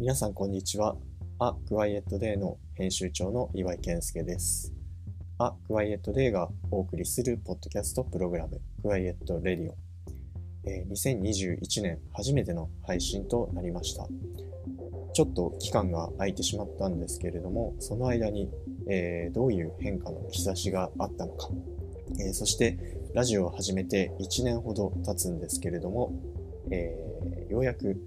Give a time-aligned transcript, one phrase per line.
[0.00, 0.96] 皆さんこんにちは。
[1.38, 4.72] A Quiet Day の編集長の岩井健介です。
[5.38, 9.74] A Quiet Day がお送りするポッドキャストプログラム Quiet Radio。
[10.64, 14.08] え2021年初めての配信となりました。
[15.12, 18.50] ちょっと期間が空いてしまったんですけれども、その間に、
[18.88, 21.50] えーどういう変化の兆しがあったのか、
[22.18, 22.78] えーそして
[23.12, 26.14] ラジオを始めて1年ほど経つんですけれども、
[26.70, 27.10] えー
[27.50, 28.00] ようやく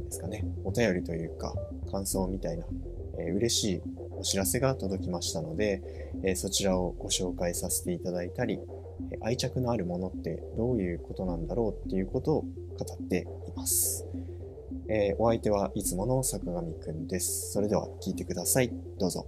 [0.00, 1.54] うんですかね、お便りというか、
[1.90, 2.64] 感想みたいな、
[3.18, 3.82] えー嬉しい
[4.18, 5.82] お知らせが届きましたので、
[6.22, 8.60] えーそちらをご紹介させていただいたり、
[9.12, 12.48] えー愛着のあるものってどういうことなんだろうっていうことを語
[12.92, 14.06] っています。
[14.88, 17.52] えーお相手はいつもの坂上くんです。
[17.52, 18.70] それでは聞いてください。
[18.98, 19.26] どうぞ。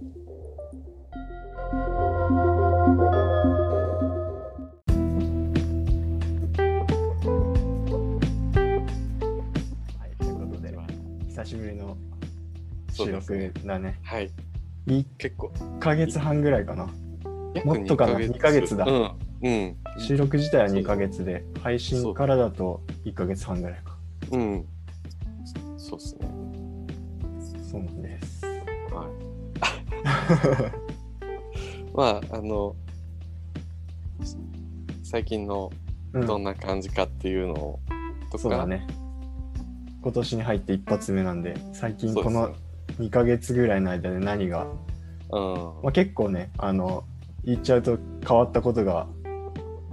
[13.23, 13.99] 収録だね。
[14.03, 14.31] はい。
[14.87, 15.51] 1結構。
[15.79, 16.89] ヶ月半ぐらいかな。
[17.53, 18.19] 約もっとかな？
[18.19, 19.11] 二二ヶ月だうん。
[19.43, 19.77] うん。
[19.99, 23.97] 収録自体は2ヶ月で、配信からだと1ヶ月半ぐらいか。
[24.31, 24.65] うん。
[25.77, 26.27] そうっすね。
[27.69, 28.45] そうなんです。
[28.91, 29.23] はい。
[31.95, 32.75] まあ、あの、
[35.03, 35.71] 最近の
[36.13, 37.79] うんどんな感じかっていうのを、
[38.31, 38.85] とか、そうだね。
[40.01, 42.53] 今年に入って一発目なんで、最近この
[42.99, 44.67] 2ヶ月ぐらいの間で何が、
[45.31, 45.53] うん。
[45.83, 47.03] まあ、結構ね、あの、
[47.43, 49.07] 言っちゃうと変わったことが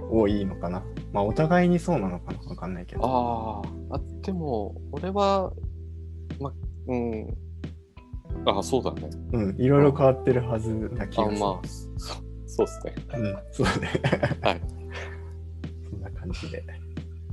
[0.09, 0.83] 多いのかな。
[1.13, 3.01] まあ、お互いにそうなのかなわかんないけど。
[3.03, 5.51] ああ、あ、でも、俺は、
[6.39, 6.51] ま、
[6.87, 7.37] うん。
[8.45, 9.09] ああ、そうだね。
[9.33, 11.39] うん、いろいろ変わってるはずな気あがする。
[11.39, 12.95] まあ、そそうっすね。
[13.15, 13.89] うん、そうね。
[14.41, 14.61] はい。
[15.89, 16.63] そんな感じで。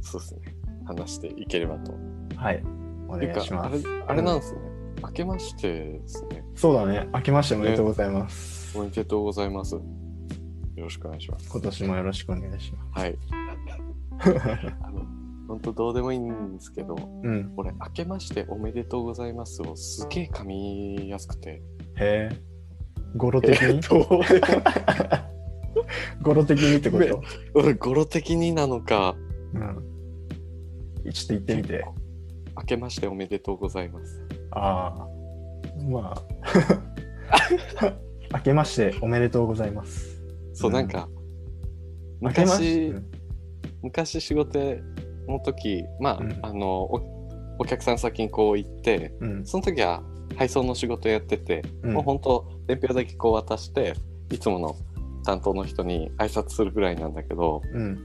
[0.01, 0.41] そうっすね。
[0.87, 1.93] 話していければと。
[2.37, 2.63] はい。
[3.09, 4.61] お願いします。、あれなんですね。
[5.03, 6.45] 明けましてですね。
[6.55, 7.09] そうだね。
[7.15, 8.77] 明けましておめでとうございます。
[8.79, 9.75] おめでとうございます。
[9.75, 9.83] よ
[10.77, 11.49] ろしくお願いします。
[11.51, 13.19] 今年もよろしくお願いしまはい。
[14.21, 14.29] す。
[14.83, 15.03] あの、
[15.49, 17.53] 本当どうでもいいんですけど、うん。
[17.57, 21.63] 俺、明けましておめでとうございますをすげえ噛みやすくて。
[21.97, 22.37] へえ。
[23.17, 23.81] 語呂的に？
[26.23, 27.23] 語呂的にってこと？
[27.55, 29.17] 俺語呂的になのか、
[29.55, 31.13] うん。
[31.13, 31.85] ちょっと言ってみて。
[32.57, 34.28] 明けましておめでとうございます。
[34.59, 35.09] ああ。
[35.89, 36.23] まあ。
[38.33, 40.23] 明けましておめでとうございます。
[40.53, 41.09] そう、うんなんか、
[42.21, 43.03] 明けまし昔、
[43.83, 44.59] 昔仕事
[45.27, 47.01] の時、まあ、うんあのお、
[47.61, 49.47] お客さん先にこう行って、うん。
[49.47, 50.03] その時は
[50.37, 53.95] 配送の仕事やってて、うんもう本当伝票だけこう渡して
[54.31, 54.77] いつもの
[55.25, 57.99] 担当の人に挨拶するぐらいなんだけどうん。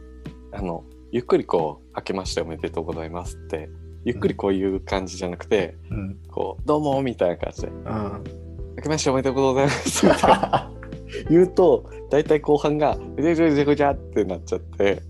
[0.51, 3.69] あのゆっくりこう「明けましておめでとうございます」って
[4.05, 6.17] ゆっくりこういう感じじゃなくて、うん。
[6.29, 8.23] こう「どうも」みたいな感じでうん。
[8.77, 10.71] 「明けましておめでとうございます」みたいな
[11.29, 15.01] 言うと大体後半が「ぐちゃぐちゃぐちゃぐちゃ」ってなっちゃって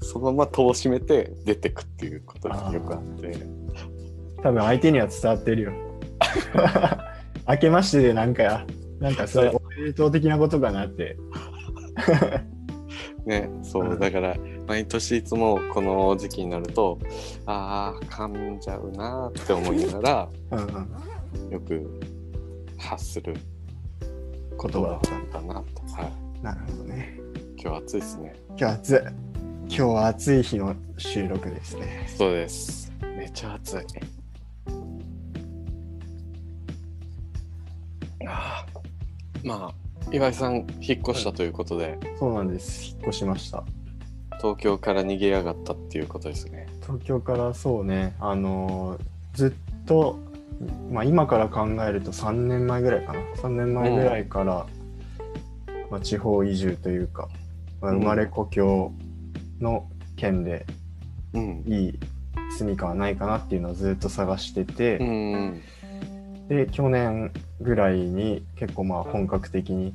[0.00, 3.32] そのまま戸を閉めて出てくっていうことがよくあって
[4.42, 5.72] 多分相手には伝わってるよ。
[7.48, 8.66] 明けましてでなんか、
[8.98, 11.16] なんかそれおめでとう的なことかなって。
[13.24, 14.36] ね、そう、うんだから
[14.66, 16.98] 毎年いつもこの時期になると
[17.46, 20.66] ああ噛んじゃうなーって思いながうんうん。
[20.72, 22.00] らよく
[22.78, 23.34] 発する
[24.60, 25.38] 言言葉葉だった。
[25.40, 26.10] だなと、は
[26.40, 27.18] い、なるほどね。
[27.58, 28.98] 今日暑いですね今日暑い。
[29.68, 32.06] 今日は暑い日の収録ですね。
[32.16, 33.76] そうですめっちゃ暑い
[38.28, 42.90] あーまあ岩井さん引っ越したということで、そうなんです。
[42.90, 43.64] 引っ越しました。
[44.38, 46.66] 東京から逃げやがったっていうことですね。
[46.82, 49.00] 東京からそうね、あのー
[49.34, 50.18] ずっと、
[50.90, 53.20] まあ、今から考えると3年前ぐらいかな。
[53.36, 54.66] 3年前ぐらいから、
[55.90, 57.28] まあ、地方移住というか、
[57.82, 57.98] まあ、うん。
[58.00, 58.92] 生まれ故郷
[59.60, 59.86] の
[60.16, 60.64] 県で
[61.34, 61.64] うん。
[61.66, 61.98] いい
[62.56, 65.62] 住みかはないかなっていうのをずっと探してて、うん
[66.48, 69.94] で去年ぐらいに結構まあ本格的に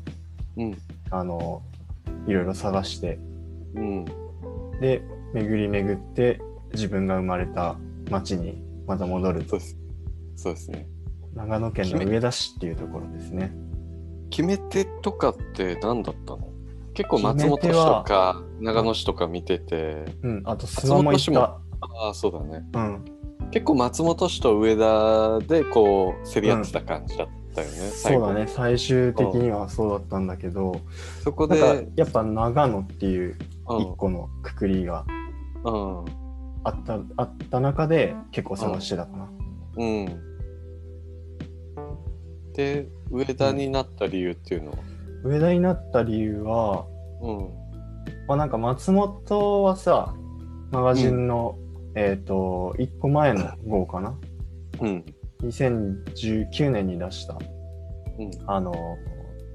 [0.57, 0.77] うん。
[1.09, 1.63] あの
[2.27, 3.17] いろいろ探して
[3.75, 4.05] うん
[4.81, 5.01] で
[5.33, 6.41] 巡り巡って
[6.73, 7.77] 自分が生まれた
[8.09, 9.51] 町にまた戻ると。
[9.51, 9.77] そうです。
[10.35, 10.87] そうですね。
[11.33, 13.53] 長野県の上田市っていうところですね。
[14.29, 16.49] 決め手とかって何だったの？
[16.93, 21.61] 結構松本市とか長野市とか見てて、うん、あと諏訪も行っ松本市もた。
[22.03, 22.65] ああそうだね。
[22.73, 23.05] うん、
[23.51, 30.79] 結構松本市と上田でこう競り合ってた感じだったよね、最後そうだね、最終的にはそうだったんだけど、
[31.23, 33.35] そこでやっぱ長野っていう
[33.67, 35.05] うん一個のくくりが
[35.63, 36.05] うん
[36.63, 39.29] あった,、あった中で結構探してたかな。
[39.77, 40.31] うん
[42.53, 44.77] で、上田になった理由っていうのは？
[45.23, 46.85] 上田になった理由は、
[47.21, 47.37] うん。
[48.27, 50.13] まあ、なんか松本はさ、
[50.71, 51.57] マガジンの、
[51.95, 54.17] えっ、と、1個前の号かな。
[54.81, 55.05] うん。
[55.43, 57.37] 2019年に出した、
[58.19, 58.31] うん。
[58.47, 58.73] あの、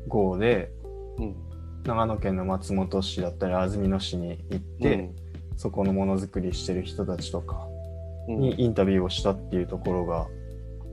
[0.09, 0.73] 号で、
[1.19, 1.37] うん。
[1.85, 5.11] 長野県の松本市だったり安曇野市に行って、
[5.57, 7.69] そこのものづくりしてる人たちとか
[8.29, 10.27] うん、にインタビューをしたっていうところが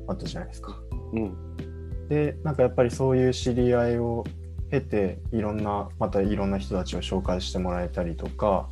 [0.07, 0.79] あったじゃないですか。
[1.13, 2.07] うん。
[2.07, 4.23] で、なんかやっぱりそういう知り合いを
[4.69, 8.69] 経て、いろんな、またいろんな人たちを紹介してもらえたりとか、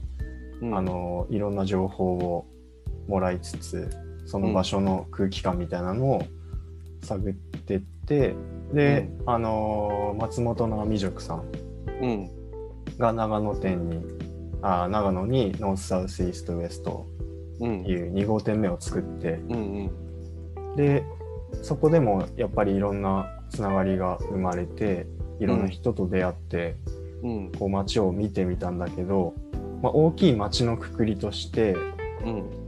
[0.61, 0.77] うん。
[0.77, 2.45] あ、の、いろんな情報を
[3.07, 3.89] もらいつつ、
[4.31, 6.23] その場所の空気感みたいなのを
[7.03, 8.33] 探ってって、
[8.73, 11.43] で、あの、松本の美塾さん
[12.01, 12.29] うん。
[12.97, 14.01] が長野店に、
[14.61, 17.07] あ長野にノースサウスイーストウエスト
[17.59, 17.85] うん。
[17.85, 19.89] いう2号店目を作って、うん。
[20.65, 20.75] うん。
[20.77, 21.03] で
[21.61, 25.07] そこでもやっぱりいろんなつながりが生まれて
[25.41, 26.77] いろんな人と出会って、
[27.21, 27.51] うん。
[27.51, 29.33] こう街を見てみたんだけど、
[29.81, 31.75] まあ、大きい街のくくりとして、
[32.23, 32.60] うん。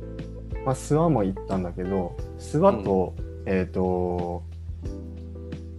[0.66, 3.16] まあ、諏訪も行ったんだけど諏訪と,、
[3.46, 4.44] えっ、と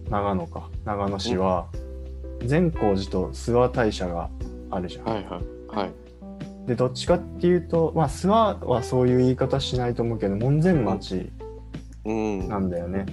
[0.09, 1.67] 長野か長野市は
[2.45, 4.29] 善光寺と諏訪大社が
[4.69, 5.05] あるじゃん。
[5.05, 5.77] はいはい。
[5.77, 5.93] はい。
[6.67, 11.29] でどっちかっていうとまあ諏訪はそういう言い方しないと思うけど門前町
[12.05, 12.47] うん。
[12.47, 13.05] なんだよね、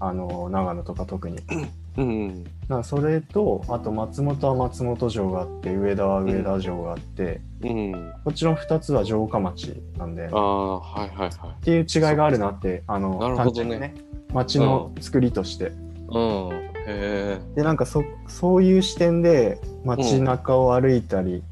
[0.00, 1.38] あの長野とか特に。
[1.96, 2.44] うん。
[2.44, 8.12] だからそれとあと松本は松本城があって上田は上田城があって、うん。
[8.24, 11.30] こっちの2つは城下町なんで、ああ、はいはいはい。
[11.30, 13.94] っていう違いがあるなってあのなるほどね単純にね
[14.32, 15.72] 町の作りとして、
[16.08, 16.48] うん。
[16.86, 17.40] へえ。
[17.54, 21.42] でなんかそそういう視点で街中を歩いたり、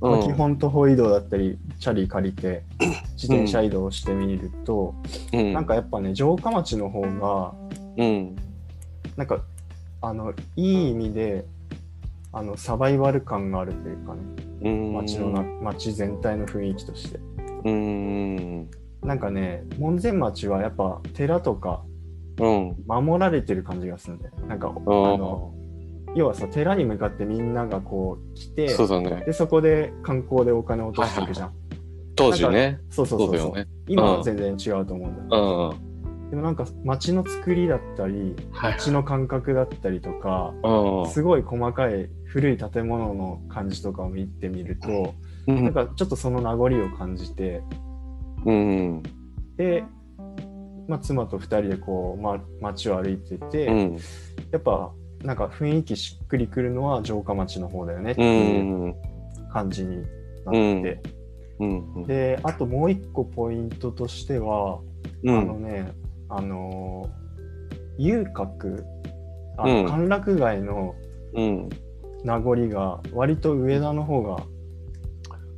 [0.00, 2.64] まあ基本徒歩移動だったりチャリ借りて
[3.14, 4.94] 自転車移動してみると、
[5.32, 5.52] うん。
[5.52, 7.54] なんかやっぱね城下町の方が
[7.96, 8.36] うん。
[9.16, 9.42] なんか
[10.02, 11.44] あのいい意味で
[12.32, 14.20] あのサバイバル感があるというかね
[14.62, 14.92] うん。
[14.94, 17.18] 街のな街全体の雰囲気として
[17.64, 18.70] うん。
[19.02, 21.82] なんかね門前町はやっぱ寺とか
[22.38, 22.76] うん。
[22.86, 24.72] 守られてる感じがするんだよなんかああ
[25.16, 25.54] の
[26.14, 29.22] 要はさ寺に向かってみんながこう来てそね。
[29.24, 31.52] でそこで観光でお金を落としていくじゃん、
[32.14, 32.78] 当時ね。
[32.90, 33.66] そうそうそうそうね。
[33.88, 35.68] 今は全然違うと思うんだよ、うん。
[35.70, 35.91] うん。
[36.32, 38.72] でもなんか街の作りだったりはい。
[38.72, 41.10] 街の感覚だったりとかうん。
[41.10, 45.14] すごい細かい古い建物の感じとかを見てみると、
[45.46, 45.64] うん。
[45.64, 47.62] なんかちょっとその名残を感じて
[48.46, 49.02] うん。
[49.58, 49.84] で、
[50.88, 53.98] まあ、妻と2人でこう、ま、街を歩いてて、うん。
[54.50, 54.90] やっぱ
[55.22, 58.24] なんか雰囲気しっくりくるのは城下町の方だよねってう。
[58.24, 58.94] いうん
[59.52, 60.02] 感じになっ
[60.82, 61.02] て、
[61.60, 62.04] うん。
[62.04, 64.80] であともう一個ポイントとしては、
[65.24, 65.38] うん。
[65.38, 65.92] あのね
[66.36, 67.22] あのー
[67.98, 68.84] 遊郭
[69.58, 70.94] あのうん歓楽街の
[71.34, 71.68] うん。
[72.24, 74.36] 名残が割と上田の方が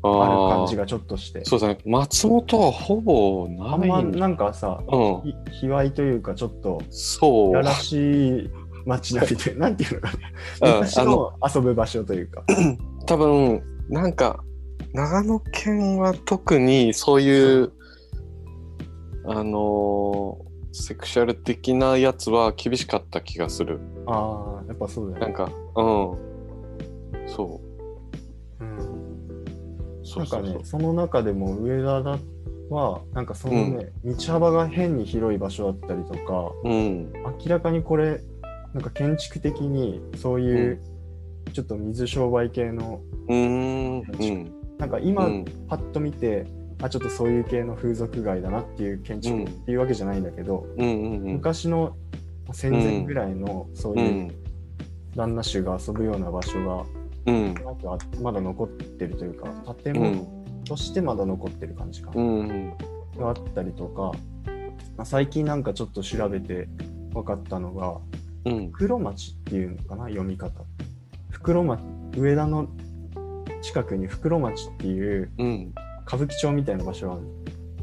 [0.02, 0.82] あある感じが。
[0.82, 1.78] がちょっとしてそうだね。
[1.84, 4.00] 松本はほぼあないんだ。
[4.02, 5.20] んまなんかさうん。
[5.22, 7.52] ひ卑猥というかちょっとそう。
[7.52, 8.50] やらしい
[8.86, 10.10] 街並みでなんていうのか
[10.62, 12.42] うんな昔の遊ぶ場所というか
[13.06, 14.42] 多分なんか
[14.92, 17.72] 長野県は特にそういう
[19.26, 23.78] あのーセクシャル的なやつは厳しかった気がする。
[24.06, 27.28] ああやっぱそうだよね、なんかうん。
[27.28, 27.60] そ
[28.60, 28.64] う。
[28.64, 32.18] うん、なんかねその中でも上田だ
[32.70, 37.12] はなんかそのね、道幅が変に広い場所だったりとかうん。
[37.12, 38.20] 明らかにこれ
[38.72, 40.80] なんか建築的にそういう
[41.52, 44.00] ちょっと水商売系のうーん。
[44.00, 44.52] うん。
[44.78, 45.44] なんか今うん。
[45.68, 46.46] パッと見て、
[46.82, 51.32] あちょっとそういう系の風俗街だなっていう建築うんっていうわけじゃないんだけど、うんうんうん。
[51.34, 51.96] 昔の
[52.52, 54.34] 戦前ぐらいのそうういうん。
[55.16, 56.84] 旦那衆が遊ぶような場所が
[57.26, 57.54] うん。
[58.22, 62.72] まだ残ってるというか建物うんとしてまだ残ってる感じかな、うん。
[63.18, 64.12] があったりとか、
[64.96, 66.68] まあ、最近なんかちょっと調べて
[67.12, 67.98] 分かったのが
[68.46, 68.70] うん。
[68.72, 70.62] 袋町っていうのかな読み方。
[71.30, 71.80] 袋町
[72.16, 72.68] 上田の
[73.62, 75.74] 近くに袋町っていううん
[76.06, 77.22] 歌舞伎町みたいな場所がある。
[77.22, 77.28] の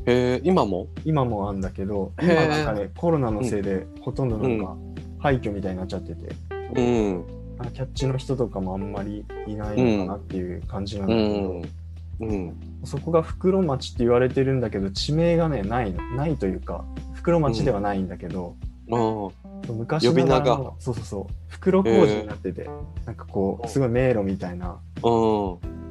[0.07, 0.87] えー、今も？
[1.05, 2.33] 今もあるんだけどへー。
[2.33, 4.75] 今なんかねコロナのせいでほとんどなんか
[5.19, 6.35] 廃墟みたいになっちゃってて、
[6.75, 7.25] うん。
[7.59, 12.31] あキャッチの人とかもあんまりいないのかなっていう感じなんだうけど、ん。
[12.31, 12.55] うん。
[12.83, 16.01] そこが袋町って言われてるんだけど地名がねないの。
[16.15, 18.55] ないというか袋町ではないんだけど、
[18.87, 19.29] う
[19.71, 20.73] 昔呼び名が。
[20.79, 21.33] そうそうそう。
[21.47, 22.67] 袋工事になってて、
[23.05, 24.79] なんかこうすごい迷路みたいな。
[25.03, 25.90] あうん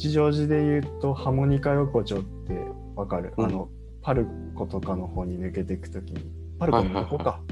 [0.00, 2.54] 吉祥寺で言うとハモニカ横丁って
[2.96, 3.68] わかる、うんあの
[4.02, 7.42] パルコとかの方に抜けていくときにパルコの横か、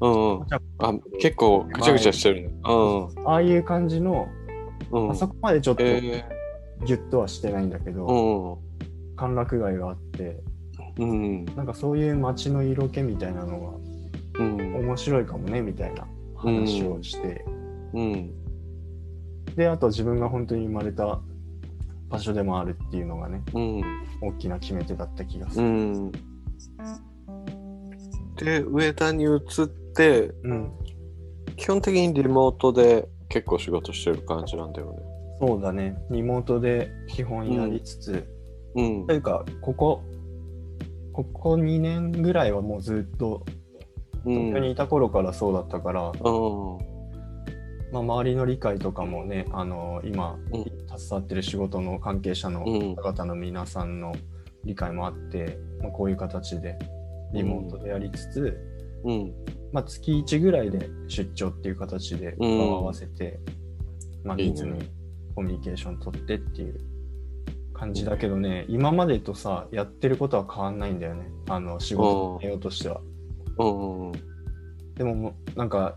[0.00, 0.46] うんうん。
[0.78, 2.50] あ、結構ぐちゃぐちゃしてるね。
[2.62, 4.28] ああいう感じの、
[4.92, 5.10] うん。
[5.10, 5.14] あ。
[5.16, 6.22] そこまでちょっとギュ
[6.86, 10.40] ッとはしてないんだけ、ど、う歓楽街があって、
[10.98, 11.44] うん。
[11.56, 13.80] なんかそういう街の色気みたいなの
[14.38, 14.76] うん。
[14.76, 17.44] 面白いかもねみたいな話をして、
[17.92, 18.30] うん。
[19.56, 21.20] であと自分が本当に生まれた
[22.08, 23.82] 場所でもあるっていうのがねうん。
[24.20, 25.68] 大きな決め手だった気がすうる。
[25.68, 26.12] ん。
[28.36, 30.72] で、上田に移って、うん、
[31.56, 34.98] 基本的にリモートで結構仕事してる感じなんだよね。
[35.40, 38.28] そうだねリモートで基本やりつつ、
[38.74, 39.14] うんと。
[39.14, 40.02] いうかここ
[41.12, 43.44] ここ2年ぐらいはもうずっと
[44.24, 46.78] うん東京にいた頃からそうだったから、うん。
[47.92, 52.96] まあ、周りの理解とかもねあの今うん携わってる仕事の関係者のうん。
[52.96, 54.14] 方々の皆さんの
[54.64, 56.78] 理解もあって、まあ、こういう形で
[57.32, 58.58] リモートでやりつつ、
[59.04, 59.32] うん。
[59.72, 62.58] まあ、月1ぐらいで出張っていう形でうん。
[62.58, 63.38] 顔を合わせて、
[64.24, 64.50] まあ、いいね。
[64.52, 64.90] 密に
[65.34, 66.80] コミュニケーション取ってっていう
[67.72, 71.28] 感じだけどね今までとさやってることは変わんないんだよね。
[71.48, 73.00] あの仕事の内容としては。
[73.58, 74.12] うん。
[74.94, 75.94] でもなんか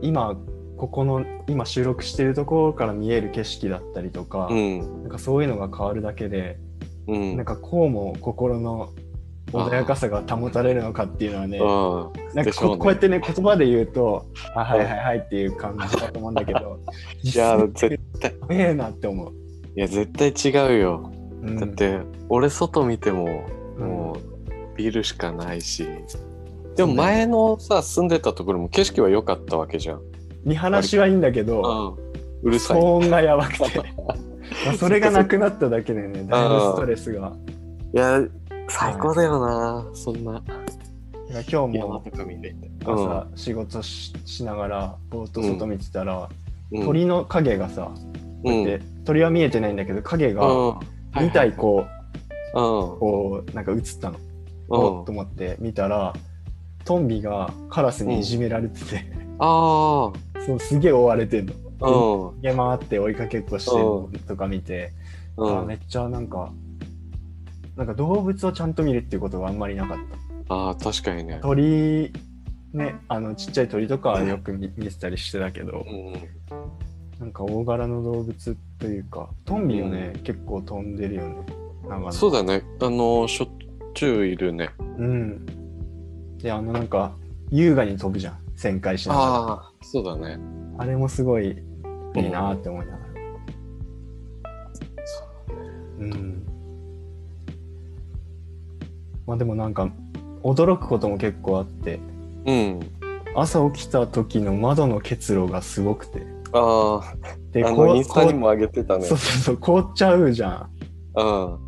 [0.00, 0.34] 今
[0.82, 5.02] ここの今収録してるところから見える景色だったりとか、うん。
[5.02, 6.58] なんかそういうのが変わるだけで、
[7.06, 7.36] うん。
[7.36, 8.92] なんかこうも心の
[9.52, 12.34] 穏やかさが保たれるのかっていうのはねうん。
[12.34, 16.80] なんかここうやってね言葉で言うと「あ はいはいはい」っていう感じだと思うんだけど
[17.22, 19.32] いや、絶対、ええなって思う。
[19.76, 21.12] いや、絶対違うよ。
[21.42, 23.44] うんだって、俺外見ても、
[23.78, 25.86] うんもう、ビルしかないし。
[26.74, 30.11] でも前のさ、住んでたところも景色は良かったわけじゃん。
[30.44, 32.12] 見晴らしはいいんだけどうん。
[32.42, 32.80] うるさい。
[32.80, 33.78] 騒音がやばくて。
[34.66, 37.32] まあそれがなくなっただけでねだいぶストレスが。
[37.94, 38.20] いや、
[38.68, 40.42] 最高だよな、そんな。
[41.50, 42.02] 今日も。
[42.84, 46.28] 朝仕事ししながらぼーっと外見てたら、
[46.72, 47.92] うん、鳥の影がさ、
[48.42, 50.78] こうやって鳥は見えてないんだけど影がうん、
[51.14, 51.86] 2体こ
[52.54, 54.18] う、うん、こうなんか映ったの、
[54.70, 56.12] うん、おっと思って見たら
[56.84, 59.04] トンビがカラスにいじめられてて、
[59.38, 60.12] あ
[60.46, 61.54] そうすげえ追われてんの。
[61.80, 64.92] 逃げ回って追いかけっこしてるのとか見て、
[65.36, 65.58] うん。
[65.60, 66.52] あめっちゃなんか
[67.76, 69.98] なんか動物をちゃんと見るっていうことがあんまりなかっ
[70.48, 70.54] た。
[70.54, 71.40] ああ、確かにね。
[71.42, 72.12] 鳥
[72.72, 76.12] ねあのちっちゃい鳥とかはよく見見てたりしてたけど、うん、
[77.20, 81.36] なんか大柄の動物というかトンビをね、結構飛んでるよね。
[82.10, 82.62] そうだね。
[82.80, 83.48] あの、しょっ
[83.94, 84.70] ちゅういるね。
[84.78, 85.46] うん。
[86.38, 87.12] であのなんか
[87.50, 88.38] 優雅に飛ぶじゃん。
[88.56, 89.26] 旋回しながら。
[89.26, 90.38] あああ、そうだね。
[90.86, 91.50] れもすごい
[92.16, 93.04] いいなって思いながら
[95.98, 96.46] うん
[99.26, 99.90] まあでもなんか
[100.42, 102.00] 驚くことも結構あって
[102.46, 102.80] うん。
[103.36, 106.22] 朝起きた時の窓の結露がすごくて
[106.54, 107.14] ああ、あ
[107.50, 109.04] でこインスタにこも上げてたね。
[109.04, 110.70] うそうそうそう凍っちゃうじゃん
[111.14, 111.58] うん、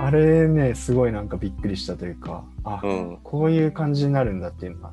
[0.00, 3.18] あれねすごいなんかびっくりしたというかあ、うん。
[3.22, 4.90] こういう感じになるんだっていうのが、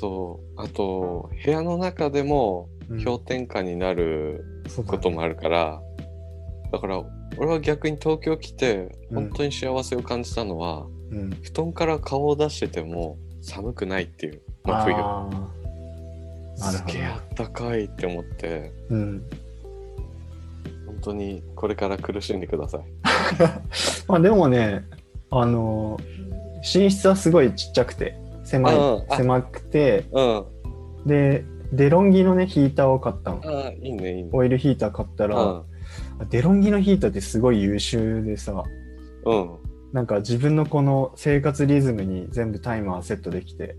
[0.00, 0.60] そう。
[0.60, 3.04] あと、部屋の中でもうん。
[3.04, 4.44] 氷点下になる
[4.86, 5.80] こともあるから、
[6.72, 7.02] だから、
[7.36, 9.28] 俺は逆に東京来て、うん。
[9.28, 14.94] 本当に幸せを感じたのは、うん、布団から顔を出してても寒くないっていう、真冬。
[14.96, 15.30] あー。
[15.32, 15.46] なる
[16.58, 16.72] ほど。
[16.72, 19.22] すげえあったかいって思って、うん。
[20.86, 22.80] 本当にこれから苦しんでください。
[24.08, 24.84] まあでもね
[25.30, 25.98] あの
[26.62, 30.44] 寝室はすごいちっちゃくて狭いうんあ狭くてうん。
[31.06, 34.28] でデロンギのねヒーターを買ったのああ、いいね、いいね。
[34.32, 35.66] オイルヒーター買ったら、う
[36.24, 36.28] ん。
[36.30, 38.64] デロンギのヒーターってすごい優秀でさ
[39.24, 39.50] うん。
[39.92, 43.76] なんか自分のこの生活リズムに全部タイマーセットできて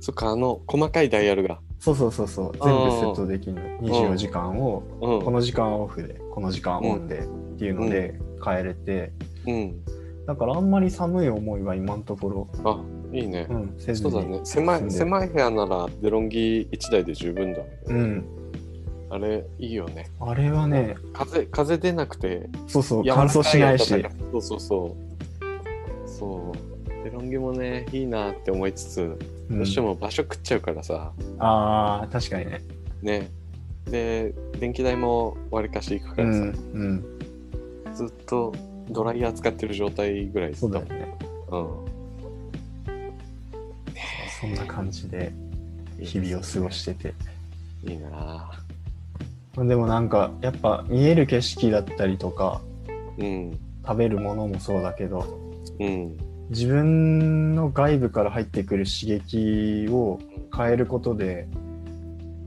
[0.00, 1.60] そっか、あの、細かいダイヤルが。
[1.80, 5.24] そうそうそうそう全部セットできるの24時間をうん。
[5.24, 9.12] この時間はオフでこの時間はオンでっていうので変えれて、
[9.46, 9.84] うん。
[10.26, 12.80] だからあんまり寒い思いは今のところ、あ、
[13.12, 13.54] いいねう。
[13.54, 14.40] ん、そうだね。
[14.44, 17.64] 狭い、狭い部屋ならデロンギ1台で十分だね。
[17.86, 18.24] うん、
[19.10, 20.10] あれ、いいよね。
[20.20, 23.96] あれはね風、風出なくて、そうそう乾燥しないしそ
[24.38, 24.96] うそうそ
[26.06, 26.08] う。
[26.08, 27.04] そう。
[27.04, 29.00] デロンギもね、いいなって思いつつ、
[29.50, 32.60] うんどうしても場所食っちゃうからさ、あー確かにね
[33.00, 33.30] ね。
[33.90, 37.04] で、電気代もわりかしいくからさ、うんうん
[37.94, 38.52] ずっと
[38.90, 41.14] ドライヤー使ってる状態ぐらいそうだよね
[41.50, 41.87] うん。
[44.40, 45.32] そんな感じで
[45.98, 47.12] 日々を過ごしてて
[47.82, 52.60] いいなまあでもなんかやっぱ見える景色だったりとか
[53.18, 53.58] うん。
[53.84, 55.40] 食べるものもそうだけど
[55.80, 56.16] うん。
[56.50, 60.20] 自分の外部から入ってくる刺激を
[60.56, 61.48] 変えることで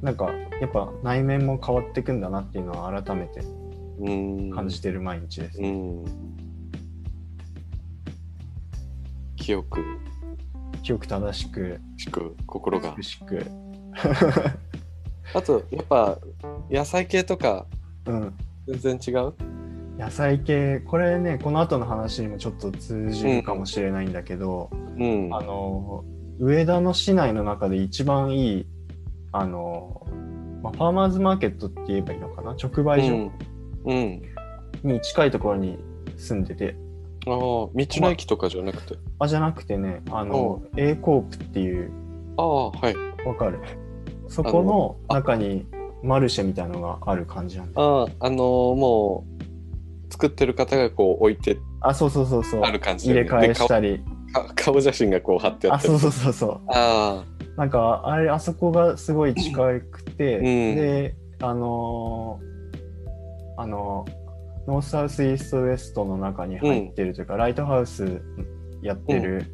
[0.02, 0.32] なんか
[0.62, 3.42] やっぱ内面も変わってくんだなっていうのは改めて
[4.00, 4.52] うん。
[4.52, 6.06] 感じてる毎日です、うん。
[9.36, 9.82] 記憶
[10.84, 13.04] 記憶正しくしく心が美。
[13.04, 13.46] しく
[15.34, 16.18] あと、やっぱ、
[16.70, 17.66] 野菜系とか
[18.06, 18.34] うん
[18.68, 19.34] 全然違う？
[19.98, 25.30] 野菜系これねこの後の話にもちょっと通じるかもしれないんだけど、うん。
[25.32, 26.04] あの
[26.40, 28.68] 上田の市内の中で一番いい
[29.32, 30.08] あの、
[30.64, 32.52] まあ、ファーマーズマーケットって言えばいいのかな？
[32.52, 33.32] 直売所うん。
[33.86, 34.22] うん。
[34.84, 35.78] に近いところに
[36.18, 36.76] 住んでて、
[37.28, 38.96] ああ、道の駅とかじゃなくて。
[39.20, 41.92] あじゃなくてねあの A コープっていう
[42.38, 43.28] ああ、はい。
[43.28, 43.60] わかる。
[44.28, 45.66] そこの中に
[46.04, 47.82] マルシェみたいなのがある感じなんだ。
[47.82, 49.26] ああ、あのーも
[50.10, 52.62] う、作ってる方がこう置いて、あそうそうそうそう。
[52.62, 54.02] ある感じ入れ替えしたり。
[54.34, 55.88] か顔写真がこう貼ってあって。
[55.88, 56.62] あそうそうそうそう。
[56.70, 57.24] あ
[57.58, 60.44] なんかあれあそこがすごい近くて、うん。
[60.44, 64.06] であのーあの
[64.68, 68.22] ノースサウスイーストウエストの中に入ってるというか、ライトハウス
[68.82, 69.46] やってる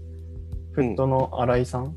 [0.74, 1.96] フットの新井さん、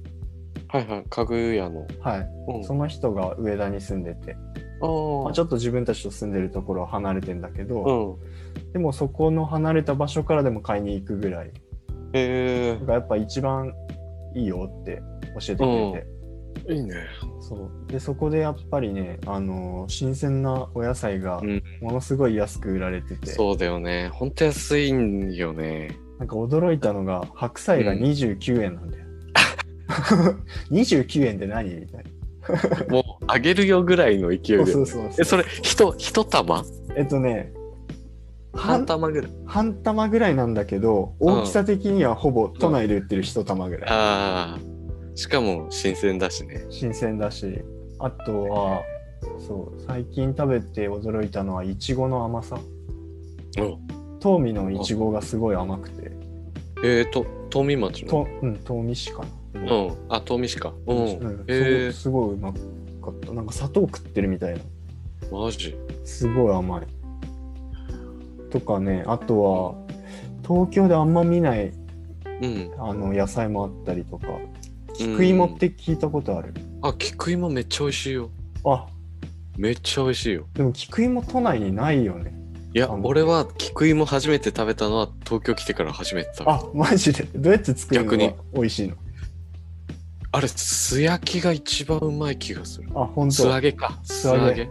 [0.68, 1.04] あ、はいはい。
[1.08, 1.86] 家具屋の。
[2.00, 2.28] はい。
[2.48, 4.36] うん、その人が上田に住んでて、
[4.80, 8.72] まあ、ちょっと自分たちと住んでるところは離れてんだけど、うん。
[8.72, 11.50] でもそこの離れた場所からでも買いに行くぐらい
[12.12, 13.72] へなんかやっぱ一番
[14.34, 15.02] いいよって
[15.38, 16.19] 教えてくれて、え
[16.68, 16.94] いいね。
[17.40, 24.08] そうでそこでやっぱりね、あのー新鮮なお野菜がうんものすごい安く売られてて、そうだよね。
[24.08, 25.96] ほんと安いんよね。
[26.18, 29.04] なんか驚いたのが白菜がうん29円なんだよ。
[30.70, 32.10] 29円で何みたいな。
[32.88, 34.56] もう、あげるよぐらいの勢いで。
[34.58, 36.64] そうそうそうえ、それ、ひと、一玉？
[36.96, 37.52] えっとね
[38.52, 39.32] 半玉ぐらい。
[39.46, 44.69] 半玉ぐらいなんだけど大きさ的にはほぼ都内で売ってる一玉ぐらい、ああ。
[45.14, 46.64] しかも、新鮮だしね。
[46.70, 47.62] 新鮮だし
[47.98, 48.82] あとは
[49.46, 52.58] そう最近食べて驚いたのはいちごの甘さ
[53.58, 53.78] うん。
[54.20, 56.10] 東美のいちごがすごい甘くて
[56.82, 58.10] えーと、東美町の？
[58.10, 59.92] とうん東美市かなうん。
[60.08, 60.72] あ、東美市か。
[60.86, 60.96] うん。
[60.96, 62.58] うんえすごいすごいうまか
[63.10, 65.76] ったなんか砂糖食ってるみたいなー、マジ？
[66.04, 66.86] すごい甘い
[68.50, 69.74] とかねあとは
[70.42, 71.72] 東京であんま見ない
[72.40, 72.70] うん。
[72.78, 74.26] あの野菜もあったりとか
[75.00, 78.30] 菊芋って聞いたことある、あ、菊芋めっちゃ美味しいよ。
[78.64, 78.86] あ
[79.56, 80.46] めっちゃ美味しいよ。
[80.52, 82.34] でも菊芋都内にないよね
[82.74, 86.52] いや、俺は菊芋初めて食べたのは東京来てから初めて食べた。
[86.52, 87.24] あマジで？
[87.34, 88.96] どうやって作るのが美味しいの？
[90.32, 92.88] あれ、素焼きが一番うまい気がする。
[92.94, 93.98] あ本素当揚げか。
[94.04, 94.62] 素揚げ揚げ。
[94.62, 94.70] うん。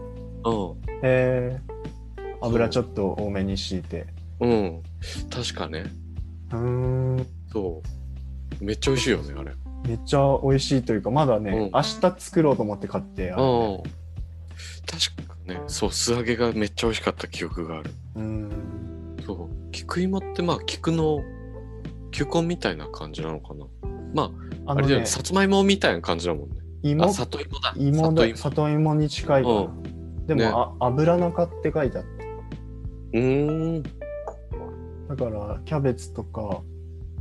[1.03, 4.05] えー、油ちょっと多めに敷いて
[4.39, 4.81] うん。
[5.29, 5.85] 確かね。
[6.51, 7.81] うーんそ
[8.61, 8.63] う。
[8.63, 9.51] めっちゃ美味しいよね、あれ。
[9.89, 13.83] めっちゃ美味しいというかまだね、うん明日作ろうと思って買ってあるうん。
[14.85, 17.89] 確かね、そう、素揚げがめっちゃ美味しかった記憶がある。
[18.15, 19.71] うーんそう。
[19.71, 21.23] 菊芋ってまあ、菊の、
[22.11, 23.65] 球根みたいな感じなのかな。
[24.13, 26.57] まあ、あのねあれだよね、さつまいもみたいな感じだもんね。
[26.83, 27.05] 芋？
[27.05, 27.73] あ、里芋だ。
[27.75, 28.13] 芋。
[28.13, 29.69] だ里芋に近いかな、う
[30.27, 32.09] でも、ねあ油中って書いてあって
[33.13, 33.83] うーん。
[33.83, 33.89] だ
[35.15, 36.61] からキャベツとか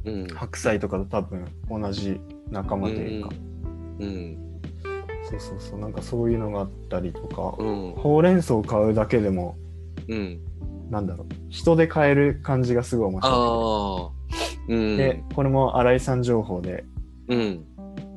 [0.05, 0.27] うん。
[0.29, 3.31] 白菜とかと多分同じ仲間というか、
[4.01, 4.39] うん。
[5.31, 7.93] そうそうそうなんかそういうのがあったりとか、うん。
[7.97, 9.57] ほうれん草を買うだけでも
[10.09, 10.41] うん。
[10.91, 14.11] なんだろう人で買える感じがすごい面白ああ。
[14.69, 14.95] うん。
[14.95, 16.85] いでこれも新井さん情報で
[17.29, 17.65] うん。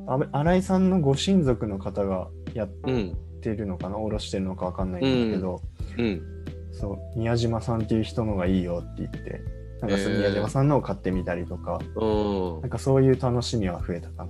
[0.07, 3.17] あ新井さんのご親族の方がやっうん。
[3.41, 3.97] てるのかな？
[3.97, 5.61] おろしてるのかわかんないんだけど、
[5.97, 6.21] うん。
[6.71, 9.41] そう宮島さんっていう人のがいいよって言って
[9.81, 12.05] なんかそ宮島さんのを買ってみたりとか、う
[12.59, 12.69] んなん。
[12.69, 14.29] かそういう楽しみは増えたかな。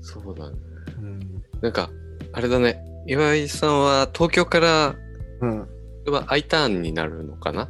[0.00, 0.56] そうだね。
[0.98, 1.20] うん。
[1.60, 1.90] なんか、
[2.32, 2.82] あれだね。
[3.06, 4.94] 岩井さんは東京から、
[5.40, 5.68] うん。
[6.10, 7.68] は I ターンになるのかな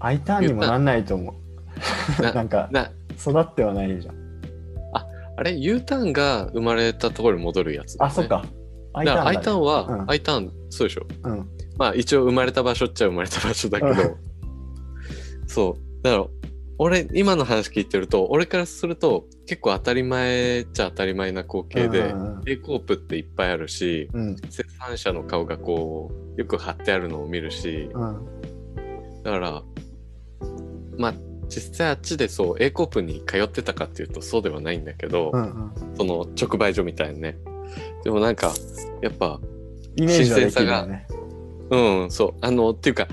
[0.00, 1.34] ？I ターンにもなんないと思
[2.18, 2.22] う。
[2.22, 4.24] な なんか、な、育ってはないじゃん。
[5.36, 8.08] あれ ?U ターンが生まれたところに戻るやつだ、ね。
[8.10, 8.28] あ、そっ。
[8.28, 8.44] か。
[8.94, 11.06] だねターンは、うん I ターン、そうでしょ。
[11.24, 11.48] うん。
[11.76, 14.02] まあ一応生まれた場所っちゃ生まれた場所だけうんど、
[15.48, 15.93] そう。
[16.04, 16.26] だから、
[16.76, 24.36] 俺、今の話聞いてると、俺からすると結構当たり前っちゃ当たり前な光景で、うん A コープっていっぱいあるし、うん。
[24.50, 28.26] 生産者の顔がこう、よく貼ってあるのを見るし、うん。
[29.22, 29.62] だから、
[30.98, 31.14] まあ、
[31.48, 35.42] 実際あっちでそう、A コープに通ってたかっていうとそうではないんだけど、うん。
[35.42, 35.96] うん。
[35.96, 37.38] その直売所みたいなね。
[38.02, 38.52] でもなんか、
[39.00, 39.40] やっぱ、
[39.96, 41.06] イメージはできるよね。
[41.70, 42.34] うん、そう。
[42.42, 43.08] あの、っていうか、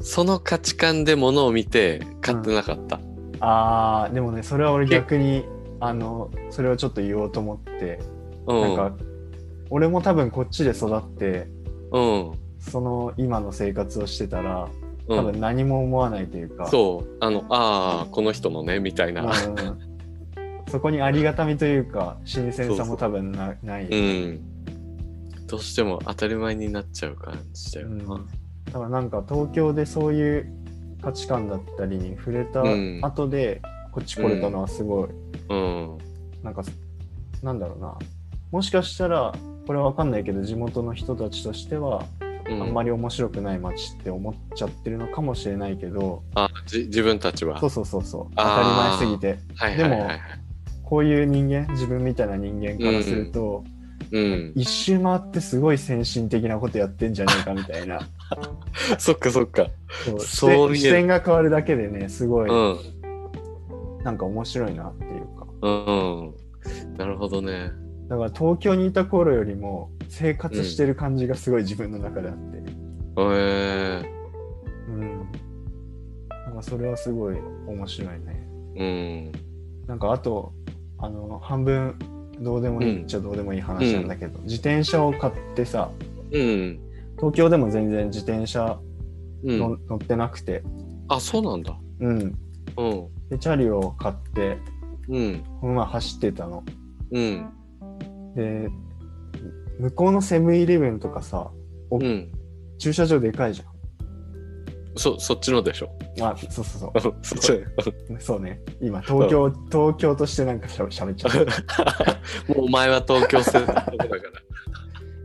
[0.00, 3.00] その価値観で物を見て買ってなかった。
[3.40, 5.44] あーでもねそれは俺逆に
[5.80, 8.00] あのそれをちょっと言おうと思って、
[8.46, 8.60] うん。
[8.60, 8.92] なんか
[9.70, 11.48] 俺も多分こっちで育って
[11.92, 12.32] うん。
[12.60, 14.68] その今の生活をしてたら
[15.08, 17.16] うん多分何も思わないというか、そう。
[17.20, 19.22] あの、ああ、この人のね、みたいな。
[19.22, 19.88] うん
[20.70, 24.40] そこにありがたみというか新鮮さも多分なない、うん。
[25.46, 28.14] どうしても当たり前になっちゃう感じだよな。
[28.16, 28.28] うん
[28.68, 30.52] だからなんか東京でそういう
[31.02, 33.60] 価値観だったりに触れたうん後で
[33.92, 35.08] こっち来れたのはすごい、
[35.48, 35.98] うん。
[36.42, 36.62] なんか
[37.42, 37.98] なんだろうな
[38.52, 39.32] もしかしたら
[39.66, 42.04] これは分かんないけど地元の人たちとしては
[42.50, 47.60] うん、あんまり面白くない街って思っちゃってるのかもしれないけど、あじ自分たちは。
[47.60, 50.20] そうそうそうそう当たり前すぎてはいはいはいはい。
[50.82, 53.64] こういう人間自分みたいな人間からすると、
[54.10, 54.52] うん。
[54.56, 58.00] 一周回ってすごい先進的なことやってんじゃねえかみたいな
[58.98, 59.66] そっかそっか。
[60.18, 64.04] そう 見視点が変わるだけでねすごい、うん。
[64.04, 66.34] なんか面白いなっていうかうん。
[66.96, 67.70] なるほどね。
[68.08, 72.62] だから東京にいた頃よりも生活してる感じがすごい自分の中であって
[73.18, 74.02] え
[74.88, 75.28] うん
[76.46, 77.36] なんかそれはすごい
[77.66, 79.86] 面白いねー、うん。
[79.86, 80.52] なんかあと
[80.98, 81.94] あの半分
[82.40, 85.90] どうでもいいっちゃどうでもいい話なんだけど、自転車を買ってさ
[86.30, 86.78] うん。
[87.18, 88.78] 東京でも全然自転車
[89.44, 89.86] の、うん。
[89.88, 90.62] 乗ってなくて
[91.08, 91.78] あ、そうなんだ。
[92.00, 92.38] うん
[92.76, 93.28] うん。
[93.28, 94.58] でチャリを買って
[95.08, 95.44] うん。
[95.60, 96.64] この前走ってたの
[97.12, 97.50] うん。
[98.34, 98.68] で
[99.78, 101.50] 向こうのセブンイレブンとかさ
[101.90, 102.32] おうん。
[102.78, 103.62] 駐車場でかいじ
[104.96, 105.90] そ、そっちのでしょ。
[106.20, 107.52] ゃんあそうそうそそっち。
[107.52, 107.66] う
[108.18, 111.38] そうね今東京、東京としてなんかしゃしゃべっちゃった
[112.52, 114.08] もうお前は東京生活 だから。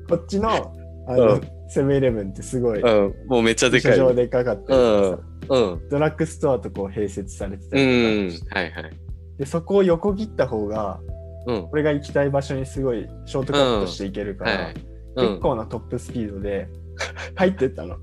[0.10, 0.74] こっちの
[1.08, 3.28] あの、うんセブンイレブンってすごいうん。
[3.28, 4.00] もうめっちゃでかい。
[4.00, 5.90] 場でかかったりとかさ、うん。
[5.90, 8.64] ドラッグストアとこう併設されてたうりとかん。
[8.64, 8.92] はいはい。
[9.40, 11.00] でそこを横切った方が
[11.48, 11.68] うん。
[11.72, 14.74] 俺が行きたい場所にすごいショートカットしていけるから、
[15.16, 15.40] 結。
[15.40, 16.68] 構なトップスピードで
[17.36, 17.96] 入ってったの。
[17.96, 18.00] うん。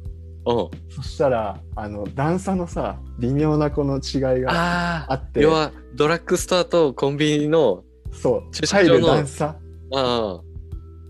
[0.90, 9.56] そしたらあの段差のさ微妙なこの違いがあって要は、ドラッグストアとコンビニの、そう駐車場の段差あ
[9.92, 10.40] あ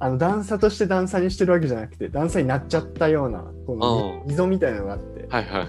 [0.08, 5.36] の段差として段差にしてるわけじゃなくて段差になっちゃったようなこのうん溝みたいなのがあってあ。
[5.36, 5.64] はいはいは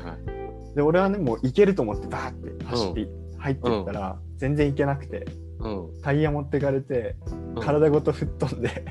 [0.74, 0.76] い。
[0.76, 5.26] で俺はねもう行けると思ってバーって走って、入ってったら、全然行けなくて
[5.60, 6.02] うん。
[6.02, 7.17] タイヤ持ってかれて
[7.56, 8.86] うん体ごと吹っ飛んで、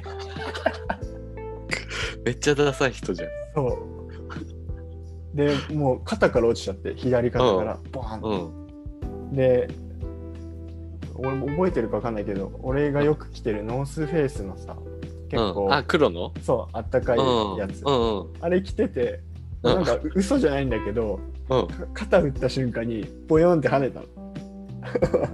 [2.25, 3.29] めっちゃダサい人じゃん。
[3.55, 8.51] そうでもう肩から落ちちゃって左肩からボーン
[9.31, 9.33] うん。
[9.33, 9.69] で
[11.15, 14.77] 俺も覚えてるか分かんないけど俺がよく着てるノースフェイスのさ
[15.31, 16.33] 結構、うん、あ、黒の？
[16.43, 17.19] そうあったかい
[17.57, 17.85] やつ、
[18.41, 19.21] あれ着てて
[19.63, 19.75] うん。
[19.77, 21.21] なんかう嘘じゃないんだけど
[21.95, 24.07] 肩打った瞬間にボヨンって跳ねたの。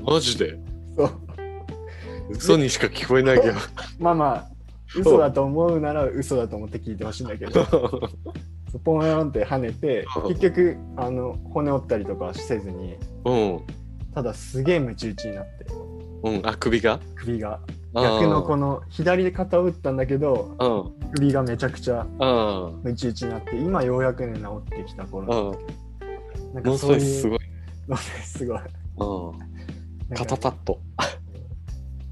[0.02, 0.58] マジで？
[0.96, 1.10] そう。
[2.30, 3.54] 嘘にしか聞こえないけど。
[3.98, 4.48] まあまあ
[4.94, 7.64] 嘘だと思うなら嘘だと思って聞いてほしいんだけど。
[8.84, 10.28] ポヨンって跳ねてうん。
[10.28, 13.60] 結局あの骨折ったりとかはせずにうん。
[14.14, 15.66] ただすげえムチ打ちになって。
[16.22, 16.46] うん。
[16.46, 17.00] あ、首が？
[17.14, 17.60] 首が
[18.02, 21.10] 逆のこの左で肩を打ったんだけどうん。
[21.12, 22.80] 首がめちゃくちゃうん。
[22.82, 25.56] ムチ打ちになって今ようやくね治ってきた頃
[26.02, 26.54] うん。
[26.54, 27.38] なんノースフェイスすごい。
[28.24, 30.14] すごいうん。
[30.14, 30.78] 肩パッド。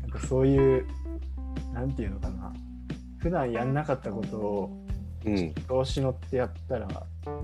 [0.03, 0.87] なんかそういう
[1.73, 2.53] なんていうのかな
[3.19, 4.87] 普段やんなかったことを
[5.25, 5.55] うん。
[5.69, 6.89] 調子乗ってやったら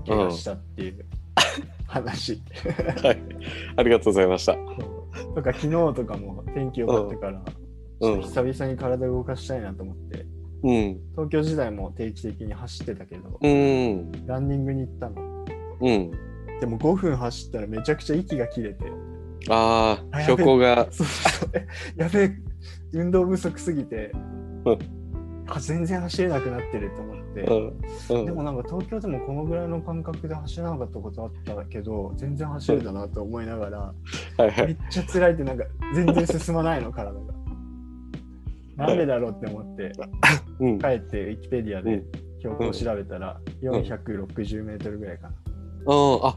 [0.07, 1.05] 怪我したっていう
[1.87, 2.41] 話、
[3.03, 3.21] はい。
[3.75, 4.53] ありがとうございました。
[4.53, 7.60] そうとか昨日とかも天気良かったから、うん。
[8.01, 10.25] 久々に体動かしたいなと思って
[10.63, 10.99] うん。
[11.11, 14.11] 東京時代も定期的に走ってたけど、うん。
[14.27, 15.45] ランニングに行ったの
[15.81, 16.11] うん。
[16.59, 18.85] でも5分走ったらめちゃくちゃ息が切れて
[19.49, 20.87] ああ、標高が。
[21.95, 22.37] やべえ
[22.93, 24.11] 運動不足すぎて
[24.65, 24.79] うん
[25.47, 28.17] あ全然走れなくなってると思って、うん。
[28.19, 33.79] うんでもなんか東京でもこのぐらいの感覚で走らなかったことあったけど全然走れたなと思いながら、
[34.37, 34.67] はいはい。
[34.67, 37.40] めっちゃ辛いってなんか全然進まないの体が。
[38.87, 39.91] なんでだろうって思って
[40.59, 40.79] うん。
[40.79, 42.05] 帰ってウィキペディアでうん
[42.39, 45.35] 標高を調べたら460メートルぐらいかな。
[45.85, 46.19] うん。
[46.25, 46.35] あ、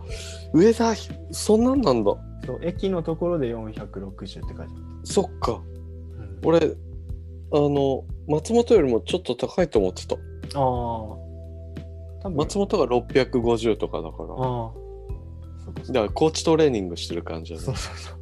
[0.52, 0.94] 上田、
[1.30, 2.14] そんなんなんだ。
[2.46, 4.70] そう駅のところで460って書いてある。
[5.04, 5.52] そっか。
[5.52, 5.64] うん
[6.46, 6.64] 俺、あ
[7.52, 10.14] の、松本よりもちょっと高いと思ってた。
[10.14, 10.18] あ
[12.26, 12.30] あ。
[12.30, 14.34] 松本が650とかだから。
[14.36, 14.72] ああ。
[15.88, 17.76] だから、コーチトレーニングしてる感じだねそう。
[17.76, 18.12] そうそ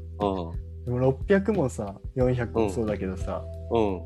[0.51, 0.53] う。
[0.53, 3.43] うでも600もさ、400もそうだけどさ、
[3.73, 3.77] ん。
[3.77, 4.03] うん。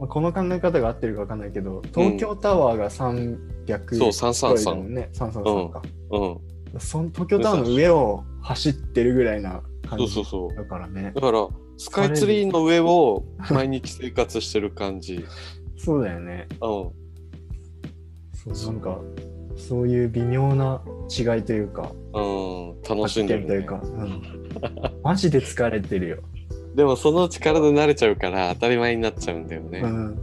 [0.00, 4.54] まあ、この考え方が合ってるか分かんないけど、東京タワーが300そう、333。
[4.54, 5.10] 超えだもんね。
[5.12, 5.82] 333か。
[6.10, 6.80] うん。
[6.80, 10.56] その東京タワーの上を走ってるぐらいな感じそうそうそう。
[10.56, 15.24] だからねだから、スカイツリーの上を毎日生活してる感じ。
[15.78, 16.60] そうだよねうん。
[18.54, 18.98] そうなんか
[19.56, 23.46] そういう微妙な違いというかうん、楽しんでる、ね。
[23.46, 24.47] というか、うん、
[25.02, 26.18] マジで疲れてるよ、
[26.74, 29.80] でもそのうち体慣れちゃうから当たり前になっちゃうんだよね。
[29.80, 30.18] うん、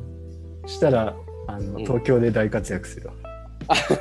[0.65, 1.15] したら
[1.47, 1.85] あのうん。
[1.85, 3.13] 東京で大活躍するわ、
[3.75, 3.99] す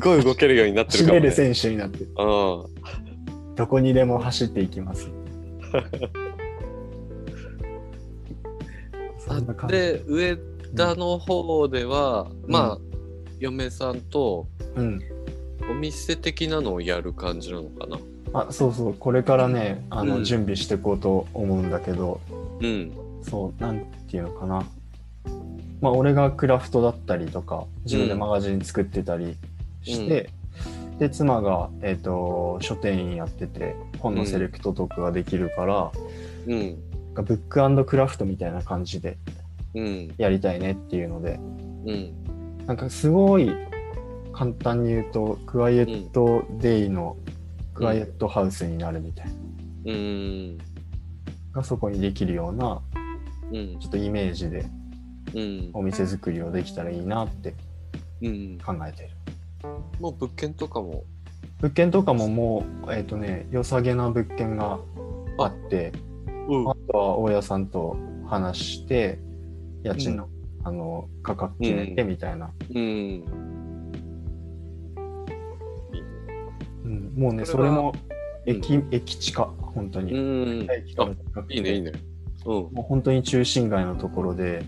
[0.00, 1.28] ごい動けるようになってるかも、ね。
[1.28, 2.08] 走れる選手になってる。
[2.16, 3.54] うん。
[3.54, 5.10] どこにでも走っていきます。
[9.68, 10.38] で、上
[10.74, 12.80] 田の方では、まあ、
[13.38, 15.00] 嫁さんとうん。
[15.70, 17.98] お店的なのをやる感じなのかな。
[18.32, 22.20] あそうそうこれからねあの、うん準備していこうと思うんだけど
[22.60, 22.92] うん。
[23.22, 24.64] そうなんていうのかな
[25.80, 29.36] まあ俺がクラフトだったりとか自分でマガジン作ってたり
[29.82, 30.30] して、
[30.98, 35.92] で妻が、えー、と書店員やってて本のセレクトとかができるから、
[36.46, 36.58] うん。
[36.58, 39.18] なんかブッククラフトみたいな感じで
[39.74, 40.14] うん。
[40.18, 41.38] やりたいねっていうので
[41.86, 42.66] うん。
[42.66, 43.50] なんかすごい
[44.32, 47.16] 簡単に言うとクワイエットデイの
[47.78, 49.32] クワイエットハウスになるみたいな、
[49.86, 50.58] うん。
[51.52, 52.80] がそこにできるような
[53.52, 53.86] うんち。
[53.86, 54.66] ょっとイメージで
[55.34, 55.70] うん。
[55.72, 57.54] お店作りをできたらいいなって
[58.22, 58.58] うん。
[58.58, 59.10] 考えてる
[60.00, 61.04] もう物件とかも？
[61.60, 64.78] 物件とかももうえっ、とね良さげな物件が
[65.38, 65.92] あって
[66.48, 69.18] うんあとは大家さんと話して
[69.82, 70.28] 家賃の,、
[70.64, 73.24] あの価格決めてみたいな、うん。
[77.18, 77.92] もうねそれも
[78.46, 80.66] 駅,、駅地下本当うに、ん。
[80.70, 81.92] 駅から近くていいね、いいね。
[82.46, 82.52] うん。
[82.52, 84.64] もう本当に中心街のところで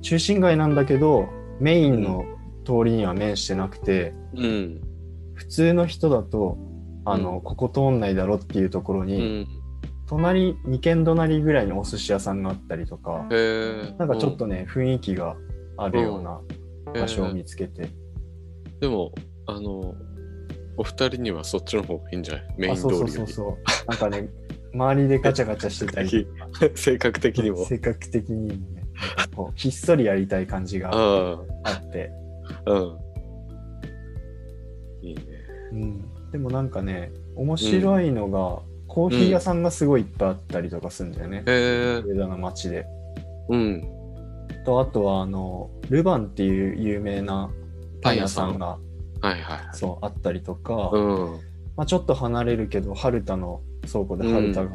[0.00, 1.28] 中心街なんだけど
[1.60, 2.24] メインの
[2.64, 4.80] 通りには面してなくて、うん。
[5.34, 6.56] 普通の人だと
[7.04, 9.46] あの、うんここ通んないだろっていうところうに、ん。
[10.06, 13.26] 隣2軒隣ぐらいにお寿司屋さんがあったりとか。
[13.98, 15.36] なんかちょっとね、雰囲気が
[15.76, 16.40] あるような
[16.86, 17.88] うん場所を見つけて、
[18.80, 19.12] でも、
[19.46, 19.94] あの、
[20.76, 22.44] お二人にはそっちの方がいいんじゃない？
[22.58, 23.56] メイン通りそうそうそう
[23.88, 24.28] なんかね
[24.72, 26.26] 周りでガチャガチャしてたり
[26.74, 27.64] 性格的にも。
[27.66, 28.84] 性格的にもね
[29.34, 32.10] こうひっそりやりたい感じがああって、
[32.64, 32.98] あ、うん。
[35.02, 35.22] いいね。
[35.72, 42.02] うん、でもなんかね面白いのが、コーヒー屋さんがすごいいっぱいあったりとかするんだよね、へえ。
[42.06, 42.86] 上田の街で
[43.48, 43.88] うん。
[44.64, 47.50] とあとはあのルバンっていう有名な
[48.00, 48.78] パン屋さんが
[49.24, 49.58] はいはい。
[49.72, 51.40] そうあったりとか、うん。
[51.76, 54.70] まあ、ちょっと離れるけど春田の倉庫で春田が、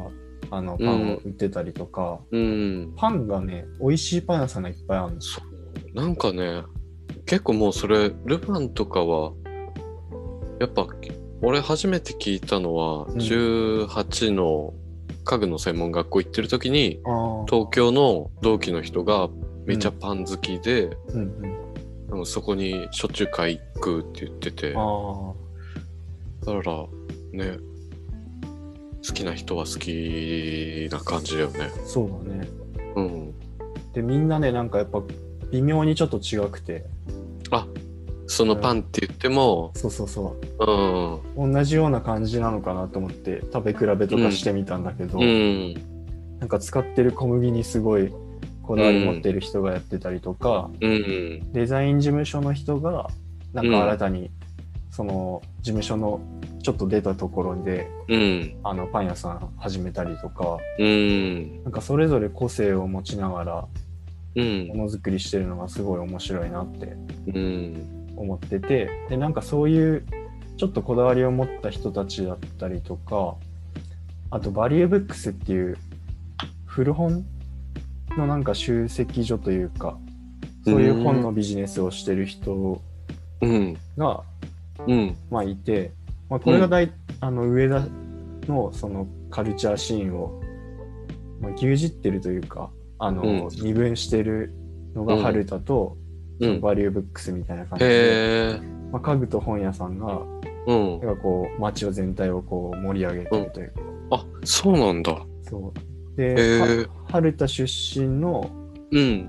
[0.50, 2.92] あのパンを売ってたりとか、うん。
[2.96, 5.94] パンがね美味しいパン屋さんがいっぱいあるんですそう。
[5.94, 6.64] なんかね、
[7.26, 9.32] 結構もうそれ、ルヴァンとかは、
[10.58, 10.86] やっぱ、
[11.42, 14.74] 俺初めて聞いたのは、ん18の
[15.24, 17.00] 家具の専門学校行ってる時に、
[17.48, 19.28] 東京の同期の人が
[19.64, 21.59] めちゃパン好きで、うんうん
[22.10, 25.32] でもそこにしょっちゅう買い行くって言ってて、あ
[26.44, 26.86] だから
[27.32, 27.58] ね、
[29.06, 31.70] 好きな人は好きな感じだよね。
[31.72, 32.48] あそうだね
[32.96, 33.34] うん。
[33.92, 35.02] でみんなねなんかやっぱ
[35.52, 36.84] 微妙にちょっと違くて
[37.52, 37.66] あ、
[38.26, 40.64] そのパンって言っても、そうそうそう
[41.44, 41.48] ん。
[41.50, 45.74] う同じような感じなのかなと思って食べ比べとかしてみたんだけど、うん。
[46.40, 48.12] なんか使ってる小麦にすごい
[48.70, 51.52] こだわり持ってる人がやってたりとか、うん。
[51.52, 53.10] デザイン事務所の人が
[53.52, 54.30] なんか新たに
[54.92, 56.20] その事務所の
[56.62, 58.60] ちょっと出たところでうん。
[58.62, 61.64] あのパン屋さん始めたりとかうん。
[61.64, 63.68] なんかそれぞれ個性を持ちながら
[64.36, 64.68] うん。
[64.68, 68.12] ものづくりしてるのがすごい面白いなってうん。
[68.14, 70.04] 思っててでなんかそういう
[70.58, 73.34] ちょっとこだわりを持った人たちだったりとか
[74.30, 75.76] あとバリューブックスっていう
[76.66, 77.26] 古本
[78.16, 79.98] のなんか集積所というか
[80.64, 82.80] そういう本のビジネスをしてる人
[83.42, 83.76] うん。
[83.96, 84.22] が、
[84.86, 85.16] うん。
[85.30, 85.92] まあ、いて、
[86.28, 87.86] まあ、これが大、あの上田
[88.46, 90.40] のそのカルチャーシーンを、
[91.40, 94.52] まあ、牛耳ってるというかあの、うん二分してる
[94.94, 95.96] のが春田と、
[96.40, 98.58] うんバリューブックスみたいな感じで。
[98.92, 100.20] まあ、家具と本屋さんが
[100.66, 101.00] うん。
[101.00, 103.80] なんかこう街を全体をこう盛り上げてるというか、
[104.12, 105.16] あ、そうなんだ。
[105.42, 105.72] そ
[106.16, 106.88] うへで。
[107.10, 108.50] 春田出身の、
[108.92, 109.28] うん。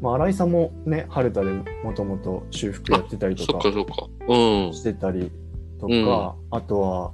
[0.00, 1.50] まあ、新井さんもね春田で
[1.84, 4.08] もともと修復やってたりとそっかかそっか。
[4.28, 4.72] うん。
[4.72, 5.30] してたり
[5.80, 7.12] とか、あとは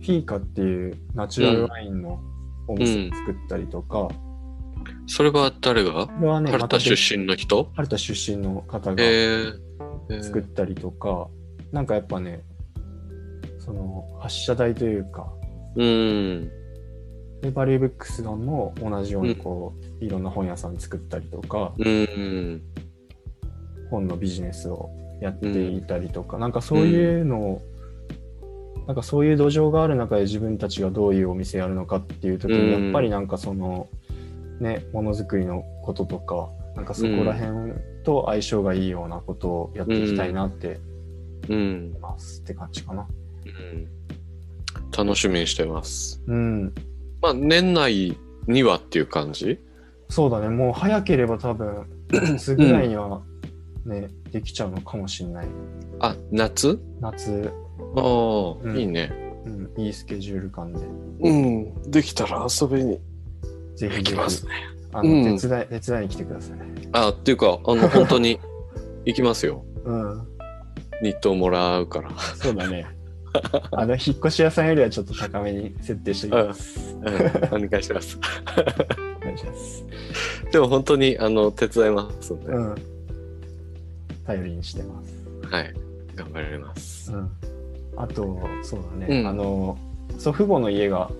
[0.00, 2.20] フィーカっていうナチュラルワインの
[2.68, 4.08] お店を作ったりとか、
[5.06, 6.06] それは誰が？
[6.06, 7.70] これはね春田出身の人？
[7.74, 9.02] 春田出身の方が
[10.22, 11.28] 作ったりとか、
[11.72, 12.42] なんかやっぱね
[13.58, 15.26] その発射台というか、
[15.76, 16.50] うん。
[17.44, 22.62] でバリューブックスさんも同じようにこう、いろんな本屋さん作ったりとか、うん。
[23.90, 24.88] 本のビジネスを
[25.20, 27.62] やっていたりとか、なんかそういうのを、
[28.86, 33.88] なんかそういう土壌がある中で自分たちがどういうお店やるのかっていう時に、うんやっぱりなんかその
[34.60, 37.72] ねものづくりのこととかなんかそこら辺
[38.04, 40.80] と相性がいいようなことをやっていきたいなって
[41.48, 42.00] うん思い。
[42.00, 43.06] ますって感じかな。
[43.46, 43.88] うん
[44.96, 46.22] 楽しみにしてます。
[46.26, 46.72] うん、
[47.24, 49.58] まあ、年内にはっていう感じ？
[50.10, 53.22] そうだねもう早ければ多分 夏ぐらいには
[53.86, 55.46] ね、できちゃうのかもしれない。
[56.00, 56.78] あ、夏？
[57.00, 57.50] 夏、
[57.96, 58.02] ああ、
[58.62, 59.10] うんいいね。
[59.46, 60.80] うん、いいスケジュール感で
[61.20, 61.90] うん。
[61.90, 63.00] できたら遊びに
[63.74, 64.52] ぜひ行きますね。
[64.92, 66.58] あの、うん手伝い手伝いに来てください。
[66.92, 68.38] あ、っていうか、あの、 本当に
[69.06, 69.64] 行きますよ。
[69.84, 70.28] うん
[71.02, 72.10] ニットをもらうから。
[72.36, 72.86] そうだね。
[73.72, 76.96] あの、引っ越し屋さんよりはちょっと高めに設定しておきます。
[76.96, 78.18] うん、お願いします。
[79.22, 79.86] お願いします。
[80.52, 82.74] でも本当に、あの、手伝いますので、うん。
[84.26, 85.14] 頼りにしてます。
[85.50, 85.74] はい。
[86.14, 87.12] 頑張ります。
[87.12, 87.30] うん。
[87.96, 89.20] あと、そうだね。
[89.20, 89.78] うんあの、
[90.18, 91.10] 祖父母の家が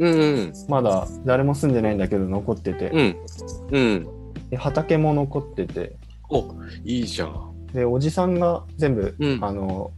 [0.00, 0.52] うん、うん。
[0.68, 3.16] まだ誰も住んでないんだけど残ってて、うん。
[3.70, 4.08] うん。
[4.48, 5.96] で畑も残ってて、
[6.30, 7.52] お、いいじゃん。
[7.72, 9.92] で、おじさんが全部、うんあの、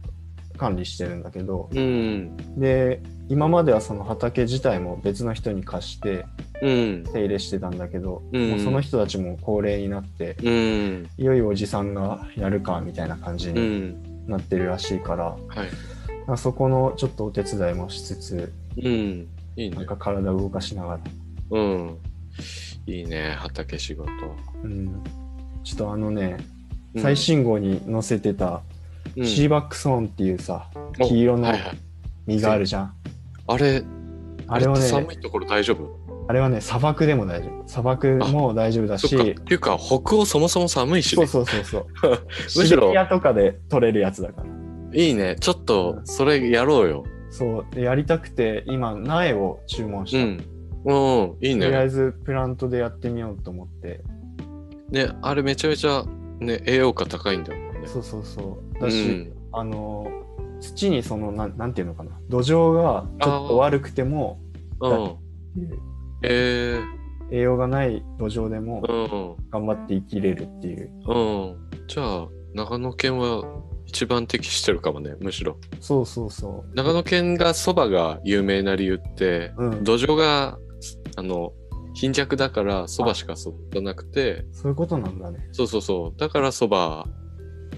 [0.57, 2.35] 管理してるんだけど、うん。
[2.59, 6.25] で、今まではその畑自体も別の人に貸して
[6.61, 7.03] うん。
[7.11, 11.09] 手入れしてたんだけど、うんもうその人たちも高齢になって、うん。
[11.17, 14.27] いよいよおじさんがやるかみたいな感じうにん。
[14.27, 15.37] なってるらしいから、はい。
[16.27, 19.27] まあそこのちょっとお手伝いもしつつ、うん。
[19.55, 19.75] いいね。
[19.75, 20.99] なんか体を動かしながら、
[21.51, 21.97] うん。
[22.85, 24.11] いいね、畑仕事。
[24.63, 25.03] うん、
[25.63, 26.37] ちょっとあのね、
[26.95, 28.72] うん最新号に載せてた、うん
[29.15, 31.53] シーバックソーンっていうさ、お黄色の
[32.25, 32.93] 実があるじゃん。
[33.47, 33.83] あれ、
[34.47, 36.03] あれはね、寒いところ大丈夫？
[36.27, 37.67] あれはね、砂漠でも大丈夫。
[37.67, 41.27] 砂漠も大丈夫だし、そっていうか、北欧そもそも寒いしね。
[41.27, 42.19] そうそうそうそう。
[42.57, 44.47] むしろシベリアとかで取れるやつだから。
[44.97, 45.35] いいね。
[45.39, 47.03] ちょっと、それやろうよ。
[47.29, 47.75] そう。
[47.75, 50.17] で、やりたくて、今、苗を注文した。
[50.19, 50.41] うん。
[50.85, 51.65] うん、いいね。
[51.65, 54.01] とりあえず、プラントでやってみようと思って。
[54.91, 56.05] ね、あれめちゃめちゃ、
[56.39, 57.87] ね、栄養価高いんだもんね。
[57.87, 58.72] そうそうそう。
[58.83, 59.33] うだし、ん。
[59.51, 60.07] あの、
[60.61, 62.11] 土にその、なんなんていうのかな。
[62.29, 64.39] 土壌がちょっと悪くても、
[64.81, 65.17] うん。
[66.23, 66.79] え
[67.31, 69.49] 栄養がない土壌でもー、うん。
[69.49, 70.91] 頑張って生きれるっていう。
[71.07, 71.57] うん。
[71.87, 73.43] じゃあ、長野県は
[73.85, 75.57] 一番適してるかもね、むしろ。
[75.79, 79.65] そうそうそ長野県がそばが有名な理由って、う。
[79.65, 79.83] うん。
[79.83, 80.57] 土壌が、
[81.15, 81.53] あの、
[81.93, 85.47] 貧弱だからそばしか育たなくて、そういうことなんだね。
[85.51, 86.19] そうそうそう。
[86.19, 87.07] だからそば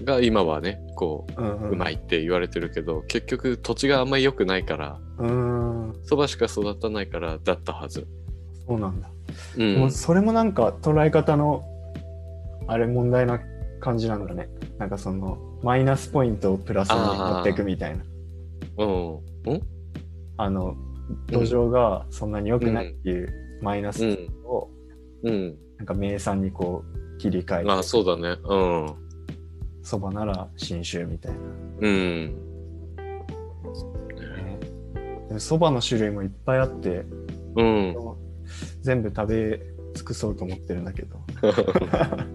[0.04, 1.70] が今はね、こうん、うう、ん。
[1.70, 4.98] うまいって言われてるけど、結局土地があんまり良くないから。
[6.02, 8.06] そばしか育たないからだったはず。
[8.66, 9.08] そうなんだ。
[9.54, 9.58] う。
[9.58, 11.64] でもそれもなんか捉え方の
[12.66, 13.40] あれ問題な
[13.80, 14.48] 感じなんだね。
[14.78, 18.04] なんかそのマイナスポイントをプラスに持っていくみたいな。
[18.78, 19.14] うん。
[19.46, 19.62] うん？
[20.36, 20.74] あの
[21.30, 23.32] 土壌がそんなに良くないっていう
[23.62, 24.28] マイナスうん。
[24.44, 24.68] を
[25.22, 25.56] うん。
[25.78, 28.36] なんか名産にこう切り替えて、あ、そうだね。
[28.44, 28.94] うん。
[29.86, 31.38] そばなら新種みたいな。
[31.80, 32.34] うん。
[34.16, 34.58] ね
[35.28, 37.04] でもそばの種類もいっぱいあって
[37.54, 37.96] うん。
[38.82, 39.60] 全部食べ
[39.94, 41.20] 尽くそうと思ってるんだけど
[41.92, 42.26] あ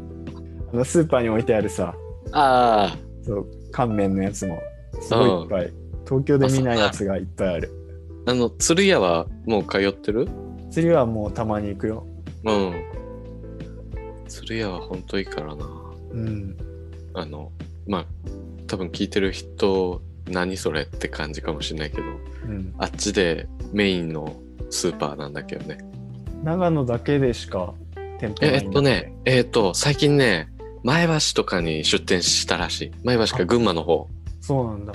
[0.73, 1.93] のスーパーに置いてあるさ
[2.31, 4.61] あそう乾麺のやつも
[5.01, 5.73] すごいいっぱい、
[6.05, 7.71] 東京で見ないやつがいっぱいある
[8.27, 8.31] あ。
[8.31, 10.27] あの、鶴屋はもう通ってる？
[10.69, 12.05] 釣りはもうたまに行くよ
[12.45, 12.73] うん。
[14.27, 15.65] 鶴屋は本当いいからな。
[16.11, 16.70] うん
[17.13, 17.51] あの、
[17.87, 18.05] まあ、
[18.67, 22.03] 多分聞いてる人、何それって感じかもしれないけど、
[22.47, 22.73] うん。
[22.77, 24.35] あっちでメインの
[24.69, 25.79] スーパーなんだけどね。
[26.43, 27.73] 長野だけでしか
[28.19, 30.49] 店舗ええないんだっとね、えっと、最近ね、
[30.83, 32.91] 前橋とかに出店したらしい。
[33.03, 34.07] 前橋か群馬の方。
[34.39, 34.93] そうなんだ。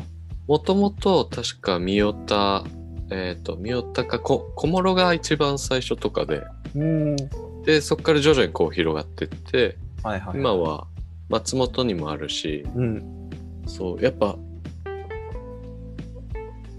[0.48, 2.64] もともと確か三代田、
[3.10, 6.42] えっ、と、三代田かこ小諸が一番最初とかで、
[6.74, 7.16] うん。
[7.64, 10.38] で、そこから徐々にこう広がってって、はいはい。
[10.38, 10.86] 今は
[11.28, 13.30] 松本にもあるし、うん。
[13.66, 14.36] そう、やっぱ、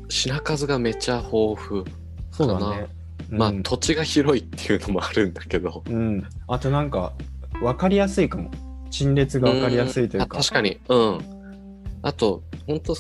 [0.10, 1.86] 品数がめちゃ豊富。
[2.32, 2.88] そうだね。
[3.30, 3.64] まあ、うん。
[3.64, 5.84] 土地が広いっていうのもあるんだけど。
[5.88, 7.14] うん、あとなんか
[7.62, 8.52] 分かりやすいかも。
[8.90, 10.38] 陳列が分かりやすいというか。
[10.38, 10.40] ん。
[10.40, 10.80] あ確かに。
[10.88, 11.20] うん。
[12.02, 12.96] あと、本当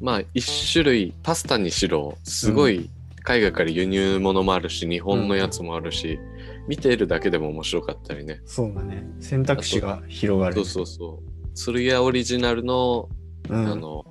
[0.00, 2.90] まあ、一種類、パスタにしろ、すごい
[3.22, 6.18] 海外から輸入物もあるし、日本のやつもあるし、
[6.68, 8.40] 見ているだけでも面白かったりね。
[8.44, 11.28] そうだね選択肢が広がるそうそうそう。
[11.54, 13.08] 鶴屋オリジナルの、
[13.48, 14.04] うん、あの、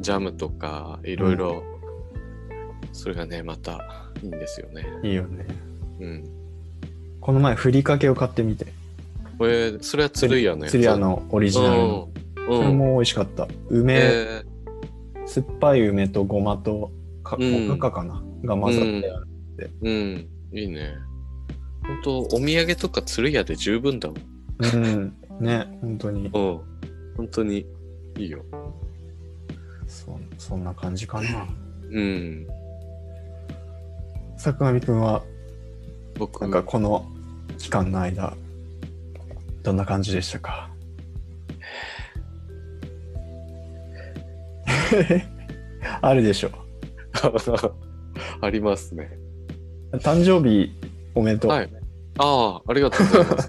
[0.00, 1.62] ジャムとか、いろいろ
[2.92, 4.86] それがね、またいいんですよね。
[5.02, 5.46] いいよね。
[6.00, 6.24] うん。
[7.20, 8.66] この前、ふりかけを買ってみて。
[9.38, 10.72] これ、それは鶴屋のやつ？
[10.72, 12.08] 釣り屋のオリジナルの。
[12.36, 12.48] うん。
[12.48, 12.56] うん。
[12.56, 13.46] それも美味しかった。
[13.68, 14.42] 梅、え
[15.26, 16.90] 酸っぱい梅とごまと
[17.22, 18.22] か、うんおかかかな？
[18.42, 19.26] が混ざってある。
[19.82, 20.58] ーうん。
[20.58, 20.94] いいね。
[21.90, 24.18] 本当お土産とか鶴屋で十分だもん。
[24.60, 25.12] うん。
[25.40, 26.26] ね、本当に。
[26.26, 26.30] うん。
[26.32, 27.66] 本当に
[28.16, 28.44] いいよ。
[29.86, 31.48] そそんな感じかな。
[31.90, 32.46] うん。
[34.38, 35.22] 坂上くんは、
[36.16, 37.04] 僕、なんかこの
[37.58, 38.34] 期間の間、
[39.64, 40.70] どんな感じでしたか？
[46.00, 46.50] あるでしょ。
[48.40, 49.10] ありますね。
[49.94, 50.72] 誕生日
[51.14, 51.50] おめでとう。
[51.50, 51.79] はい。
[52.18, 53.48] ああ、ありがとうございます。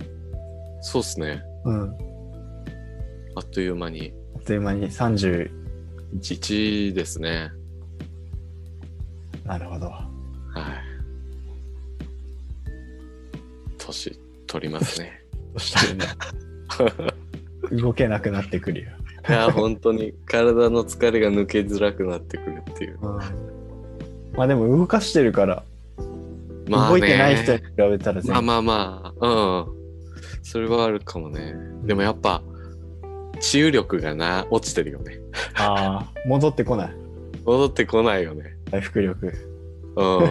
[0.92, 1.44] そうっすね。
[1.66, 1.98] うん。
[3.36, 4.14] あっという間に。
[4.36, 5.50] あっという間に31。
[6.20, 7.52] 1ですね。
[9.46, 9.88] なるほど。
[9.88, 10.06] は
[10.56, 10.92] い。
[13.78, 15.22] 年取りますね。
[15.58, 17.12] そしたらね、
[17.82, 18.90] 動けなくなってくるよ。
[19.30, 23.00] いや、本当に体の疲れが抜けづらくなってくるっていう。
[23.02, 23.20] うん、
[24.34, 25.64] まあでも動かしてるから、
[26.72, 29.82] まあ、ね、動いてない人に比べたら全まあまあまあ、うん。
[30.42, 31.54] それはあるかもね。
[31.84, 32.42] でもやっぱ、
[33.42, 35.20] 治癒力がな、落ちてるよね。
[35.56, 36.96] ああ、戻ってこない。
[37.44, 38.56] 戻ってこないよね。
[38.72, 39.34] 回復力。
[39.98, 40.30] うん。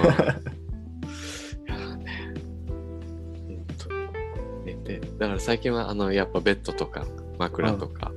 [5.19, 7.05] だから最近は、あの、やっぱベッドとか
[7.39, 8.13] 枕とか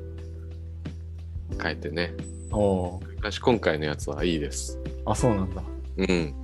[1.62, 2.14] 変えてね。
[2.52, 3.08] おおー。
[3.16, 4.80] 昔今回のやつはいいです。
[5.06, 5.62] あ、そうなんだ。
[5.98, 6.43] うん。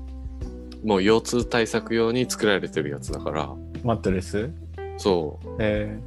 [0.83, 3.49] もう腰痛対策用に作られてるやつだから、
[3.83, 4.49] マットレス？
[4.97, 5.47] そう。
[5.59, 5.99] え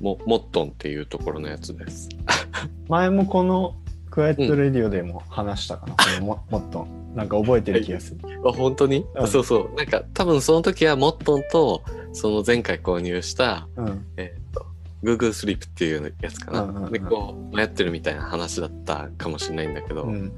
[0.00, 2.08] もモットンっていうところのやつです。
[2.08, 3.74] ー、 前もこの
[4.10, 6.98] クワイエットレディオでも話したかな、 そのモモットン。
[7.14, 8.20] なんか覚えてる気がする。
[8.44, 9.76] あ本当に、うんそうそう。
[9.76, 11.82] なんか多分その時はモットンと
[12.12, 14.06] その前回購入した、うん。
[14.16, 14.66] えっ、と、
[15.02, 16.62] Google Sleep っていうやつかな。
[16.62, 20.32] うんうんうんで、こう迷ってるみたいな話だったかもしれないんだけど、うん。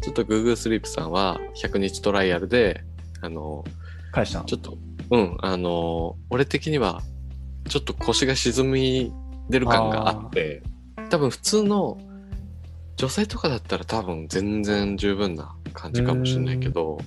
[0.00, 2.82] ちょっと Google Sleep さんは100日トライアルで、
[3.20, 3.64] あの、
[4.12, 4.44] 返したの？
[4.46, 4.78] ちょっと、
[5.10, 7.02] うん、あの、俺的には
[7.68, 9.12] ちょっと腰が沈み
[9.48, 10.62] 出る感があって、
[11.10, 11.98] 多分普通の
[12.96, 16.98] 女性とかだったら多分全然十分な感じかもしれないけど、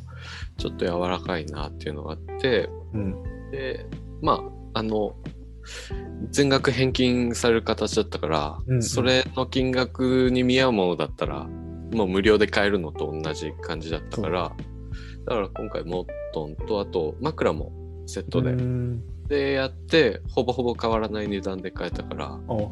[0.58, 3.52] ちょっと柔らかいなっていうのがあって、うん。
[3.52, 3.86] で、
[4.22, 5.16] まあ、あの、
[6.32, 11.48] 全額返金される形だったから、うんうんそれの金額に見合うものだったら、
[11.94, 14.56] もう無料で買えるのと同じ感じだったから、
[15.26, 17.72] だから今回モットンと、あと枕も
[18.06, 22.72] セットで、うんでやって、ほぼほぼ変わらない値段で買えたから、お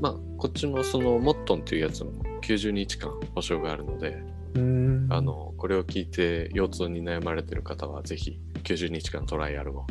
[0.00, 2.10] まあ、こっちのそのモットンっていうやつも
[2.42, 4.22] 90日間保証があるので、
[4.54, 5.06] うん。
[5.10, 9.86] あの、これを聞いて腰痛に悩まれてる方はぜひ90日間トライアルを。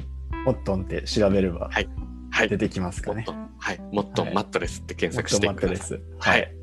[0.45, 1.89] モットンって調べればはい
[2.29, 2.49] はい。
[2.49, 3.25] 出てきますかね。
[3.57, 3.79] はい。
[3.91, 5.97] モットンはいマットレスって検索してください。
[5.97, 6.55] ははい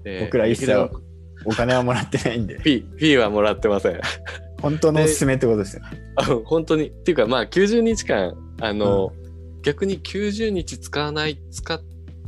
[0.00, 0.04] い。
[0.04, 0.72] で僕ら一切
[1.46, 4.00] お金はもらってないんで、P、P はもらってません。
[4.60, 5.82] 本当のおすすめってことですよ。
[6.44, 6.88] 本当に。
[6.88, 9.12] っていうか、まあ、90日間、あの、
[9.62, 11.80] 逆に90日使わない、使っ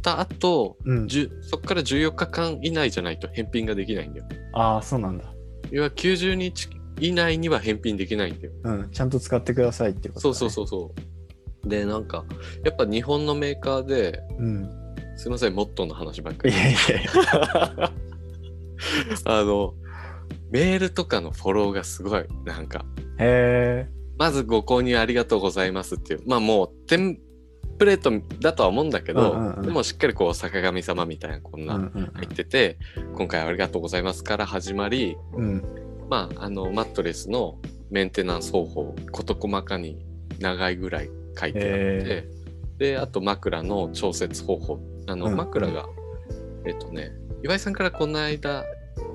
[0.02, 1.08] た後、うん。
[1.42, 4.26] そこから14日間以内じゃないと返品ができないんだよ。
[4.54, 5.24] ああ、そうなんだ。
[5.70, 6.68] 要は90日
[7.00, 8.52] 以内には返品できないんだよ。
[8.64, 8.90] うん。
[8.90, 10.94] ちゃんと使ってくださいってこと、そうそうそうそ
[11.64, 11.68] う。
[11.68, 12.24] で、なんか、
[12.64, 14.42] やっぱ日本のメーカーで、う。
[14.42, 14.70] うん。
[15.16, 16.54] すいません、モットンの話ばっかり。
[16.54, 17.92] いやいやいや。
[19.24, 19.74] あの、
[20.50, 22.84] メールとかのフォローがすごい、なんか、
[23.18, 23.98] へえ。
[24.18, 27.20] まずご購入ありがとうございますっていう、まあもうテン
[27.78, 28.10] プレート
[28.40, 29.62] だとは思うんだけど、うんうんうん。
[29.62, 32.10] でもしっかりこう坂上様みたいなこんうなんうん。
[32.14, 32.78] 入ってて、
[33.14, 35.62] 今回はありがとうございますから始まり、うん。
[36.10, 37.58] まああのマットレスの
[37.90, 40.04] メンテナンス方法、事細かに
[40.40, 42.28] 長いぐらい書いてあって、へ
[42.78, 45.36] で、あと枕の調節方法、あのうん。
[45.36, 45.86] 枕が、
[46.66, 47.12] えっとね、
[47.42, 48.64] 岩井さんからこの間、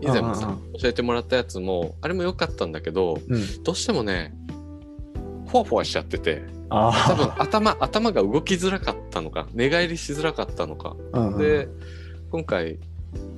[0.02, 3.64] 以前もさ、教えてもらったやつも、あれも良かったんだけど、うん。
[3.64, 4.34] どうしてもね、
[5.48, 7.36] ふわふわしちゃってて、あ多分あ。
[7.40, 10.96] 頭、頭が動きづらかったのか、寝返りしづらかったのか。
[11.14, 11.68] うんうんで、
[12.32, 12.80] 今回、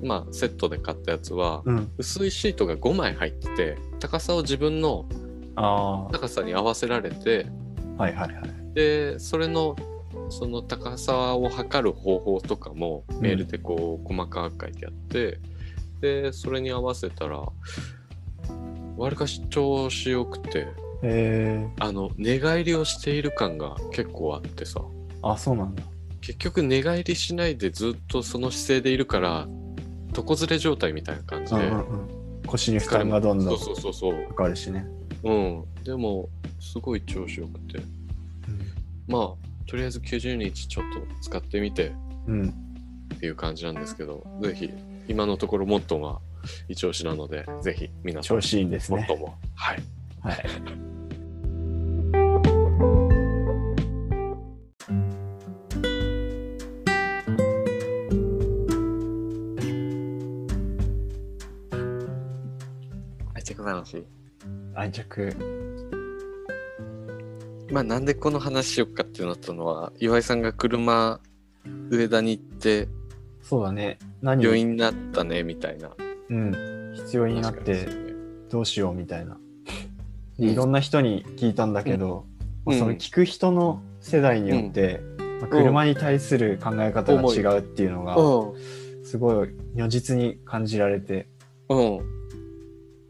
[0.02, 1.92] まあ、セットで買ったやつは、うん。
[1.98, 5.06] 薄いシートが5枚入ってて、高さを自分の
[5.56, 7.48] あ高さに合わせられて、
[7.98, 8.04] あ。
[8.04, 8.74] はいはいはい。
[8.74, 9.76] で、それの、
[10.30, 15.40] その高さを測る方法とかもメールでこう細かく書いてあって、
[16.02, 17.44] で、それに合わせたら、
[18.98, 20.68] わりかし調子よくて、へ
[21.04, 21.70] え。
[21.80, 24.82] あの、寝返りをしている感が結構あってさ、
[25.22, 25.84] あ、そうなんだ。
[26.22, 29.48] 結局寝返りしないでずっとその姿勢でいるから、
[30.16, 32.42] 床ずれ状態みたいな感じで、うんうんうん。
[32.48, 34.28] 腰に負担がどんどんそうそうそうそう。
[34.30, 34.86] かかるしね。
[35.24, 35.66] うん。
[35.84, 37.80] でも、すごい調子よくて。
[39.08, 41.92] まあ、とりあえず90日ちょっと使ってみて
[42.28, 42.66] うん。
[43.16, 44.72] っていう感じなんですけど、ぜひ、
[45.08, 46.20] 今のところモットーが
[46.68, 49.14] 一押しなので、ぜひ皆さん、調子いいんですねモット。
[49.16, 49.38] ーも。
[49.56, 49.84] はい。
[50.22, 50.46] はい。
[63.34, 64.04] 愛着話？
[64.76, 65.65] 愛着。
[67.72, 71.20] まあ、なんでこの話しよっかってなったのは、岩井さんが車、
[71.90, 72.88] 上田に行って、
[73.42, 74.00] そうだね。
[74.22, 75.92] 何病院になったね、みたいな。
[76.30, 76.94] うん。
[76.96, 77.88] 必要になって
[78.50, 79.36] どうしようみたいな。
[79.36, 79.46] うん
[80.40, 82.26] でいろんな人に聞いたんだけど、
[82.66, 85.00] まあその聞く人の世代によって、
[85.40, 88.16] まあ車に対する考え方が違うっていうのが、
[89.06, 91.28] すごい如実に感じられて、
[91.70, 92.00] うん。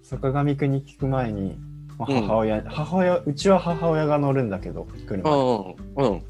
[0.04, 1.58] 坂上くんに聞く前に、
[1.98, 6.08] まあ、うん母親、母親、うちは母親が乗るんだけど、車にうん。
[6.08, 6.22] うん。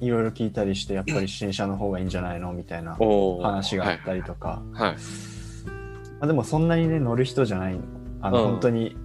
[0.00, 4.90] いろいろ聞いたりして、やっぱり新車の方がいいんじゃないのみたいな話があったりとか、はい。
[4.90, 4.94] はい。
[4.94, 5.00] ま
[6.22, 7.80] あ、でもそんなにね、乗る人じゃないの。
[8.22, 8.96] あの、うん本当に、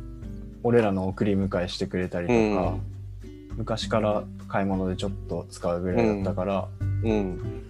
[0.64, 2.76] 俺らの送り迎えしてくれたりとか、
[3.58, 6.68] 昔から買い物でちょっと使うぐらいだったから、
[7.04, 7.64] うん。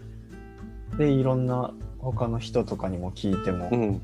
[0.97, 4.01] で、いろんな他の人とかにも聞いても、うん。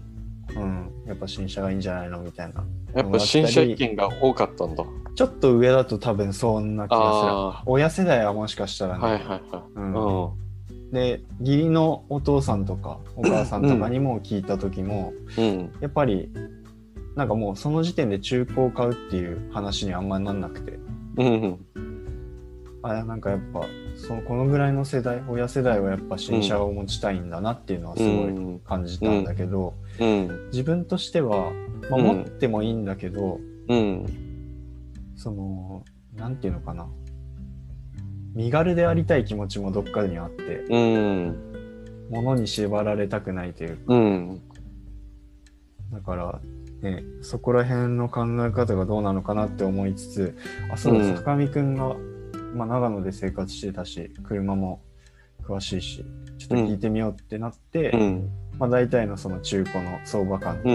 [0.55, 2.63] うん、やっぱ新車がいいんじゃないのみたいな。
[2.95, 4.83] やっぱ新車意見が多かったんだ。
[5.15, 7.31] ちょっと上だと多分そんな気がする。
[7.31, 8.97] あ親世代はもしかしたらあ。
[8.97, 9.03] ね。
[9.03, 9.41] はいはいはい。
[9.75, 10.31] うんう
[10.91, 15.41] で、義理のお父さんとかお母さんとかにも聞いた時も、ん。
[15.41, 15.71] うん。
[15.79, 16.29] やっぱり、
[17.15, 20.79] なんかもうその時点で中古を買うっていう話にあんまりなんなくて、
[21.17, 21.65] うん。
[22.83, 23.61] あなんかやっぱ
[23.95, 30.49] そのこのぐらいの世代親世代はやっぱ新車を持ちたいんだなっていうのはすごい感じたんだけど、うん。
[30.51, 31.51] 自分としては、
[31.89, 34.05] まあ、うん持ってもいいんだけど、うん。
[35.15, 35.83] その
[36.15, 36.87] なんていうのかな
[38.33, 42.07] 身軽でありたい気持ちもどっかにあってうん。
[42.09, 44.41] 物に縛られたくないというかうん。
[45.91, 46.39] だから
[46.81, 50.37] ねそこら辺の考え方がどうなのかなって思いつつ
[50.71, 51.95] あそうだ、うん坂上くんが、
[52.55, 54.81] まあ、長野で生活してたし車も
[55.43, 56.05] 詳しいし
[56.37, 58.29] ちょっと聞いてみようってなって、うん。
[58.57, 60.69] まあ、大体のその中古の相場感と、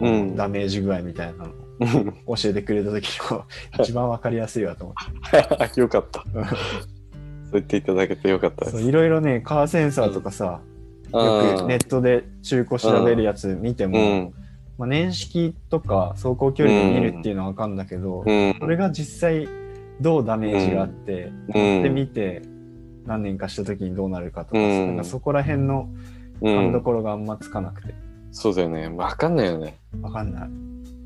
[0.00, 0.12] うん。
[0.12, 0.36] うん。
[0.36, 3.44] ダメージ具合みたいなのを教えてくれた時の
[3.80, 5.80] 一番わかりやすいわと思って。
[5.80, 6.24] よかった。
[6.30, 6.44] そう
[7.52, 8.80] 言っていただけてよかったです。
[8.82, 10.60] いろいろねカーセンサーとかさ、
[11.12, 14.34] よくネットで中古調べるやつ見ても、うん。
[14.76, 18.56] まあ、年式とか走行距離で見るっていうのはわかんだけど、うん。
[18.60, 19.48] それが実際
[20.00, 22.42] どうダメージがあって、うんで見て
[23.06, 25.88] 何年かした時にどうなるかとか,、うんなんかそこら辺の
[26.40, 26.80] うん勘ど。
[26.82, 27.94] ころがあんまつかなくて
[28.32, 28.88] そうだよね。
[28.88, 29.76] わかんないよね。
[30.00, 30.48] わかんない。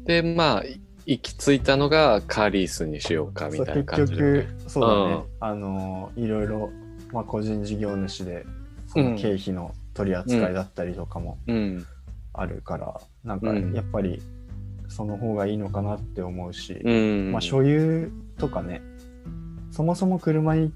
[0.04, 0.64] で、まあ、
[1.06, 4.42] 行き着いたのがカーリースにしようかみたいな感結じで。
[4.44, 6.70] 局そうだね、うんあのいろいろ、
[7.12, 8.46] まあ、個人事業主で
[8.86, 11.86] その経費の取り扱いだったりとかもうん。
[12.34, 14.22] あるから、なんかうんやっぱり
[14.88, 17.32] その方がいいのかなって思うし、うん。
[17.32, 18.80] まあ、所有とかね
[19.70, 20.72] そもそも車に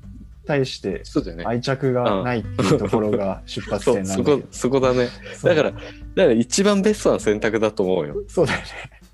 [0.47, 1.03] 対して。
[1.45, 5.09] 愛着がないっていうところが 出発点なんだけど、そこだね。
[5.43, 5.81] だから、だか
[6.15, 8.17] ら一番ベストな選択だと思うよ。
[8.29, 8.65] そうだよね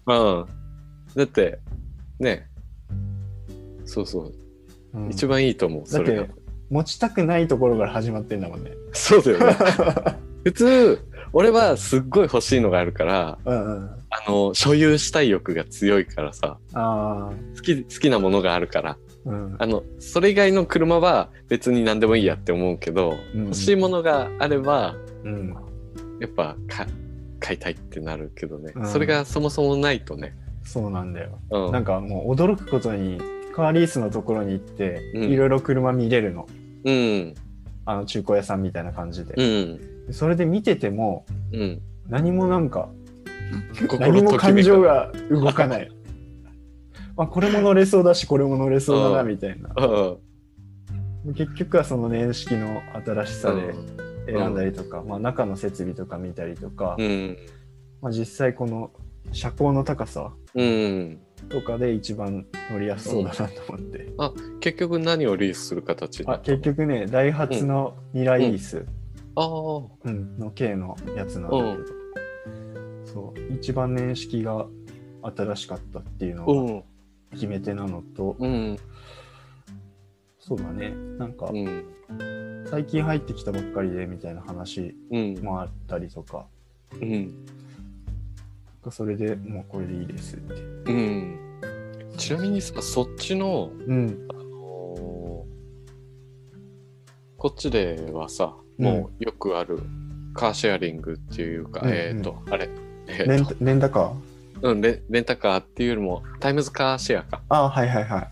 [0.07, 0.47] うん。
[1.17, 1.59] だって、
[2.21, 2.49] ね。
[3.85, 4.33] そうそう。
[4.95, 6.27] うん一番いいと思う、だそれが。
[6.71, 9.57] 持ちたくないところから始まってんだもんねそうだよね。
[10.45, 10.99] 普通、
[11.33, 19.57] 俺はすっごい欲しいのがあるから、うんうんあの、所有したい欲が強いからさ、あ好き、好きなものがあるから、あうん。
[19.59, 23.45] あの、それ以外の車は別に何でもいいやって思うけど、うん。
[23.45, 24.95] 欲しいものがあれば、
[25.25, 25.55] うん。
[26.21, 26.87] やっぱか
[27.41, 28.87] 買いたいってなるけどね、うん。
[28.87, 30.35] それがそもそもないとね。
[30.65, 31.39] そうなんだよ。
[31.51, 31.73] うん。
[31.73, 33.19] なんかもう驚くことに
[33.55, 35.23] カーリースのところに行ってうん。
[35.25, 36.47] いろいろ車見れるの、
[36.85, 37.35] うん。
[37.85, 40.13] あの中古屋さんみたいな感じで、うん。
[40.13, 41.81] それで見ててもうん。
[42.09, 43.02] 何もなんか心
[43.99, 45.91] 何も感情が動かない。
[47.17, 49.71] あこれも乗れそうだしこれも乗れそうだなうんみたいな。
[49.77, 51.35] うん。
[51.35, 53.87] 結局はその年式の新しさでうん。
[54.27, 57.37] 選んだりとか、まあ、中の設備とか見たりとか、うん。
[58.01, 58.91] まあ、実際この
[59.33, 61.19] 車高の高さうん。
[61.49, 64.09] とかで一番乗りやすそうだなと思って、
[64.61, 68.87] 結局何をリースする形あ結局ねダイハツのミライース、
[69.35, 69.83] ああ。
[70.05, 72.02] うん、の K のやつなんだけど、
[73.13, 74.67] そう一番年式が
[75.23, 76.85] 新しかったっていうのがうん。
[77.33, 78.79] 決め手なのと、うん。
[80.39, 82.67] そうだねなんかうん。
[82.69, 85.39] 最近入ってきたばっかりでみたいな話うん。
[85.43, 86.47] もあったりとか
[87.01, 87.47] うん。
[88.91, 90.93] それでもうこれでいいですって。
[90.93, 91.39] うん。
[92.17, 94.27] ちなみにさ、そっちの、うん。
[94.31, 95.53] あのー
[97.39, 99.81] こっちではさ、もうよくある
[100.33, 102.69] カーシェアリングっていうか、うんうんえっ、と、あれ、
[103.07, 104.69] えレンタレンタカー？
[104.69, 107.41] うんレ、レンタカーっていうよりも、タイムズカーシェアか。
[107.49, 108.29] あはいはいはい。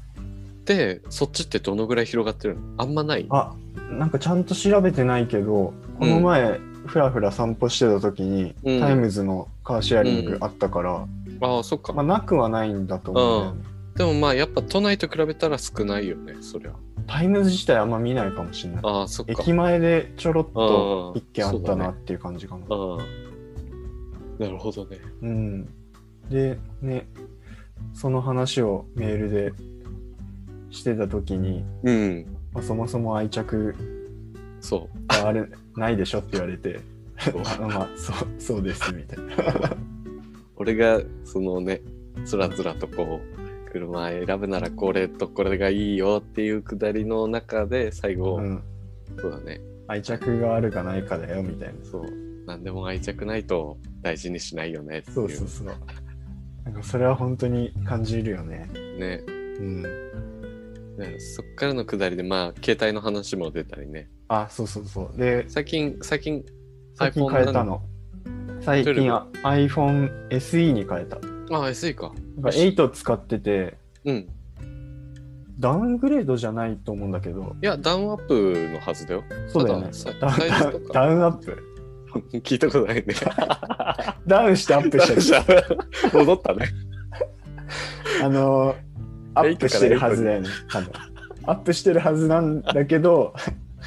[0.65, 2.61] で、そっちってどのぐらい広がってるの？
[2.79, 3.27] あんまない？
[3.31, 3.55] あ
[3.91, 11.07] なんかちゃんと調べてないけど、この前、ふらふら散歩してた時に、うんタイムズのカーシェアリングあったから、
[11.41, 11.93] ああ、そっか。
[11.93, 13.63] まあなくはないんだと思うね。
[13.97, 16.73] でもまあ、やっぱ都内と比べたら少ないよね、そりゃ。
[17.09, 18.81] タイムズ自体あんま見ないかもしれない。
[18.85, 19.33] ああ、そっか。
[19.33, 22.77] 駅前でちょろっとうん一軒あったなっていう感じかな。
[22.77, 23.30] うん。
[24.41, 24.99] なるほどね。
[25.21, 25.69] うん。
[26.31, 27.07] で、ね、
[27.93, 29.53] その話をメールで
[30.71, 32.27] してた時に、うん。
[32.55, 33.75] まあ、そもそも愛着
[34.61, 35.07] そう。
[35.09, 36.81] があるないでしょって言われて、
[37.19, 39.77] そうあ まあ、そう、そうです、みたいな。
[40.57, 41.83] 俺がそのね
[42.25, 48.63] つらつらとこう車選ぶならこれとこれがいいよっていうくだりの中で最後、うん。
[49.19, 51.75] そうだね愛着があるかないかだよ、みたいな。
[51.85, 55.15] そう何でも愛着ないと大事にしないよねっていう。
[55.15, 55.67] そうそうそう。
[56.65, 58.69] なんかそれは本当に感じるよね。
[58.99, 59.23] ね。
[59.27, 59.31] う
[59.63, 59.83] ん。
[60.99, 64.09] でそっからのくだりでまあ携帯の話も出たりね。
[64.29, 65.19] あ、そうそうそう。
[65.19, 66.45] で、最近最近
[66.95, 67.83] 最近変えたの？
[68.61, 71.17] 最近は iPhone SE に変えた。
[71.17, 71.21] あ
[71.69, 72.13] SE か。
[72.37, 74.29] なんか8使ってて、うん。
[75.59, 79.23] ダウングレードじゃないと思うんだけど、いやダウンアップのはずだよ。
[79.49, 79.91] そうだよね。
[80.93, 81.63] ダウンアップ
[82.41, 83.15] 聞いたことないね。
[84.27, 85.63] ダウンしてアップしてる。
[86.13, 86.69] 戻ったね。
[88.23, 88.77] あのー、
[89.35, 90.93] アップしてるはずだよね、多分。
[91.47, 93.35] アップしてるはずなんだけど、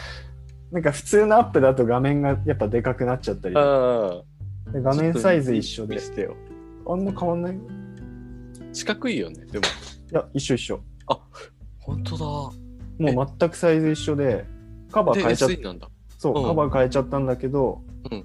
[0.71, 4.21] なんか普通のアップだと画面がやっぱでかくなっちゃったり、あ
[4.71, 5.99] で画面サイズ一緒で。
[6.85, 7.55] あんま変わんない？
[7.55, 7.57] い
[8.73, 9.65] 四角いよねでも。
[10.13, 10.79] や、一緒一緒。
[11.79, 12.25] 本当だ。
[12.25, 12.53] も
[12.99, 14.45] う全くサイズ一緒で、
[14.91, 15.49] カバーで変えちゃっ
[15.79, 15.89] だ
[16.23, 18.23] そう、うんカバー変えちゃったんだけど、うん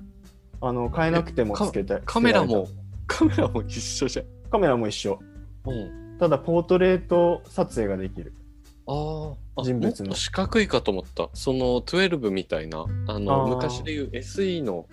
[0.60, 2.02] あの変えなくてもつけたい。
[2.04, 2.68] カメラも
[3.06, 5.18] カメラも一緒じゃんカメラも一緒。
[5.66, 8.32] うんただ、ポートレート撮影ができる。
[8.86, 14.86] あーあ人物の四角いかと思ったその12みたいなあの昔でいう SE の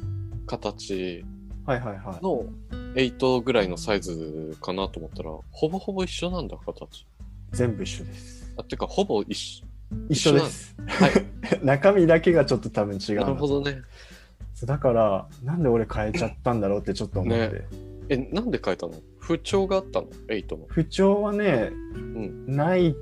[0.47, 1.23] 形
[1.65, 2.23] はいはいはい。
[2.23, 2.43] の
[2.95, 7.07] 8ぐらいのサイズかなと思ったらほぼほぼ一緒なんだ形
[7.51, 8.53] 全部一緒です。
[8.57, 9.65] あてかほぼ一緒
[10.09, 10.75] 一緒です。
[10.87, 11.11] はい。
[11.63, 13.81] 中身だけがちょっと多分違うななるほどね。
[14.63, 17.49] だから、なんで俺変えちゃったんだろうってちょっと思って。
[17.49, 17.67] ね。
[18.09, 18.93] えなんで変えたの？
[19.19, 20.65] 不調があったの？8の。
[20.67, 22.45] 不調はね、ん。
[22.45, 22.95] ない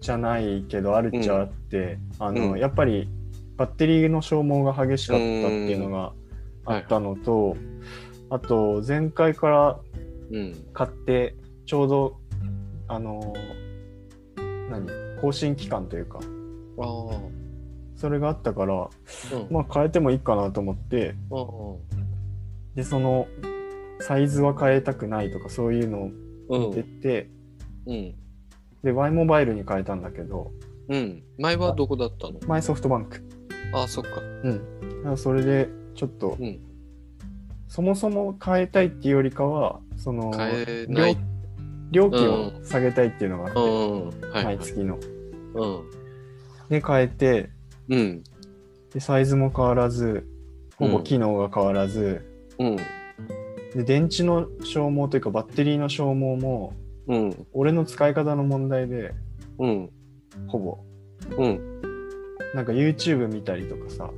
[0.00, 2.58] じゃないけど、あるっちゃあって、あの、うん。
[2.58, 3.08] やっぱり
[3.56, 5.26] バッテリーの消耗が激しかったって
[5.70, 6.12] いうのが
[6.64, 7.56] あったのと、
[8.30, 9.80] あと、前回から
[10.30, 10.56] うん。
[10.72, 11.34] 買って、
[11.66, 12.16] ちょうど、
[12.88, 15.05] あのー何？
[15.20, 16.20] 更新期間というか、
[17.96, 18.90] それがあったから、うん。
[19.50, 21.14] まあ変えてもいいかなと思って、
[22.74, 23.26] で、その、
[24.00, 26.10] サイズは変えたくないとか、そういうのを
[26.48, 27.30] うん出て、
[27.86, 28.14] うん。
[28.82, 30.52] で、Y モバイルに変えたんだけど、
[30.88, 31.22] うん。
[31.38, 32.38] 前はどこだったの？
[32.46, 33.26] 前ソフトバンク。
[33.72, 34.20] ああそっか。
[34.20, 35.16] うん。
[35.16, 36.60] それで、ちょっと、うん。
[37.68, 41.20] そもそも変えたいっていうよりかは、その、変えない料
[41.90, 44.30] 料金を下げたいっていうのがあって、うん。
[44.30, 44.56] はいはい。
[44.56, 44.98] 毎月の。
[45.54, 45.82] うん。
[46.68, 47.50] で、変えて、
[47.88, 48.24] うん。
[48.92, 50.26] で、サイズも変わらず、
[50.76, 52.24] ほぼ機能が変わらず、
[52.58, 52.76] うん。
[53.74, 56.74] で、電池の消耗というか、バッテリーの消耗も、
[57.08, 57.46] うん。
[57.52, 59.14] 俺の使い方の問題で、
[59.58, 59.90] うん。
[60.48, 60.78] ほぼ。
[61.36, 61.80] うん。
[62.54, 64.10] なんか YouTube 見たりとかさ、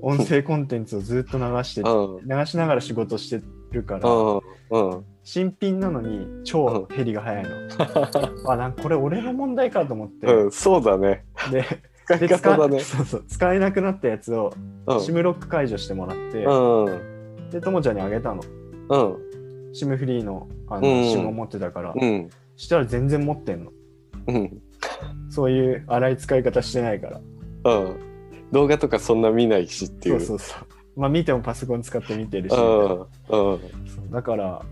[0.00, 2.28] 音声コンテンツをずっと流して、うん。
[2.28, 4.08] 流しながら仕事してるから、
[5.26, 7.50] 新品なのに超減りが早いの。
[8.48, 11.24] あ、なんかこれ俺の問題かと思って、うんそうだね。
[11.50, 11.64] で、
[12.04, 12.78] 使いで方だね。
[12.78, 14.54] 使そうそう使えなくなったやつを、
[14.86, 15.00] うん。
[15.00, 17.50] シムロック解除してもらって、うん。
[17.50, 18.40] で、ともちゃんにあげたの。
[18.88, 18.98] う
[19.70, 19.74] ん。
[19.74, 21.26] シムフリーのあの、うん。
[21.26, 22.30] を持ってたから、うん。
[22.54, 23.72] したら全然持ってんの。
[24.28, 24.62] うん。
[25.28, 27.20] そういう荒い使い方してないから。
[27.64, 27.96] うん。
[28.52, 31.00] 動画とかそんな見ないしっていそううそうそう。
[31.00, 33.00] まあ見てもパソコン使って見てるし、うん。
[33.28, 34.10] うん。
[34.12, 34.62] だから、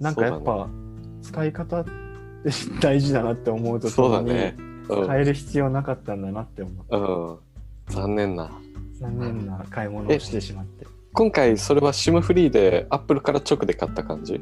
[0.00, 0.68] なんかやっぱ、
[1.22, 1.90] 使い方って
[2.80, 4.56] 大事だなって思うとそうだね。
[4.88, 5.06] うん。
[5.08, 7.00] 変える必要なかったんだなって思って、う
[7.32, 7.38] ん。
[7.94, 8.50] 残念な。
[8.98, 10.86] 残念な買い物をしてしまって。
[11.12, 14.40] 今回それは SIM フリーで Apple から直で買った感じ？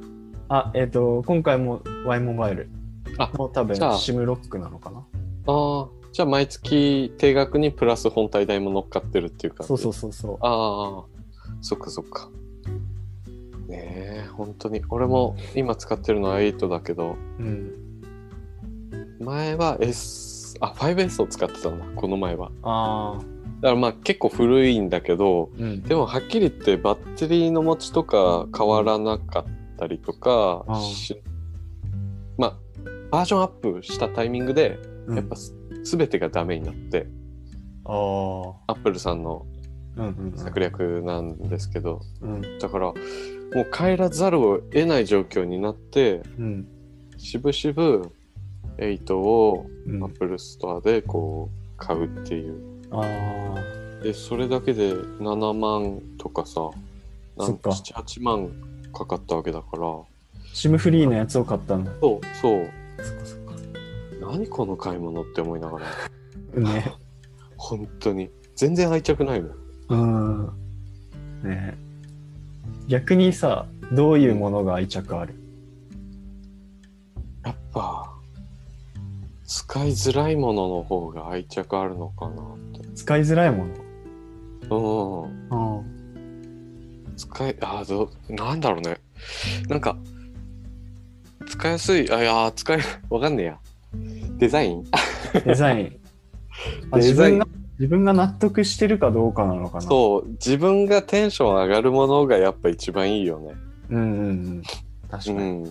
[0.48, 2.70] あ、えっ、と、今回も Y モバイル
[3.18, 4.98] あの多分 SIM ロックなのかな。
[5.46, 9.68] ああじゃあ毎月定額にプラス本体代も乗っかってるっていう感じ？
[9.68, 10.38] そうそうそうそう。
[10.40, 11.04] ああ
[11.62, 12.28] そっかそっか
[13.68, 17.72] ねえ本当に俺も今使ってるのは8だけどうん。
[19.20, 23.24] 前は S あ 5S を使ってたんだこの前はああ。
[23.60, 25.82] だからまあ結構古いんだけどうん。
[25.82, 29.44] でもはっきり言ってバッテリーの持ちとか変わらなかっ
[29.78, 30.64] たりとか
[32.36, 32.56] まあ
[33.10, 35.54] バージョンアップしたタイミングでうんやっぱす
[35.84, 37.06] 全てがダメになって。
[37.86, 39.46] アップルさんの。
[40.36, 42.58] 策略なんですけど、うん。
[42.60, 42.92] だから
[43.54, 46.68] もう変えざるを得ない状況になってうん。
[47.16, 48.10] しぶしぶ
[48.78, 50.02] 8をうん。
[50.04, 54.02] アップルストアでこう買うっていうああ。
[54.02, 56.70] でそれだけで7万とかさ
[57.36, 58.50] なんそっか78万
[58.92, 59.82] かかったわけだから
[60.52, 61.92] シムフリーのやつを買ったんだ。
[62.00, 62.70] そうそう。
[64.20, 65.86] 何この買い物って思いながら
[66.60, 66.92] ね。
[67.56, 70.52] 本当に全然愛着ないもん
[71.44, 71.48] うん。
[71.48, 71.87] ね
[72.88, 75.34] 逆にさ、どういうものが愛着ある？
[77.44, 78.10] やっぱ
[79.46, 82.88] 使いづらいものの方が愛着あるのかなって。
[82.94, 84.68] 使いづらいもうん。
[84.68, 87.14] のうん。
[87.16, 88.96] 使いあどうなんだろうね。
[89.68, 89.96] なんか
[91.46, 92.78] 使いやすいあいや使い
[93.10, 93.58] わかんねえや。
[94.38, 94.84] デザイン？
[95.44, 95.96] デザイン。
[96.90, 97.42] あデザイン
[97.78, 99.82] 自分が納得してるかどうかなのかな。
[99.82, 103.54] そう自分がテンション上がるものがやっぱ一番いいよね
[103.90, 103.94] う。
[103.94, 104.62] うんうんうん。
[105.10, 105.40] 確かうに。
[105.40, 105.64] ん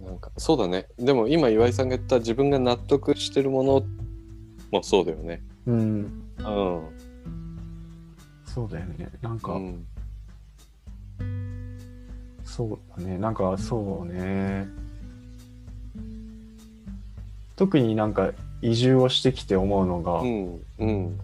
[0.00, 3.82] なんかそうだねでも今岩井さんが言った自分が納得してるもの
[4.72, 6.24] もそうだよねうん。
[6.38, 7.02] うん
[8.44, 9.08] そうだよね。
[9.22, 9.86] なんか、うん
[12.44, 13.16] そうだね。
[13.16, 14.68] なんか、そうね。
[17.56, 18.30] 特になんか
[18.62, 21.20] 移住をしてきて思うのが、うんうん。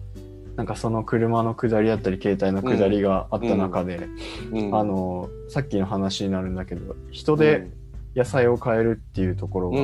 [0.55, 4.09] なんかその車の下りだったり携帯の下りがあった中で、
[4.51, 7.69] うんあのさっきの話になるんだけど人で
[8.13, 9.79] 野菜を買えるっていうところが、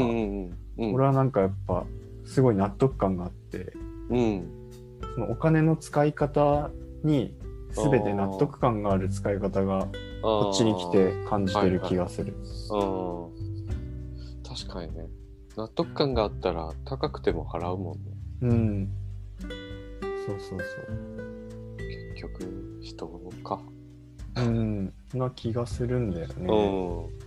[0.78, 1.86] 俺はなんかやっぱ
[2.26, 3.72] すごい納得感があって
[4.10, 4.48] うん。
[5.16, 6.70] そのお金の使い方
[7.04, 7.34] に
[7.72, 9.88] 全て納得感がある使い方が
[10.22, 12.34] こっちに来て感じてる気がする。
[12.72, 13.46] うん
[14.46, 15.06] 確かにね
[15.58, 18.00] 納得感があったら高くても払うもんね
[18.42, 18.90] うん。
[20.26, 20.60] そうそう
[21.78, 23.08] 結局人
[23.44, 23.62] か
[24.36, 24.46] そう。
[24.46, 24.94] うん。
[25.14, 26.46] な気がするんだよね。
[26.48, 27.26] うん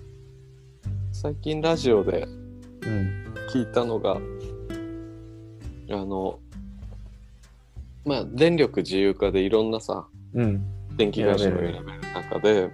[1.12, 2.26] 最近ラジオで
[2.82, 3.34] うん。
[3.50, 4.18] 聞いたのが
[5.90, 6.38] あの
[8.04, 10.62] まあ電力自由化でいろんなさうん。
[10.96, 11.82] 電気会社を選べる
[12.14, 12.70] 中で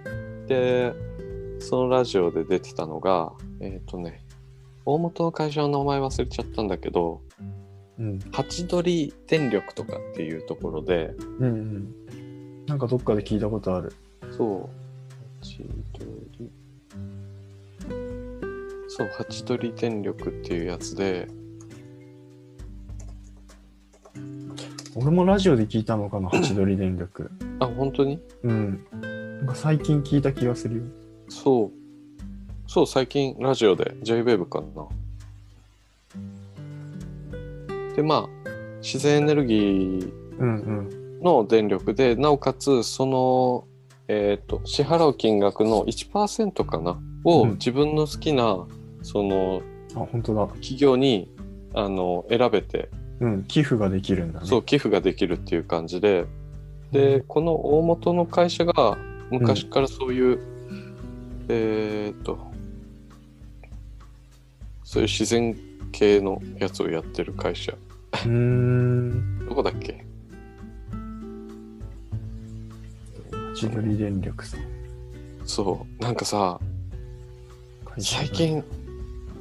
[0.47, 0.93] で
[1.59, 3.31] そのラジオで出てたのが
[3.61, 4.24] えっ、とね
[4.85, 7.21] 大元の会社の名前忘れちゃったんだけど
[7.99, 8.19] うん。
[8.31, 12.65] ハチドリ電力とかっていうところでうんうん。
[12.67, 13.93] なんかどっかで聞いたことある。
[14.31, 14.67] そうハ
[15.41, 15.59] チ
[15.99, 16.05] ド
[16.39, 16.49] リ
[18.87, 21.27] そうハチドリ電力っていうやつで
[24.95, 27.29] 俺もラジオで聞いたのかな、ハチドリ電力。
[27.59, 28.21] あ本当に？
[28.43, 28.85] うん。
[29.39, 30.83] なんか最近聞いた気がするよ。
[31.27, 31.71] そう
[32.67, 34.87] そう最近ラジオで JWAVE かな
[37.95, 38.49] でまあ
[38.81, 41.21] 自然エネルギーうんうん。
[41.21, 43.65] の電力でなおかつその、
[44.07, 48.67] えー、と支払う金額の1%かなをうん自分の好きな
[49.01, 49.61] その
[49.95, 50.47] あ、本当だ。
[50.47, 51.29] 企業に
[51.73, 52.89] あの選べて
[53.19, 53.43] うん。
[53.45, 54.45] 寄付ができるんだね。
[54.45, 56.25] そう寄付ができるっていう感じで
[56.91, 58.97] でこの大元の会社が
[59.31, 60.39] 昔からそういう、
[61.49, 62.37] えっ、と
[64.95, 65.53] そういう自然
[65.91, 69.45] 系のやつをやってる会社うーん。
[69.45, 70.05] どこだっけ？
[73.29, 74.61] ハチドリ電力さん。
[75.45, 76.61] そうなんかさ
[77.97, 78.63] 最近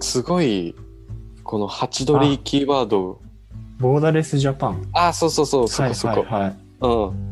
[0.00, 0.74] すごい
[1.44, 3.20] このハチドリキーワード
[3.78, 4.88] ボーダレスジャパン。
[4.92, 6.56] あそうそうそうそこそこ、はいはいはい。
[6.80, 7.24] うん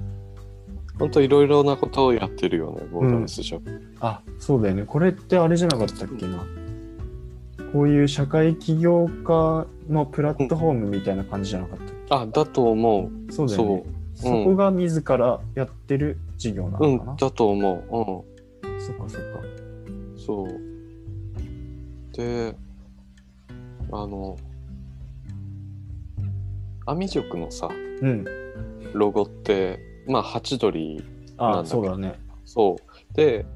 [0.96, 4.84] ほんといろいろなことをやってるよねボーダレスジャパン、あ、そうだよね。
[4.86, 6.44] これってあれじゃなかったっけな。
[7.72, 11.88] こういう社会起業家のプラットフォームみたいな感じじゃなかったっ
[12.22, 13.84] あだと思うけ、そうだよね。
[14.14, 17.12] そそこが自らやってる事業なううのかな？
[17.14, 18.24] んだと思う
[18.66, 19.40] うんそっかそっか。
[20.16, 22.16] そう。
[22.16, 22.54] で、
[23.90, 24.36] あの、
[26.86, 27.68] アミ族のさ、
[28.02, 28.24] うん。
[28.92, 31.02] ロゴって、まあ、ハチドリ、
[31.38, 32.18] なんだけそうだね。
[32.44, 33.14] そう。
[33.14, 33.46] で、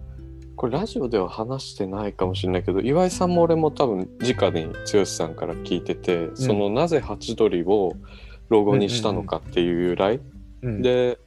[0.56, 7.92] これラジオでは話してないかもしれないけど、岩井さんも俺も多分直に剛さんから聞いてて、そのなぜハチドリを
[8.48, 10.20] ロゴにしたのかっていう由来、
[10.62, 10.82] うん。
[10.82, 11.18] で、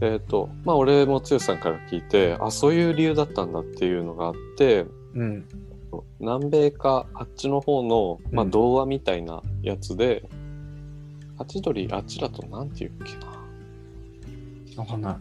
[0.00, 5.44] えっ、とまあ俺も剛さんから聞いてあそういう理由だったんだっていうのがあってうん。
[6.18, 10.28] 南米かあっちの方の、まあ、うん童話みたいなやつで、
[11.36, 13.14] ハチドリあっちだとなんていうっけ
[14.76, 15.16] な、わかんない。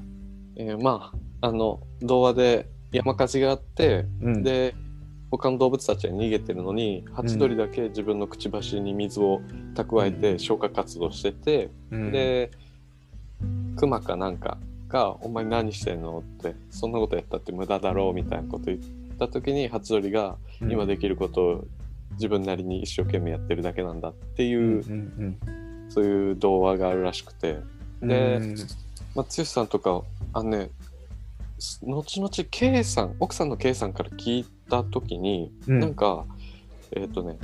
[0.57, 4.43] えーまああの童話で山火事があって、うん。
[4.43, 4.75] で
[5.31, 9.41] 他の動物たちは逃げてるのにハチドリだけ自分のくちばしに水を
[9.73, 12.51] 蓄えて消火活動してて、うん、で
[13.75, 18.79] クマかなんかが「お前何してんの?」って「そんなことやったって無駄だろう」みたいなこと言っ
[19.17, 20.71] た時にハチドリがうん。
[20.71, 21.65] 今できることを
[22.11, 25.37] 自分なりに一生懸命やってるだけなんだっていう、うん
[25.89, 27.59] そういう童話があるらしくて、
[28.01, 28.55] うん、でうん。
[29.15, 30.01] まあ、剛さんとか
[30.33, 30.94] あのねす
[31.83, 36.25] 後々 K さん奥さんの K さんから聞いた時に、うんなんか
[36.91, 37.37] えっ、とね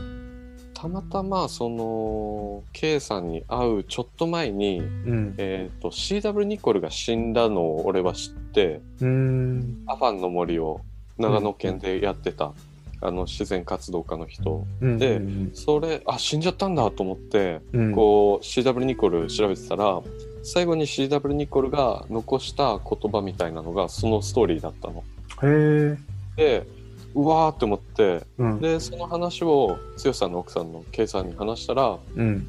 [0.82, 5.36] たまたまその K さんに会うちょっと前に、うん。
[5.38, 9.84] えー、と CW ニコルが死んだのを俺は知ってうん。
[9.86, 10.82] アファンの森を
[11.20, 12.54] 長野県でやってた、
[13.00, 14.98] あの自然活動家の人うん。
[14.98, 20.02] でうんそれあ死んじゃったんだと思って、うん、こう CW ニコル調べてたら
[20.44, 25.04] 最後に CW ニコルが残した言葉みたいなのがそのストーリーだったの。
[25.44, 25.98] へえ。
[26.36, 26.68] で
[27.14, 28.60] うわーって思ってうん。
[28.60, 32.48] でその話を剛さんの奥さんの K さんに話したらうん。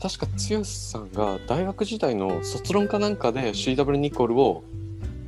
[0.00, 4.62] 確か剛さんが大学時代の卒論かなんかで CW ニコルを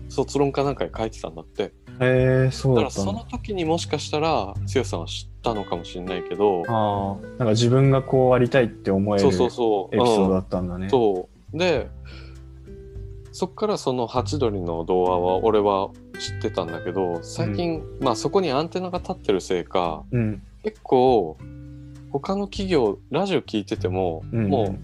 [0.09, 10.89] 卒論かなんかで書いてたんだってへえ、そうだからその時にもしかしたら剛さんは知ったのかもしれないけどああ、なんか自分がこうありたいって思えるそうエピそうそううんソードだったんだね。
[10.89, 11.89] そうで
[13.33, 20.43] そっからそのハチドリの童話は俺は知ってたんだけど最近、まあそこにアンテナが立ってるせいかうん。
[20.63, 21.39] 結構
[22.11, 24.79] 他の企業ラジオ聞いてても、うんもう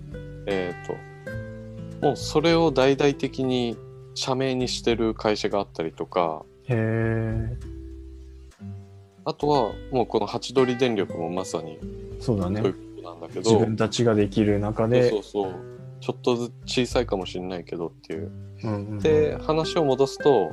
[0.46, 3.76] えっ、ともうそれを大々的に
[4.14, 6.44] 社名にしてる会社があったりとか
[9.24, 11.78] あとはもうこのハチドリ電力もまさに
[12.20, 12.62] そうだね。
[13.02, 15.10] なんだけど、自分たちができる中で。
[15.10, 18.30] そうそうそうちょっとずつ小さいかもしれないけどっていう
[18.64, 20.50] うんうんで話を戻すと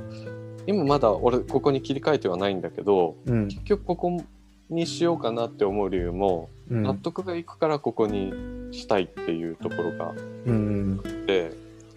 [0.66, 3.48] 今まだ俺ここに切り替えてはないんだけどうん。
[3.48, 4.24] 結局ここ
[4.70, 6.84] にしようかなって思う理由も、うん。
[6.84, 8.34] 納得がいくからここに
[8.72, 10.14] したいっていうところがあ
[10.46, 11.00] うん。
[11.00, 11.52] って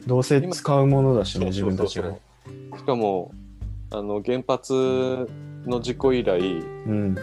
[0.07, 2.13] どうせ使うものだしね、自分たちが。
[2.77, 3.33] しかも
[3.91, 5.29] あの原発
[5.65, 7.17] の事故以来うん。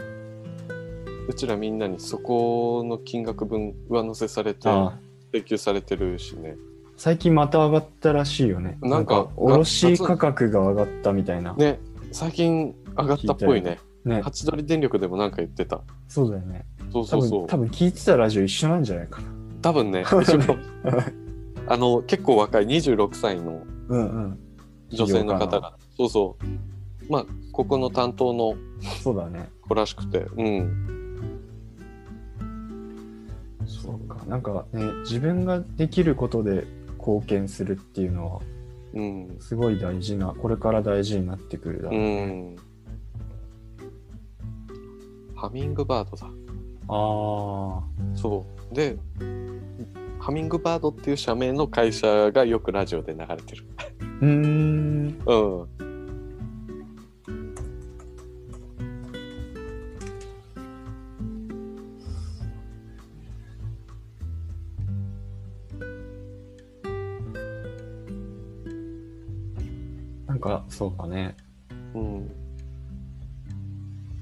[1.27, 4.99] うちらみんなにそこの金額分上乗せされてああ、
[5.33, 6.55] 請求されてるしね
[6.95, 8.77] 最近また上がったらしいよね。
[8.81, 11.53] ななんんかか、卸価格が上がったみたいな。
[11.55, 11.79] ね
[12.11, 14.29] 最近上がったっぽいねねハ。
[14.29, 16.65] チドリ電力でもなんか言ってたそうだよね。
[16.93, 19.27] 多そうそうそう分、多分聞いてたラジオ一緒なんじゃないかな。
[19.63, 20.55] 多分ね一緒の
[21.67, 24.39] あの結構若い26歳のうんうん。
[24.91, 26.37] 女性の方起業家がそうそ
[27.09, 28.53] うまあここの担当の
[29.01, 29.49] そうだね。
[29.67, 31.02] 子らしくてうん
[33.83, 34.23] そうか。
[34.27, 36.65] なんかね、自分ができることで
[36.99, 38.41] 貢献するっていうのは、
[38.93, 42.03] うんすごい大事な、これから大事になってくるだろうう。
[42.03, 42.55] ん
[45.35, 46.27] ハミングバードだ
[46.87, 47.83] あ
[48.15, 48.97] そうで
[50.19, 53.83] ハミングバードっていう社名の会社がよくラジオで流れてるあ。
[54.21, 55.19] うーん。
[55.25, 55.92] うん
[70.43, 71.37] か、そうかね。
[71.93, 72.31] うん。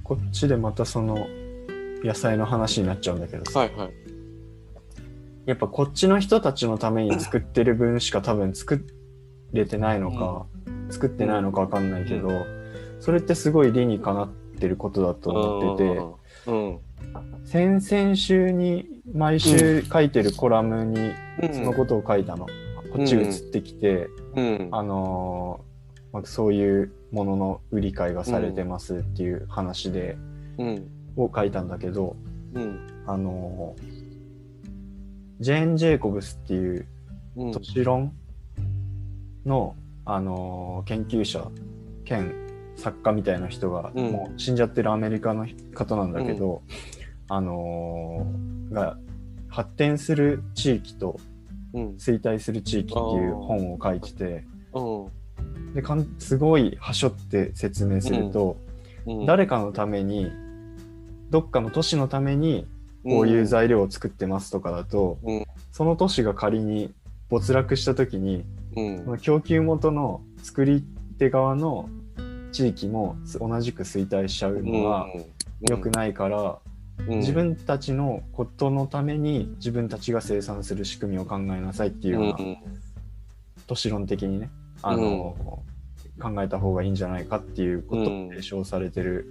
[0.04, 1.28] こっちでまたその、
[2.04, 3.60] 野菜の話になっちゃうんだけどさ。
[3.60, 3.92] はいはい。
[5.46, 8.86] やっぱこっちの人たちのために作ってる分しか多分作
[9.54, 10.46] れてないのか、
[10.90, 12.30] 作ってないのかわかんないけど、
[13.00, 15.84] それってすごい理にかなってることだと思って
[16.46, 16.80] て、うん。
[17.46, 21.12] 先々週に毎週書いてるコラムに
[21.42, 22.46] うんそのことを書いたの。
[22.94, 24.70] こっち移ってきて、うん。
[24.72, 25.71] あのー
[26.14, 30.18] まあ、そういうものの売り買いがされてますっていう話で、
[30.58, 30.88] うん。
[31.18, 32.16] を書いたんだけど、
[32.54, 32.80] うん。
[33.06, 34.02] あのー
[35.40, 36.86] ジェーン・ジェイコブスっていう
[37.36, 37.52] うん。
[37.52, 38.14] 都市論
[39.46, 41.48] の、あのー研究者
[42.04, 42.34] 兼
[42.76, 44.12] 作家みたいな人が、うん。
[44.12, 46.62] もう死んじゃってるアメリカの方なんだけど、
[47.30, 48.98] あのーが
[49.50, 51.20] 発展する地域と
[51.74, 51.90] うん。
[51.92, 55.21] 衰退する地域っていう本を書いててうん
[55.74, 58.58] でかんすごいはしょって説明すると、
[59.06, 59.26] うん。
[59.26, 60.32] 誰かのために
[61.30, 62.68] どっかの都市のために
[63.04, 65.46] こういう材料を作ってますとかだと、うん。
[65.72, 66.94] その都市が仮に
[67.30, 68.44] 没落した時に
[68.76, 69.04] うん。
[69.04, 70.84] その供給元の作り
[71.18, 71.90] 手側の
[72.52, 75.08] 地域も同じく衰退しちゃうのは
[75.70, 76.60] 良くないから、
[77.08, 77.20] うん。
[77.20, 82.58] 自分たちのことのために自分たちが生産する仕組みを考えなさいっていうような、うん。
[83.68, 84.50] 都市論的にね
[84.82, 85.64] あの、
[86.20, 89.28] 考えた方がいいんじゃないかっていうことを提唱されてる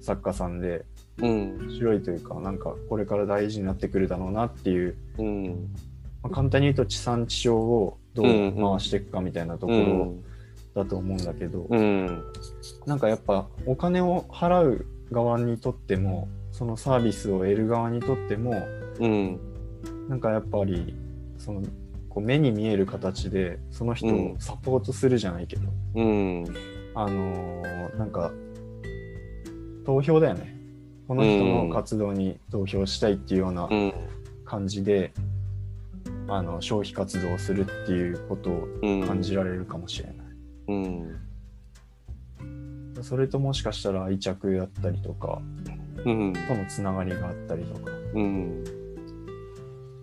[0.00, 0.84] 作家さんで、
[1.18, 1.58] うん。
[1.58, 5.74] 面白いというかなんかこれから大事になってくるだろうなっていう、うん。
[6.22, 10.14] まあ簡単に言うと地産地消をどう回していくかみたいなところ
[10.74, 12.24] だと思うんだけど、うん。
[12.86, 18.54] なんかやっぱお金を払う側にとってもそのサービスを得る側にとっても
[18.98, 19.40] うん。
[20.08, 20.94] なんかやっぱり
[21.38, 21.62] その
[22.10, 25.62] こう目に見える形でその人をサポートするじゃないけど、
[25.94, 26.44] うん。
[26.94, 28.32] あのーなんか
[29.86, 30.56] 投票だよね。
[31.08, 33.92] この人の活動に投票したいっていうようなうん。
[34.44, 35.12] 感じで、
[36.28, 39.06] あの消費活動をするっていうことをうん。
[39.06, 40.16] 感じられるかもしれない。
[40.68, 41.16] うん。
[43.02, 45.40] それともしかしたら愛着だったりとか
[46.04, 46.32] うん。
[46.32, 48.64] とのつながりがあったりとかうん。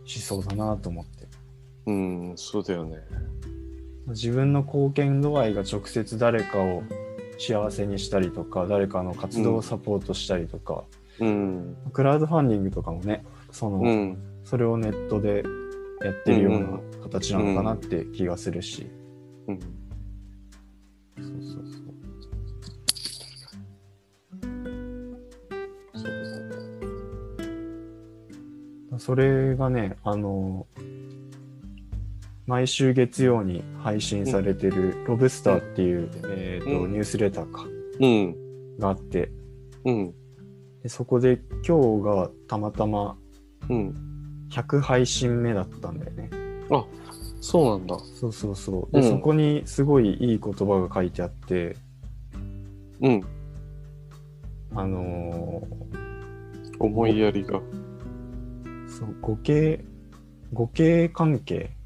[0.05, 1.26] しそうだなと思って
[1.87, 2.97] うんそうだよね。
[4.07, 6.83] 自分の貢献度合いが直接誰かを
[7.39, 10.83] 幸せにしたりとか誰かの活動をサポートしたりとか、
[11.19, 11.75] うん。
[11.93, 14.17] クラウドファンディングとかもねその、うん。
[14.43, 15.43] それをネットで
[16.03, 18.87] やってるような形なのかなって気がするし、
[19.47, 19.59] うん。
[19.59, 21.63] そうそうそう
[28.89, 28.99] そう。
[28.99, 30.67] それがね、あの、
[32.47, 36.93] 毎週月曜に配信されてるロブスターっていう、えーとうん。
[36.93, 37.65] ニュースレターか。
[37.99, 38.77] うん。
[38.79, 39.29] があって。
[39.85, 40.13] うん。
[40.81, 43.17] でそこで今日がたまたま
[43.69, 44.47] うん。
[44.49, 46.29] 100配信目だったんだよね。
[47.39, 47.97] そうなんだ。
[47.99, 48.93] そうそうそう。
[48.93, 49.09] で、うん。
[49.09, 51.75] そこにすごいいい言葉が書いてあって、
[53.01, 53.23] うん。
[54.75, 55.63] あの
[56.79, 57.59] 思いやりが。
[57.59, 57.61] ー
[58.89, 59.85] そう互恵
[60.53, 61.76] 互恵関係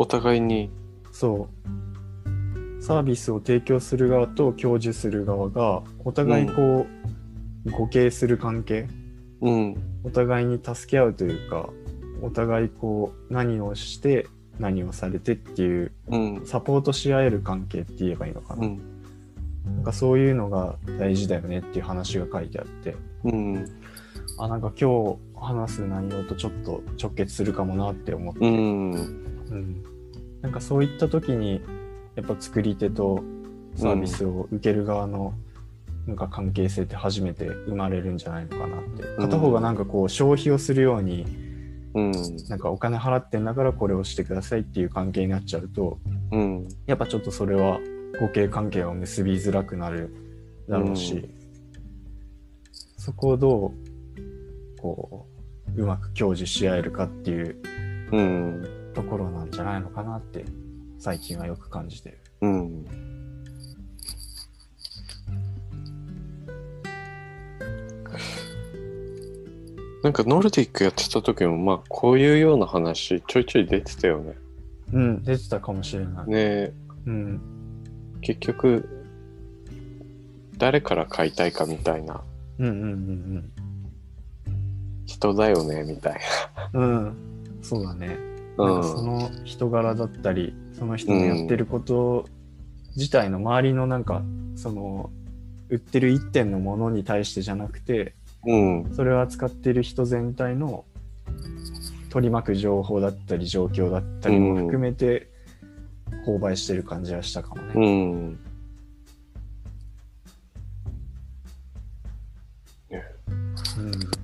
[0.00, 0.70] お互いに。
[1.12, 1.46] そ
[2.78, 2.82] う。
[2.82, 6.86] サービスを提供する側と享受する側がお互いこ
[7.66, 8.88] う、互恵する関係。
[9.42, 9.76] うん。
[10.02, 11.68] お互いに助け合うというか
[12.22, 14.26] お互いこう何をして
[14.58, 16.46] 何をされてっていううん。
[16.46, 18.80] サポートし合える関係って言えばいいのかな,、うん。
[19.66, 22.96] なんかそういうのが大事だよねっていう話が書いてあって。
[23.24, 23.66] うん。
[24.38, 28.92] あなんか今日話す内容とちょっと直結するかもなって思って、うん。
[29.50, 29.89] うん
[30.42, 31.60] なんかそういった時に
[32.16, 33.22] やっぱ作り手と
[33.76, 35.34] サービスを受ける側の
[36.06, 39.04] なんか関係性って初めて生まれるんじゃないのかなって。
[39.18, 41.26] 片方がなんかこう消費をするように
[41.94, 42.12] うん。
[42.48, 45.98] なんかお金払ってんだからこれをしてくださいっていう関係になっちゃうと
[46.32, 46.68] うん。
[46.86, 47.78] やっぱちょっとそれは
[48.20, 50.14] 合計関係を結びづらくなる
[50.68, 51.30] だろうし、うん。
[52.96, 55.26] そこをどうこ
[55.76, 57.56] ううまく享受し合えるかっていう
[58.12, 60.44] うんところなんじゃないのかなって
[60.98, 62.18] 最近はよく感じてる。
[62.42, 62.86] うん
[70.02, 74.34] なんかノルディックやってた時もまあこういうような話ちょいちょい出てたよね。
[74.92, 76.30] うん、出てたかもしれない。
[76.30, 76.72] ね
[77.06, 77.40] うん、
[78.22, 78.88] 結局
[80.56, 82.22] 誰から買いたいかみたいな
[82.58, 83.52] うんうんうん
[85.06, 86.20] 人だよねみたい
[86.72, 86.82] うん。
[86.82, 87.16] うん、
[87.62, 88.29] そうだね。
[88.54, 92.26] んかその人柄だったり、その人のやってること
[92.96, 94.22] 自体の周りのなんか、
[94.56, 95.10] その、
[95.68, 100.84] 売ってる一点のものに対してじゃなくて、うんそれを扱ってる人全体の
[102.08, 105.30] 取り巻く情報だったり状況だったりも含めて
[106.26, 107.72] 購買してる感じはしたかもね。
[107.74, 108.38] うん
[113.78, 114.19] うん。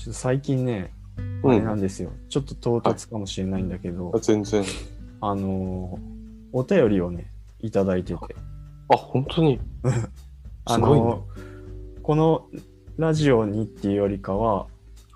[0.00, 0.94] ちょっと最近ね、
[1.44, 2.10] あれなんですよ。
[2.30, 4.64] ちょっと唐突かもしれないんだけど、あ全然。
[5.20, 6.10] あのー
[6.52, 7.30] お便りをね、
[7.60, 8.18] いただいてて、
[8.88, 9.60] あ本当に？
[10.64, 11.04] あすごいね。
[11.04, 12.46] のーこの
[12.96, 14.68] ラジオにっていうよりかは、は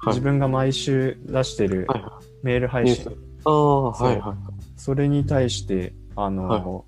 [0.05, 0.09] い。
[0.09, 3.19] 自分が毎週出してるはいはメール配信、ニュース。
[3.47, 4.37] ああはいはい
[4.77, 6.83] それに対して、あのーは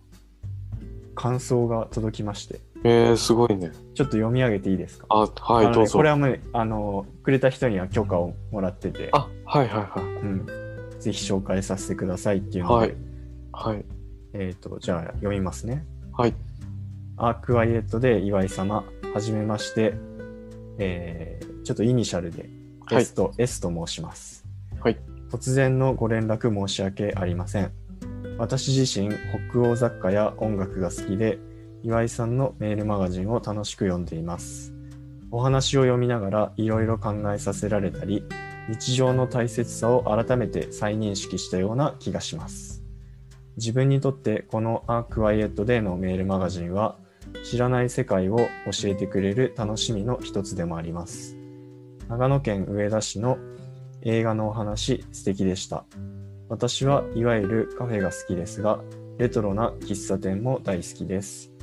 [1.15, 5.07] 感想が届きまして、えー、すごいねちょっと読み上げていいですか？
[5.11, 10.47] あはあのねいどうぞこれはもう、あのーくれた人には許可をもらってて、あはいはいはいうん、
[11.01, 12.95] ぜひ紹介させてくださいっていうので、はい
[13.53, 13.85] はい
[14.33, 15.85] えっ、と、じゃあ読みますね。
[16.13, 16.35] はい
[17.17, 18.85] アークワイエットで岩井様、
[19.15, 19.95] はじめまして。
[20.79, 22.49] えーちょっとイニシャルで
[22.89, 24.47] はい S と、S と申します。
[24.79, 24.97] はい。
[25.33, 27.73] 突然のご連絡申し訳ありません。
[28.39, 29.09] 私自身、
[29.51, 31.41] 北欧雑貨や音楽が好きで、
[31.87, 34.75] 岩井さんのメールマガジンを楽しく読んでいます。
[35.31, 38.25] お話を読みながらいろいろ考えさせられたり、
[38.69, 42.83] 日常の大切さを改めて再認識したような気がします。
[43.57, 46.99] 自分にとってこの A Quiet Day のメールマガジンは
[47.45, 51.37] 知らない世界を教えてくれる楽しみの一つでもあります。
[52.09, 53.39] 長野県上田市の
[54.03, 55.85] 映画のお話素敵でした。
[56.49, 58.81] 私はいわゆるカフェが好きですが、
[59.19, 61.56] レトロな喫茶店も大好きです。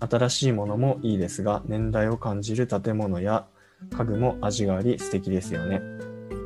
[0.00, 3.46] 新しいものもいいですが、年代を感じる建物や
[3.96, 5.80] 家具も味があり素敵ですよね。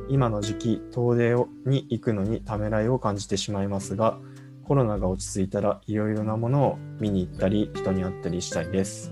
[0.09, 1.35] 今の時期、遠出
[1.65, 4.19] に行くのにためらいを感じてしまいますが、
[4.63, 9.11] コロナが落ち着いたらいろいろなものを見に行ったり、人に会ったりしたいです。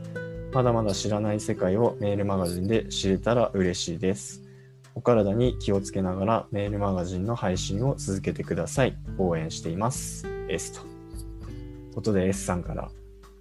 [0.53, 4.41] まだまだ知らない世界をメールマガジンで知れたら嬉しいです。
[4.95, 8.97] お体に気をつけながらメールマガジンの配信を続けてください。
[9.17, 10.25] 応援しています。
[10.49, 10.81] S と。
[11.93, 12.89] ことで S さんから。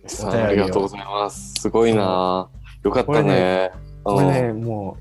[0.05, 1.55] ありがとうございます。
[1.61, 2.49] すごいな
[2.83, 3.71] よかったね。
[4.05, 4.97] これね、も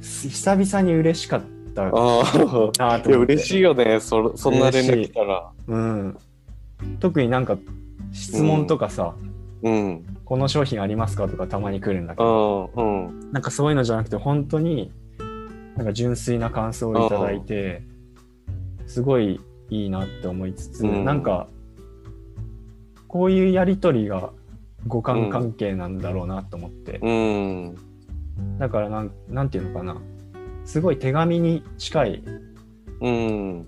[0.00, 1.42] う、す久々に嬉しかっ
[1.74, 1.90] たな。
[1.90, 2.72] と。
[2.76, 4.00] いや、嬉しいよね。
[4.00, 5.50] そそんな連絡来たら。
[5.68, 6.18] うん。
[6.98, 7.56] 特になんか
[8.12, 9.14] 質問とかさ、
[9.62, 10.04] うん。
[10.24, 12.80] この商品ありますかとかたまに来るんだけうど、ん。
[12.80, 13.32] うん。
[13.32, 14.90] なんかそういうのじゃなくて本当に
[15.76, 17.82] なんか純粋な感想をいただいて、
[18.86, 21.48] すごいいいなって思いつつ、うんなんか
[23.12, 24.30] こういうやりとりが
[24.84, 27.76] 互換関係なんだろうなと思って、うん。
[28.58, 30.00] だからなんなんていうのかな
[30.64, 32.22] すごい手紙に近い
[33.02, 33.66] うん。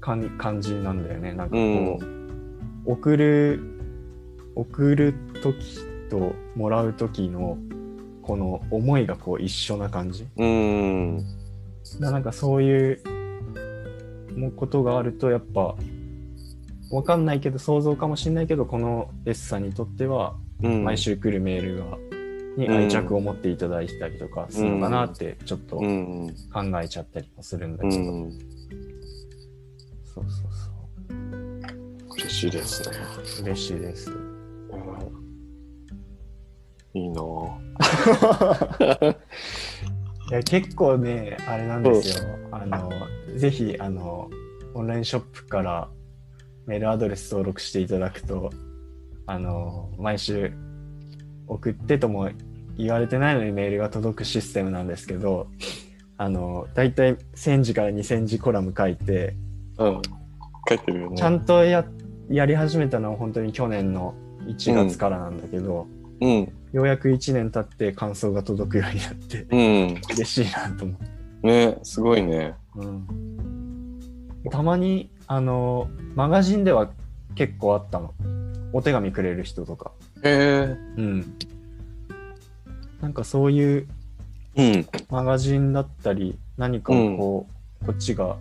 [0.00, 1.98] 感感じなんだよねなんかこ
[2.86, 3.60] う、送る
[4.54, 5.78] 送る時
[6.08, 7.58] ともらう時の
[8.22, 11.24] この思いがこう一緒な感じうん。
[11.98, 13.00] だなんかそういう
[14.54, 15.74] ことがあるとやっぱ
[16.90, 20.84] わかんないけど想像かもしれないけどこの S さんにとってはうん。
[20.84, 21.98] 毎週来るメールが、
[22.56, 26.28] に愛着を持っていただいたりとかするのかなってちょっと考うん。
[26.82, 28.30] えちゃったりもするんだうけど、ん。
[30.04, 32.96] そうそうそ嬉しいですね。
[33.40, 34.10] う嬉しいです。
[36.96, 39.12] いいなぁ
[40.30, 42.88] いや結構ねあれなんですよあの
[43.36, 44.30] ぜひあの
[44.74, 45.88] オンラインショップから
[46.66, 48.50] メールアドレス登録していただくと
[49.26, 50.52] あの毎週
[51.46, 52.30] 送ってとも
[52.76, 55.48] 言われてないのにメールが届くシステムなんですけど
[56.16, 59.34] あのだいたい1000字から2000字コラム書いて
[59.78, 60.02] うん。
[60.68, 61.16] 書いてるよね。
[61.16, 61.84] ちゃんとや
[62.30, 64.14] やり始めたのは本当に去年の
[64.46, 65.86] 1月からなんだけど、
[66.20, 66.52] うん。
[66.72, 70.00] ようやく1年経って感想が届くようになってうん。
[70.14, 71.06] 嬉しいなと思って。
[71.42, 72.54] ね、すごいね。
[72.76, 73.06] うん
[74.50, 76.90] たまにあのマガジンでは
[77.34, 78.14] 結構あったの
[78.72, 80.76] お手紙くれる人とかへえ。
[80.96, 81.38] うん
[83.00, 83.86] なんかそういう
[84.56, 84.86] うん。
[85.10, 87.46] マガジンだったり何かをこ
[87.82, 88.36] う、こっちが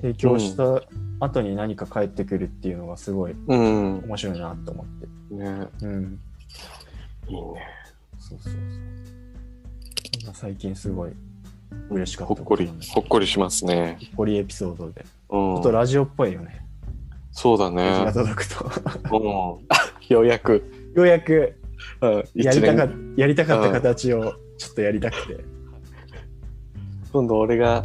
[0.00, 0.82] 提供した
[1.20, 3.98] 後に何か返ってくるっていうのがすごいうん。
[4.04, 6.20] 面白いなと思ってね、うん
[7.28, 7.42] いいね。
[8.18, 8.60] そうそうそう
[10.24, 11.12] なんか最近すごい
[11.90, 13.98] 嬉しかったほっこりほっこりしますね。
[14.00, 15.72] ほっこりエピソードでちうんょっと。
[15.72, 16.64] ラジオっぽいよね、
[17.32, 18.12] そうだメールがね。
[18.12, 19.66] 届くとうん。
[20.08, 20.64] ようやく、
[20.94, 21.54] ようやく
[22.00, 23.14] うん、一やりたか年。
[23.16, 25.44] やりたかった形をちょっとやりたくて。
[27.12, 27.82] 今度俺が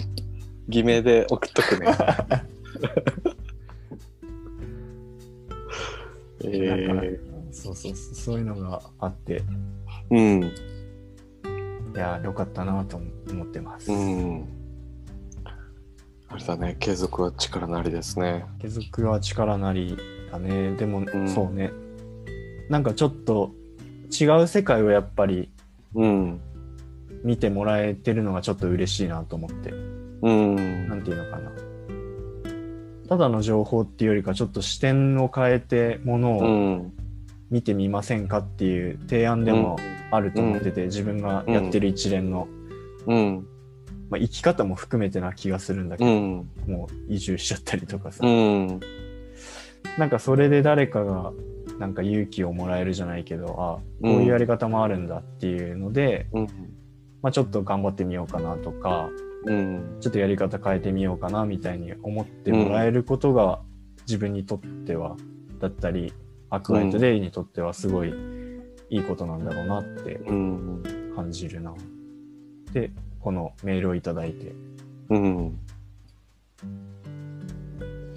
[0.68, 1.88] 偽名で送っとくね。
[6.46, 7.20] えー、
[7.52, 9.42] そうそうそう、そういうのがあって、
[10.10, 10.44] うん。
[10.44, 10.52] い
[11.96, 13.00] や、よかったなと
[13.32, 13.92] 思ってます。
[13.92, 14.46] うん。
[16.34, 18.44] あれだね、継続は力なりですね。
[18.60, 19.96] 継続は力なり
[20.32, 20.72] だね。
[20.72, 21.72] でも、んそうね。
[22.70, 23.52] なんかちょっと
[24.10, 25.50] 違う世界をやっぱり
[25.94, 26.42] うん。
[27.24, 29.70] 見てもらえてるのがちょっと嬉しいなと思って。
[30.24, 30.88] うん。
[30.90, 31.52] なんていうのかな。
[33.08, 36.94] ただの情報っていうよりか、ちょっと視点を変えてものうをん。
[37.52, 39.78] 見てみませんかっていう提案でも
[40.10, 42.48] あると思ってて、自分がやってる一連の、
[43.06, 43.48] うん。
[44.10, 46.50] まあ、生き方も含めてな気がするんだけど、うん。
[46.68, 48.80] もう移住しちゃったりとかさ、うん。
[49.98, 51.32] なんかそれで誰かが
[51.80, 56.48] なんか勇気をもらえるじゃないけどあこういうやり方もあるんだっていうので、うん。
[57.22, 59.10] まあ、ちょっと頑張ってみようかなとか
[59.46, 59.98] うん。
[60.00, 63.62] ちょっとやり方変えてみようかなみたいに思ってもらえることが
[64.06, 65.16] 自分にとっては
[65.60, 66.14] だったり
[66.50, 68.14] アクアイトデイにとってはすごい
[68.90, 70.84] いいことなんだろうなってうん。
[71.16, 71.74] 感じるな。
[72.74, 72.92] で、
[73.24, 74.54] このメールをいただいて。
[75.10, 75.58] うん。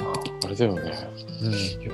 [0.01, 0.12] あ
[0.45, 0.93] あれだよね。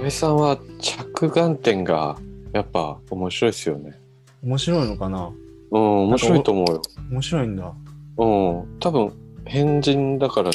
[0.00, 0.10] うん。
[0.10, 2.16] さんは着眼点が
[2.54, 4.00] やっぱ面白いですよね。
[4.42, 5.30] 面白いのかな？
[5.70, 6.82] うん、面白いと思うよ。
[7.10, 7.72] 面白いんだ。
[8.16, 8.78] うん。
[8.80, 9.12] 多分、
[9.44, 10.54] 変人だから、うん。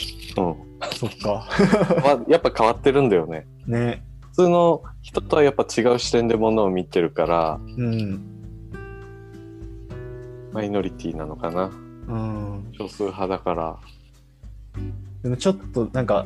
[0.93, 1.47] そっか。
[2.03, 3.45] まやっぱ変わってるんだよね。
[3.67, 4.03] ね。
[4.31, 8.21] 普通の人とはやっぱ違う視点でものを見てるから、うん。
[10.51, 11.71] マイノリティなのかな。
[12.07, 12.73] うん。
[12.77, 13.77] 少数派だから。
[15.23, 16.25] でもちょっとなんか、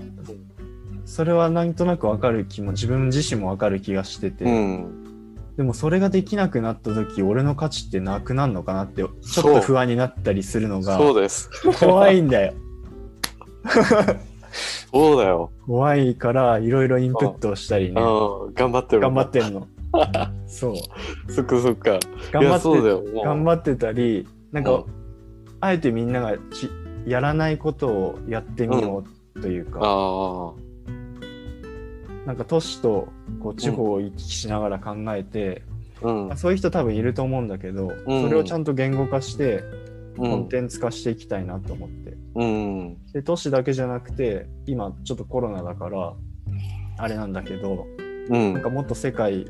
[1.06, 5.36] それはなんとなくわかる気も、自分自身もわかる気がしてて、うん。
[5.58, 11.50] でもそれができなくなった時、俺の価値ってなくなるのかなって、ちょっと不安になったりするのがそうです。
[11.80, 12.54] 怖いんだよ。
[14.92, 15.52] そうだよ。
[15.66, 18.54] 怖いから、いろいろインプットをしたりね、うん。
[18.54, 19.02] 頑張ってる。
[19.02, 19.68] 頑張ってんの。
[20.48, 21.32] そう。
[21.32, 22.00] そっかそっか。
[22.32, 25.01] 頑張って、頑張ってたり、なんか、うん
[25.62, 26.70] あえてみんながち
[27.06, 29.04] やらないことをやってみよ
[29.36, 30.54] うというか、あ
[32.26, 33.08] なんか都市と
[33.42, 35.64] こう地方を行き来しながら考えて、
[36.04, 36.08] あ。
[36.08, 36.38] うん。
[36.38, 39.64] そういう人多分いると思うんだけど、うんそれをちゃんと言語化して、
[40.18, 40.30] うん。
[40.30, 42.18] コンテンツ化していきたいなと思って。
[42.36, 42.98] うん。
[43.14, 46.14] で、都市だけじゃなくて、今ちょっとコロナだから、
[46.98, 47.88] あれなんだけど、
[48.30, 48.54] うん。
[48.54, 49.46] なんかもっと世界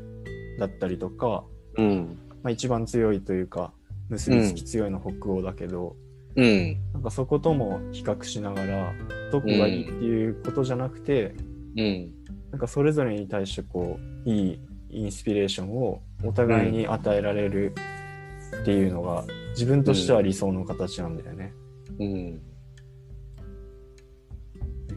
[0.58, 1.44] だったりとか、
[1.76, 2.18] うん。
[2.42, 3.72] まあ、一番強いというか、
[4.08, 5.96] 結びつき強いの北欧だけど、
[6.36, 6.76] うん。
[6.92, 8.92] なんかそことも比較しながら、
[9.30, 11.34] どこがいいっていうことじゃなくて、
[11.76, 12.10] うん。
[12.50, 14.60] なんかそれぞれに対してこう、いい
[14.90, 17.74] インスピレーションをお互いに与えられる
[18.62, 21.52] っていうのが、自分としては理想の形なんだよね。
[21.98, 22.34] うん。
[22.34, 22.40] ね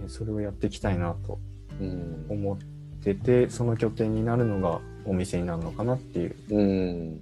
[0.08, 1.40] それをやっていきたいなと
[1.80, 2.26] うん。
[2.30, 2.58] 思っ
[3.04, 6.36] てて、その拠点になるのがお店になるのかなっていう。
[6.50, 7.22] うん。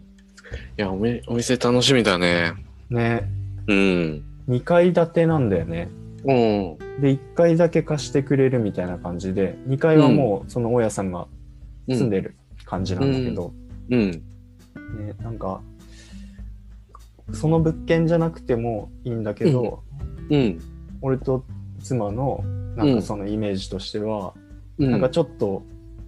[0.77, 2.53] いや、おみお店楽しみだね。
[2.89, 3.23] ね、
[3.67, 4.23] うん。
[4.49, 5.89] 2階建てなんだよね。
[6.25, 7.01] うん。
[7.01, 11.27] で、1階だけ貸してくれるみたいな感じで、2階はもうその大家さんが
[11.87, 12.35] 住んでる
[12.65, 13.53] 感じなんだけど、
[13.89, 14.11] うん。
[14.11, 14.21] ね、
[15.21, 15.61] なんか、
[17.31, 19.83] その物件じゃなくてもいいんだけど、
[20.29, 20.59] うん。
[21.01, 21.43] 俺と
[21.81, 22.43] 妻の
[22.75, 24.33] なんかそのイメージとしては、
[24.77, 24.91] うん。
[24.91, 25.63] なんかちょっと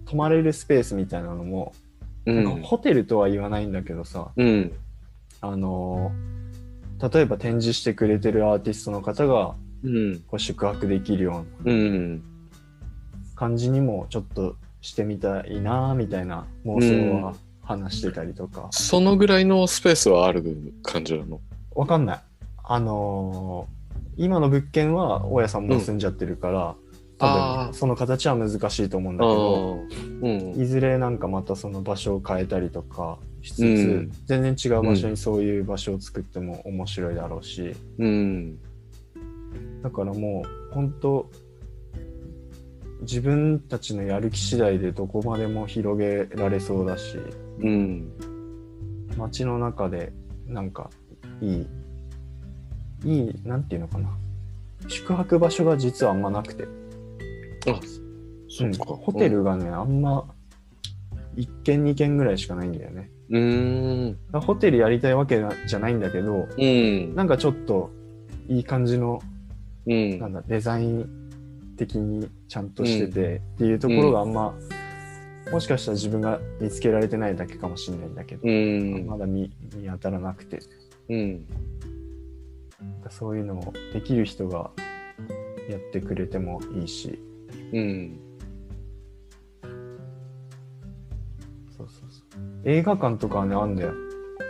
[0.06, 1.72] 泊まれるスペースみたいなのも、
[2.26, 2.44] うん。
[2.44, 4.72] なんかホテルとは言わないんだけどさ、うん。
[5.40, 6.36] あのー
[7.00, 9.54] 例えば展示してくれてるアーティストの方が
[9.84, 10.20] うん。
[10.20, 12.22] こう宿泊できるようなうん。
[13.34, 21.40] 感じにもちょっとしてみたいなみたいな妄想は話してたりとか、そのぐらいのスペースはある感じなの？
[21.74, 22.20] わかんない。
[22.64, 23.76] あのー
[24.18, 26.74] 今の物件は大家さんも住んじゃってるから、
[27.18, 29.80] 多あー分その形は難しいと思うんだけど、
[30.22, 30.62] うん。
[30.62, 38.58] いずれなんかまたその場所を変えたりとかしつつ、うん全然違う場所にそういう場所を作っても面白いだろうし、うん。
[39.82, 41.30] だからもう本当
[43.02, 47.18] 自分たちのやる気次第でどこまでも広げられそうだし
[47.60, 48.10] うん。
[49.16, 50.12] 街の中で
[50.48, 50.90] なんか
[51.40, 51.66] いい
[53.04, 54.10] いいなんていうのかな
[54.88, 56.64] 宿泊場所が実はあんまなくて、
[57.70, 57.80] あ、
[58.48, 58.84] そっか。
[58.86, 60.24] ホテルがね、あんま
[61.36, 64.18] 1軒2軒ぐらいしかないんだよねうん。
[64.32, 67.14] ホテルやりたいわけじゃないんだけどうん。
[67.14, 67.90] なんかちょっと
[68.48, 69.20] いい感じの
[69.86, 71.26] うんなんだデザイン
[71.76, 74.54] 的にちゃんとしてて、っていうところがあんま、
[75.52, 79.06] もしかしたら自分が見つけられてないだけかもしれないんだけど、うん。
[79.06, 80.60] まだ見見当たらなくて
[81.08, 81.46] うん。
[83.10, 84.70] そういうのをできる人が
[85.70, 87.20] やってくれてもいいし
[87.72, 88.18] うん。
[92.66, 93.94] 映画館とかはねあんだよ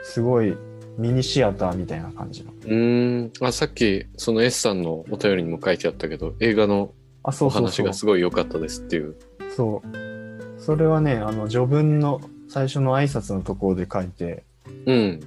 [0.02, 0.56] すごい
[0.98, 3.32] ミニシアターみたいな感じのうん。
[3.42, 9.14] あ、さっき、その S さんのお便りにも書いてあったけど、映画のあそお話がすごい良かったですっていう。
[9.54, 14.44] そうそれはねあの序文の最初の挨拶のところで書いて
[14.86, 15.20] うん。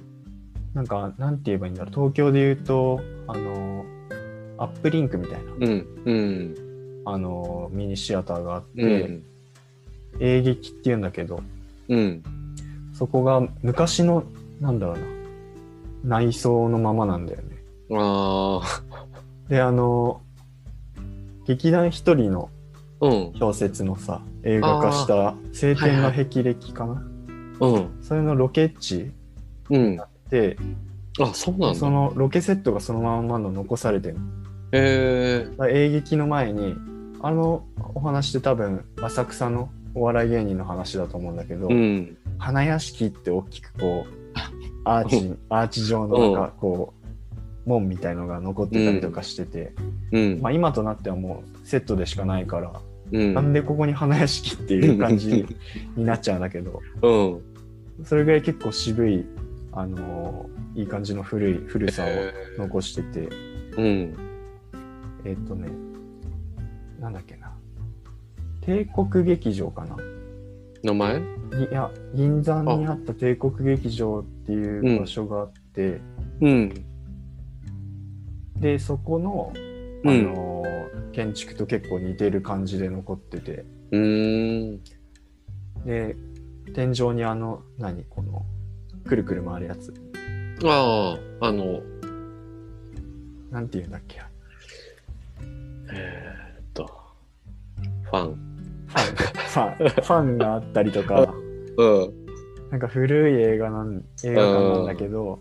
[0.74, 1.94] なんか、なんて言えばいいんだろう。
[1.94, 3.84] 東京で言うと、あの、
[4.58, 5.86] アップリンクみたいな、うん。
[6.04, 6.54] うん。
[7.04, 9.24] あの、ミニシアターがあって、うん。
[10.20, 11.42] 映劇って言うんだけど、
[11.88, 12.22] うん。
[13.00, 14.24] そこが昔の、
[14.60, 14.98] なんだろう
[16.06, 17.56] な、内装のままなんだよね。
[17.96, 18.60] あ
[19.48, 20.20] で、あの、
[21.46, 22.50] 劇団一人の。
[23.00, 27.02] 小説のさ、映画化した晴天の霹靂かな、
[27.60, 27.90] うん。
[28.02, 29.10] それのロケ地
[29.70, 29.98] うん。
[30.28, 30.58] で、
[31.18, 31.74] あ、そうなんだ。
[31.74, 34.20] そのロケセットがそのままの残されてるの。
[34.72, 36.74] へえだから映劇の前に
[37.22, 37.64] あの
[37.94, 42.16] お話って多分浅草のお笑い芸人の話だと思うんだけど、うん。
[42.38, 44.38] 花屋敷って大きくこう
[44.84, 46.94] アーチアーチ状のなんかこ
[47.66, 49.72] う門みたいのが残ってたりとかしてて、
[50.12, 50.40] うん。
[50.40, 52.72] まあ今となってはもうセットでしかないから、
[53.12, 53.34] うん。
[53.34, 55.46] なんでここに花屋敷っていう感じ
[55.96, 58.04] になっちゃうんだけど、 うん。
[58.04, 59.26] それぐらい結構渋い、
[59.72, 63.28] あのーいい感じの古い古さへを残してて、
[63.76, 64.16] うん。
[65.24, 65.68] えっ、とね、
[67.00, 67.39] なんだっけな。
[68.60, 69.96] 帝国劇場かな？
[70.82, 71.18] 名前？
[71.18, 71.22] い
[71.72, 76.00] や、銀座にあった帝国劇場っていう場所があって、
[76.40, 76.72] うん。
[78.56, 79.52] で、そこの、
[80.06, 80.32] あうん。
[81.12, 84.80] 建築と結構似てる感じで残ってて、うーん。
[85.84, 86.14] で、
[86.74, 88.04] 天井にあの、何？
[88.04, 88.46] この、
[89.04, 89.92] くるくる回るやつ。
[90.64, 91.80] ああ、あの、
[93.50, 94.20] なんて言うんだっけ？
[95.92, 96.86] えーっと、
[98.04, 98.49] ファン。
[98.90, 101.34] ファン、があったりとか、
[101.76, 102.12] うん。
[102.70, 105.40] なんか古い映画なん、映画館なんだけど、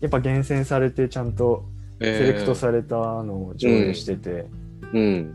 [0.00, 1.64] やっぱ厳選されてちゃんと
[2.00, 4.46] セレクトされたのを上映してて、
[4.92, 5.34] うん。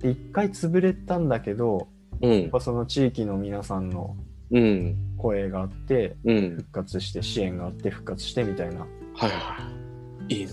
[0.00, 1.88] で一回潰れたんだけど、
[2.20, 2.50] うんやっ。
[2.50, 4.16] ぱその地域の皆さんの
[4.50, 4.96] うん。
[5.16, 6.56] 声があって、うん。
[6.56, 8.80] 復活して、支援があって復活してみたいな。
[8.80, 9.56] はいは
[10.28, 10.34] い。
[10.34, 10.52] いいね。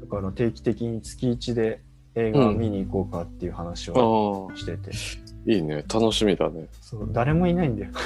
[0.00, 1.82] だから定期的に月1で
[2.16, 4.90] 映画見に行こうかっていう話をしてて、
[5.46, 5.84] いいね。
[5.92, 6.66] 楽しみだね。
[6.80, 7.90] そう誰もいないんだよ。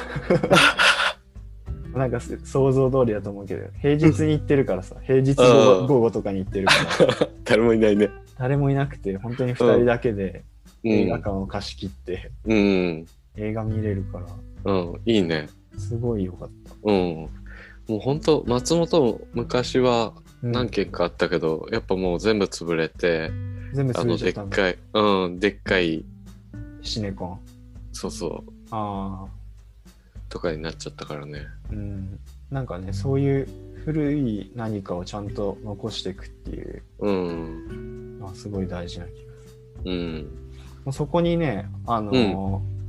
[1.95, 8.11] なんかす想像通りだと思うけど、平日に行ってるからさ、平日午うん後午後とかに行ってるから、 誰もいないね。
[8.37, 10.43] 誰もいなくて、本当に2人だけで
[10.85, 10.93] うん。
[10.93, 13.07] 映画館を貸し切ってうん。
[13.37, 14.21] 映画見れるか
[14.65, 15.01] ら、うん。
[15.05, 15.49] いいね。
[15.79, 16.75] すごい良かった。
[16.85, 17.29] うん。
[17.89, 23.31] もう本当松本も昔はうん何軒かあったけど、やっぱもう全部潰れて、
[23.73, 24.57] 全部あの、潰れちゃっんだ。
[24.57, 26.05] でったかい、うん、でっかい、
[26.83, 27.41] シネコン。
[27.93, 29.93] そうそう、ああ、
[30.29, 31.47] とかになっちゃったからね。
[31.71, 32.19] うん。
[32.51, 33.49] なんかね、そういう
[33.85, 38.19] 古い何かをちゃんと残していくっていううん。
[38.19, 39.93] のはすごい大事な気がする。
[39.93, 40.29] うん。
[40.85, 42.81] もうそこにね、あのー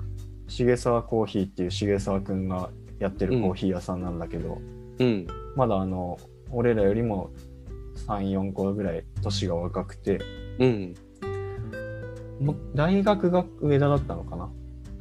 [0.54, 4.58] 重沢コーヒーっていう重沢くんがやってるコーヒー屋さんなんだけど、
[5.00, 5.26] うん。
[5.56, 6.20] まだあの、
[6.52, 7.32] 俺らよりも
[8.08, 10.20] 3、4個ぐらい年が若くて、
[10.62, 10.96] うん。
[12.74, 14.50] 大学が上田だったのかな？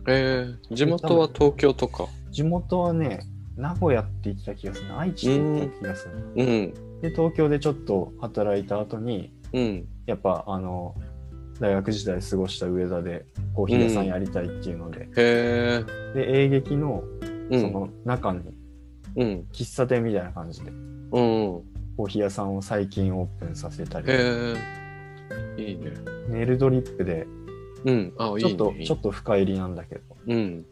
[0.08, 2.06] えー、地元は東京とか。
[2.30, 3.20] 地元はね、
[3.56, 5.00] 名古屋って言ってた気がするな。
[5.00, 6.20] 愛知って言ってた気がするな。
[6.20, 6.74] うん。
[7.02, 9.88] で、東京でちょっと働いた後に、うん。
[10.06, 10.94] やっぱあの、
[11.60, 15.84] 大学時代過ごした上田でコーヒー屋さんやりたいっていうので、へえ。
[16.14, 17.04] で、演劇の
[17.50, 17.60] うん。
[17.60, 18.40] その中に
[19.16, 19.46] うん。
[19.52, 21.12] 喫茶店みたいな感じで、うん。
[21.12, 24.14] コーヒー屋さんを最近オープンさせたり、へ
[24.54, 24.79] え。
[25.56, 25.92] いいね。
[26.28, 27.26] ネルドリップで、
[27.84, 28.12] うん。
[28.18, 28.40] あ、いいね。
[28.40, 30.64] ちょっと、いいちょっと深入りなんだけど、うん。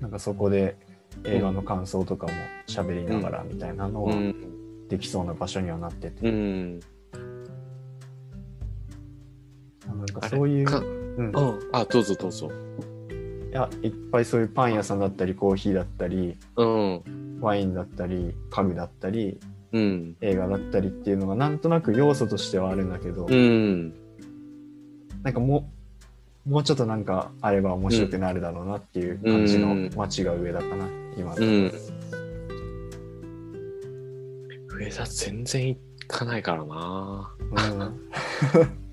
[0.00, 0.76] なんかそこで
[1.24, 2.32] 映画の感想とかも
[2.66, 4.88] 喋りながらみたいなのはうん。
[4.88, 6.80] できそうな場所にはなってて、うん。
[9.86, 11.32] なんかそういう、かうん、うん。
[11.72, 12.50] あ、どうぞどうぞ。
[13.50, 17.40] いや、いっぱいそういうパン屋さんだったり、コーヒーだったり、うん。
[17.40, 19.40] ワインだったり、家具だったり、
[19.72, 20.16] うん。
[20.20, 23.92] 映画だったりっていうのがなんとなく要素としてはあるんだけど、うん。
[25.22, 25.68] なんかも
[26.46, 31.42] う、もうちょっとなんかあれば面白くなるだろうなっていう感じのうん街が上だかな、今だと。
[31.42, 31.72] うん。
[34.78, 37.34] 上田全然行かないからな。
[37.78, 38.86] うん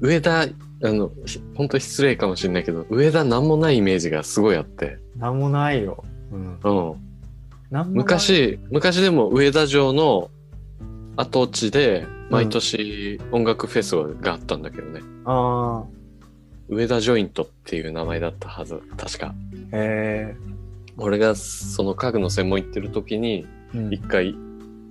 [0.00, 0.46] 上田、あ
[0.82, 4.98] の、ひ本当失礼かもしれないけど、上田なんもないイメージがすごいあって。
[5.16, 6.04] なんもないよ。
[6.32, 6.58] うん。
[6.62, 7.05] うん。
[7.84, 10.30] 昔、昔でも上田城の
[11.16, 15.00] 跡地で、毎年音楽フェスがあったんだけどね。
[15.24, 15.84] あ
[16.68, 19.28] 上田ジョイントっていう名前だったはず、確か。
[19.28, 19.34] あ、
[19.72, 20.36] へ
[20.96, 23.46] 俺がその家具の専門行ってる時に、
[23.90, 24.34] 一回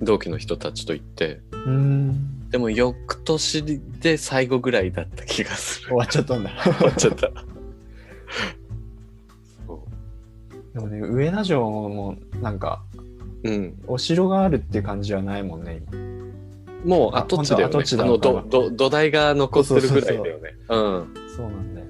[0.01, 2.49] 同期の人たちと行って、うん。
[2.49, 5.87] でも翌年で最後ぐらいだった気がする。
[5.87, 6.51] 終わっちゃったんだ。
[6.63, 7.31] 終わっちゃった。
[10.75, 12.83] そでもね、上田城もなんか、
[13.43, 13.83] ううん。
[13.87, 15.81] お城があるって感じはないもんね。
[16.83, 17.75] もう跡地だよね。
[17.75, 20.55] あのどど土台が残ってるぐらいだよね。
[20.69, 21.13] うん。
[21.35, 21.87] そうなんだよ。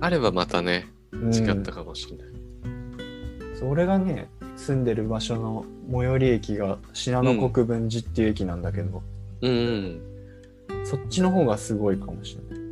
[0.00, 2.26] あればまたね、うん違ったかもしれない。
[3.58, 9.02] そう俺がね、住んでる場所の最寄り駅が信濃国分寺っていう駅なんだけど、
[9.42, 10.00] うん。
[10.84, 12.68] そっちの方がすごいかもしれない。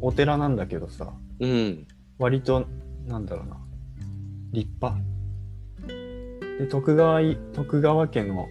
[0.00, 1.86] お寺なんだけどさ、うん。
[2.18, 2.66] 割と、
[3.06, 3.56] なんだろうな、
[4.54, 4.98] 立派。
[6.58, 8.48] で、徳川い、徳川家の、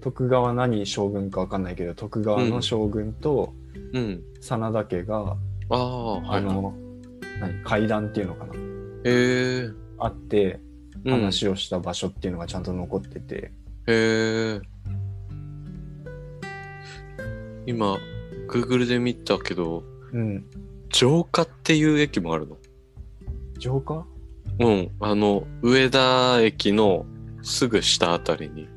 [0.00, 3.54] 徳川何将軍かわかんないけど、徳川の将軍と
[3.92, 4.22] うん。
[4.40, 5.36] 真田家が、
[5.70, 6.74] ああ、の、
[7.40, 8.58] 何、階段っていうのかな、へ
[9.04, 9.70] え。
[9.98, 10.60] あって、
[11.04, 13.52] うん話をした場所っていうのがちゃんと残ってて、
[13.86, 14.60] へえ。
[17.66, 17.98] 今、
[18.48, 20.44] Google で見たけど、うん。
[20.90, 22.56] 浄化っていう駅もあるの？
[23.58, 24.06] 浄化
[24.60, 24.90] うん。
[25.00, 27.06] あの、上田駅の
[27.42, 28.68] すぐ下あたりに、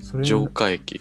[0.00, 1.00] それ浄化駅。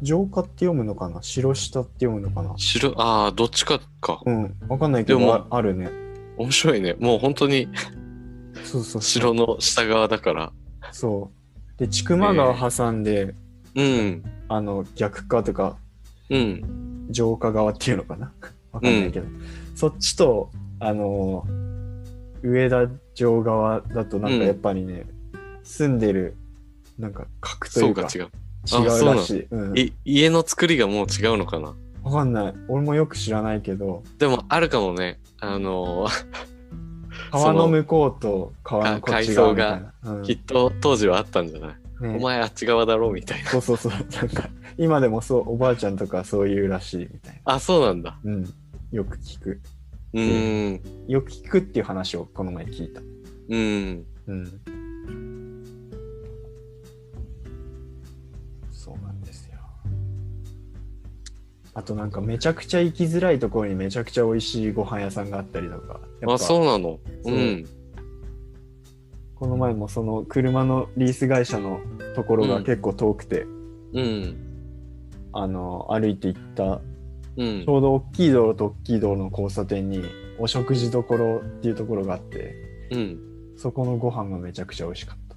[0.00, 1.20] 浄化って読むのかな？
[1.22, 2.54] 白下って読むのかな？
[2.56, 4.20] 白、ああ、どっちかか。
[4.24, 4.56] うん。
[4.68, 5.90] わかんないけでもど、ああるね。
[6.36, 6.94] 面白いね。
[7.00, 7.68] もう本当に
[8.62, 9.02] そうそう。
[9.02, 10.52] 城の下側だから。
[10.92, 11.32] そ
[11.76, 11.78] う。
[11.80, 13.34] で、千曲川挟んで、
[13.74, 14.22] うん。
[14.48, 15.76] あの、逆化とか、
[16.30, 17.06] うん。
[17.10, 18.32] 浄化側っていうのかな？
[18.70, 19.26] わかんないけど、
[19.74, 21.67] そっちと、あのー
[22.42, 25.06] 上田城側だとなんかやっぱりね、
[25.62, 26.36] 住んでる、
[26.98, 28.30] なんか格というかそうか違う。
[28.84, 29.46] 違うらしい。
[29.50, 31.74] うんい家の作りがもう違うのかな？
[32.02, 32.54] わかんない。
[32.68, 35.20] 俺もよく知らないけど、でもあるかもね。
[35.40, 36.26] あのー
[37.30, 40.12] 川の向こうと川のこっち側みたいな。
[40.14, 43.50] うんきっと当時はあったんじゃない、ねお前あっち側だろみたいな。
[43.50, 43.92] そうそうそう。
[43.92, 44.48] なんか、
[44.78, 47.54] 今でもそう、おばあちゃんとかそういうらしいみたいな。
[47.54, 48.18] あ、そうなんだ。
[48.24, 48.54] うん。
[48.92, 49.60] よく聞く。
[50.14, 50.80] うーん。
[51.06, 53.00] よく聞くっていう話をこの前聞いた。
[53.48, 54.06] うん。
[54.26, 54.60] うん。
[58.70, 59.58] そうなんですよ。
[61.74, 66.00] あとなんかめちゃくちゃ行きづらいところにめちゃくちゃ美味しいご飯屋さんがあったりとか。
[66.22, 66.98] あ、ぱそうなの？
[67.24, 67.66] そううん
[69.34, 71.80] この前もその車のリース会社の
[72.16, 73.46] ところが結構遠くて、
[73.92, 74.36] うん。
[75.32, 76.80] あの歩いて行った
[77.38, 77.68] うんち。
[77.68, 80.04] ょうど大きい道路と大きい道路の交差点に
[80.38, 82.54] お食事どころっていうところがあって
[82.90, 83.18] うん。
[83.56, 85.36] そこのご飯がめちゃくちゃ美味しかった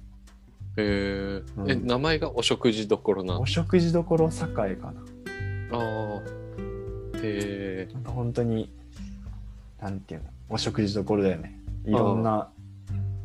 [0.76, 5.00] えーうんえ、名前がお食事どころなのお食事どころ栄かな
[5.72, 6.22] ああ。
[7.22, 8.70] へえなんか本当に
[9.80, 12.48] なんていうのお食事どころだよねいろんな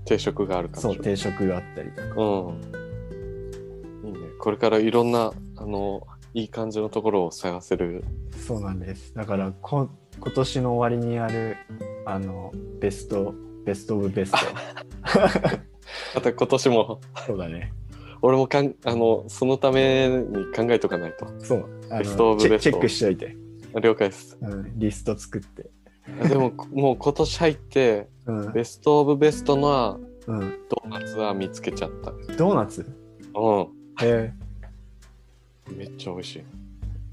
[0.08, 0.82] 定食がある感じ。
[0.82, 4.08] そう定食があったりとかうん。
[4.08, 4.20] いいね。
[4.40, 6.02] これからいろんな、あの、
[6.34, 8.04] いい感じのところを探せる。
[8.46, 9.14] そうなんです。
[9.14, 9.90] だからこ
[10.20, 11.58] 今年の終わりにやる
[12.06, 13.34] あのベスト
[13.66, 14.38] ベストオブベスト
[16.16, 17.74] また今年も、そうだね。
[18.22, 21.28] 俺もかん、あの、そのために考えとかないと。
[21.40, 21.70] そう。
[21.90, 23.36] あベストオブベストチェックしといて、
[23.82, 24.38] 了解です。
[24.42, 25.70] うん、リスト作って。
[26.22, 32.12] あでも、もう今年入って、うん、ベストオブベストのうん、ドーナツは見つけちゃった。
[32.36, 32.82] ドーナツ？
[32.82, 32.86] う
[34.04, 34.24] え。
[34.24, 34.47] ん。
[35.76, 36.44] めっちゃ美味しい。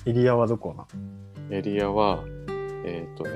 [0.07, 0.87] ー、エリアはどこな
[1.51, 2.25] エリアは、
[2.85, 3.31] えっ、とね、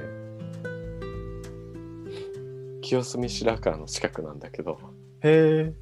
[2.82, 4.78] 清澄白河の近くなんだけど、
[5.20, 5.74] へえ。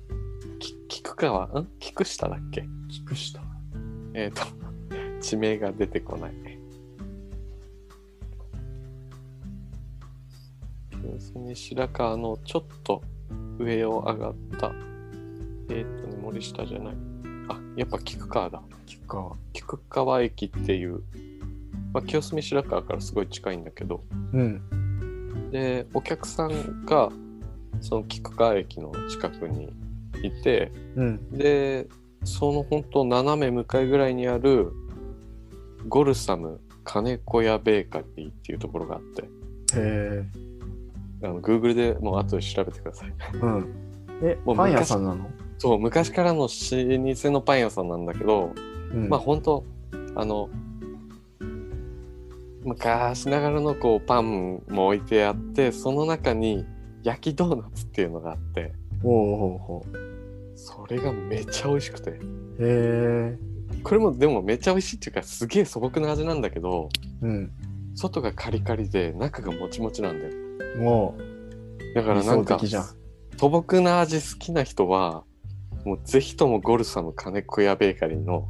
[0.59, 1.69] き菊川、ん？
[1.79, 2.63] 菊下だっけ？
[2.91, 3.43] 聞くした
[4.15, 4.43] えっ、と、
[5.21, 6.33] 地名が出てこない。
[10.91, 13.03] 清澄白河のちょっと
[13.59, 14.73] 上を上がった、
[15.71, 16.97] えっ、とね、森下じゃない。
[17.49, 18.63] あ、やっぱ菊川だ。
[18.87, 21.01] 聞くか菊川駅っていう、
[21.93, 24.03] まあ、清澄白河からすごい近いんだけど、
[24.33, 25.51] うん。
[25.51, 27.11] で、お客さんが
[27.81, 29.73] その菊川駅の近くに
[30.23, 31.31] いて、うん。
[31.31, 31.89] で、
[32.25, 34.73] その本当斜め向かいぐらいにある
[35.89, 39.27] ゴルサム金子屋ベーカリーっていうところがあって、へ
[39.77, 40.25] え
[41.23, 43.13] あの Google でもう後で調べてください。
[43.35, 43.75] うん。
[44.23, 45.29] えもうパン屋さんなの、
[45.59, 48.53] そう、昔からの老舗のパン屋さんなんだけど、
[48.93, 49.65] うん、まあ本当
[50.15, 50.49] あの
[52.65, 56.65] 昔ながらのこうパンも置いてあってその中に
[57.05, 58.73] 焼きドーナツっていうのがあって
[59.05, 62.11] おおほうほうそれがめっちゃ美味しくて。
[62.11, 62.17] へ
[62.59, 63.39] え
[63.83, 66.89] これもでもめっちゃ美味しいっていうかすげえ素朴な味なんだけど
[67.23, 67.51] うん。
[67.95, 70.33] 外がカリカリで中がもちもちなんだよ。
[70.79, 71.17] も
[71.95, 75.25] だからなんか素朴な味好きな人は
[75.87, 78.49] もうぜひともゴルサム金子屋ベーカリーの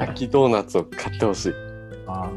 [0.00, 1.52] 焼きドーナツを買ってほしい。
[2.06, 2.30] あ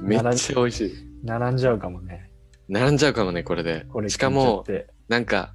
[0.00, 0.88] めっちゃ美味しい。
[0.88, 0.92] ー
[1.22, 2.30] 並んじゃうかもね。
[2.70, 3.84] 並んじゃうかもねこれで。
[3.90, 4.64] これしかも
[5.08, 5.52] なんか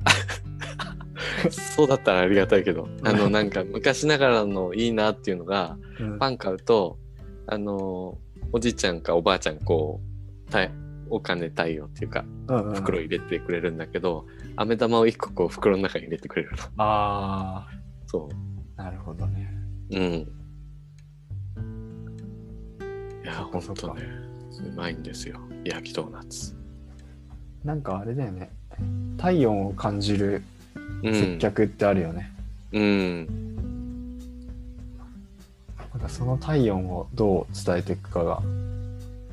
[1.49, 2.87] そうだったらありがたいけど。
[3.03, 6.19] あのなんか昔ながらのいいなっていうのがうん。
[6.19, 6.99] パン買うと
[7.47, 8.19] あの
[8.51, 10.01] おじいちゃんかおばあちゃんこ
[10.47, 10.69] うた
[11.09, 12.75] お金対応っていうかうんうん。
[12.75, 16.57] 袋入れてくれるんだけど飴玉を一個こう袋の中に入れてくれるの。
[16.77, 17.67] あ
[18.13, 18.29] そ
[18.77, 19.51] あなるほどね。
[19.89, 20.03] ううん。
[23.23, 24.03] いやほんとね
[24.67, 25.39] うまいんですよ。
[25.65, 26.55] 焼きドーナツ。
[27.65, 28.51] なんかあれだよね。
[29.17, 30.43] 体温を感じる
[31.01, 31.13] うん。
[31.13, 32.31] 接客ってあるよね、
[32.71, 33.25] うん。
[35.91, 38.41] なんかその体温をどう伝えていくかが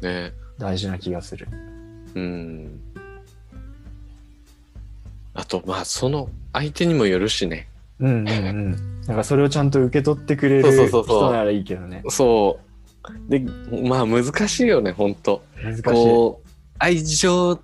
[0.00, 0.32] ね。
[0.58, 1.48] 大事な気がする。
[2.14, 2.80] うん。
[5.34, 7.69] あとまあその相手にもよるしね
[8.00, 12.60] うんうんうんなんかそれをちゃんと受け取ってくれる人ならいいけどねそ
[13.28, 13.40] で、
[13.82, 15.42] まあ難しいよね、ほんと。
[15.62, 15.82] 難しい。
[15.82, 16.48] こう、
[16.78, 17.60] 愛情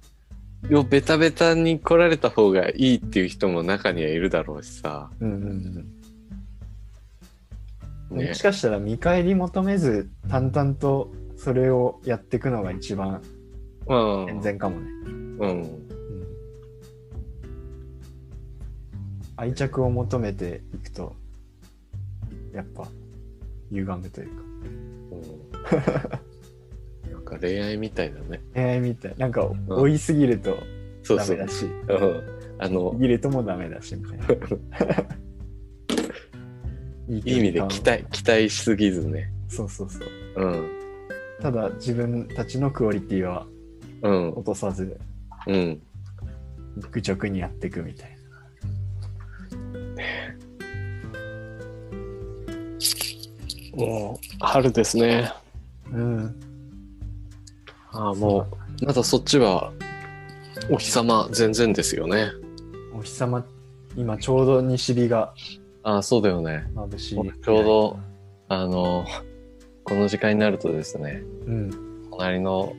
[0.73, 5.11] をベタベタに来られた方がいいっていう人も中にはいるだろうしさ。
[5.21, 5.43] うんうん
[8.11, 8.19] うん。
[8.19, 13.21] ねもしかしたら見返り求めず淡々とそれをやっていくのが一番
[13.89, 14.27] うん。
[14.27, 14.87] 健全かもね。
[15.07, 15.39] うん。
[15.41, 15.86] うん
[19.37, 21.15] 愛着を求めていくと
[22.53, 22.89] やっぱ
[23.71, 24.35] 歪むというか
[25.11, 25.17] う
[27.11, 28.41] んなんか恋愛みたいだね。
[28.55, 30.57] 恋愛みたいなんか追いすぎると。
[31.09, 32.23] ダメだしうん。
[32.59, 34.27] あのるともダメだしみたいな
[37.09, 39.31] いい意味で期待、期待しすぎずね。
[39.49, 40.03] そうそうそう
[40.37, 40.69] うん。
[41.41, 43.47] ただ自分たちのクオリティは
[44.03, 44.31] うん。
[44.31, 44.99] 落とさず
[45.47, 45.81] うん。
[46.91, 48.16] 愚直にやっていくみたいな
[53.77, 55.31] もう、春ですね。
[55.93, 56.41] うん
[57.93, 58.47] ああ、も
[58.83, 59.73] う、まだそっちは、
[60.71, 62.31] お日様全然ですよね。
[62.95, 63.45] お日様
[63.97, 65.33] 今ちょうど西日が
[65.83, 66.67] ああ、そうだよね。
[66.75, 67.99] 眩しいちょうど
[68.49, 69.05] あの、
[69.85, 71.71] この時間になるとですね、うん
[72.11, 72.75] 隣の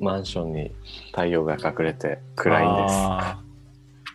[0.00, 0.70] マンションに
[1.12, 3.42] 太陽が隠れて暗いんあ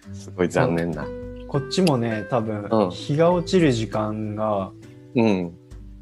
[0.08, 0.24] です。
[0.26, 1.04] すごい残念な。
[1.04, 4.72] ーこっちもね多分、うん日が落ちる時間が
[5.16, 5.57] うん。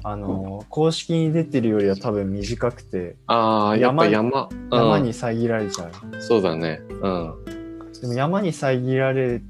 [0.07, 4.49] あのー公式に出てるよりは多分短くてああ、やっぱ山山。
[4.71, 6.21] 山に遮られちゃう、うん。
[6.21, 6.79] そうだね。
[6.89, 7.45] うん。
[8.01, 9.41] でも山に遮られ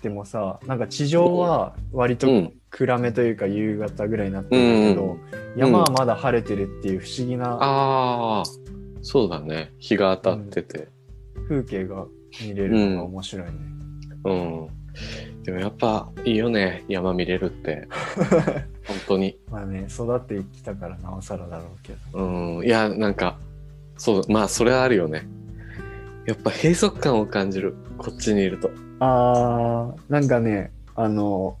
[0.00, 5.18] てもさなんか地上は割とうん暗めというか夕方ぐらいになってるんだけど、
[5.56, 8.44] 山はまだ晴れてるっていう不思議なああ、
[9.02, 9.72] そうだね。
[9.78, 10.88] 日が当たってて。
[11.48, 12.06] 風景が
[12.40, 13.52] 見れるのが面白いね。
[14.24, 14.68] うん。
[15.44, 16.84] でもやっぱいいよね。
[16.88, 17.88] 山見れるって。
[18.86, 19.36] 本当に。
[19.50, 22.18] まあね育ってきたからなおさらだろうけど。
[22.18, 22.64] うん。
[22.64, 23.38] いや、なんか、
[23.96, 25.26] そう、まあそれはあるよね。
[26.26, 27.74] やっぱ閉塞感を感じる。
[27.98, 28.70] こっちにいると。
[29.00, 31.56] あーなんかねあの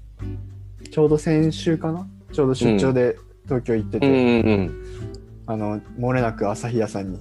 [0.92, 2.06] ちょうど先週かな？
[2.32, 4.14] ちょうど出張で東京行ってて、うん
[4.48, 4.84] うん
[5.46, 7.18] あの漏れなく朝日屋さんに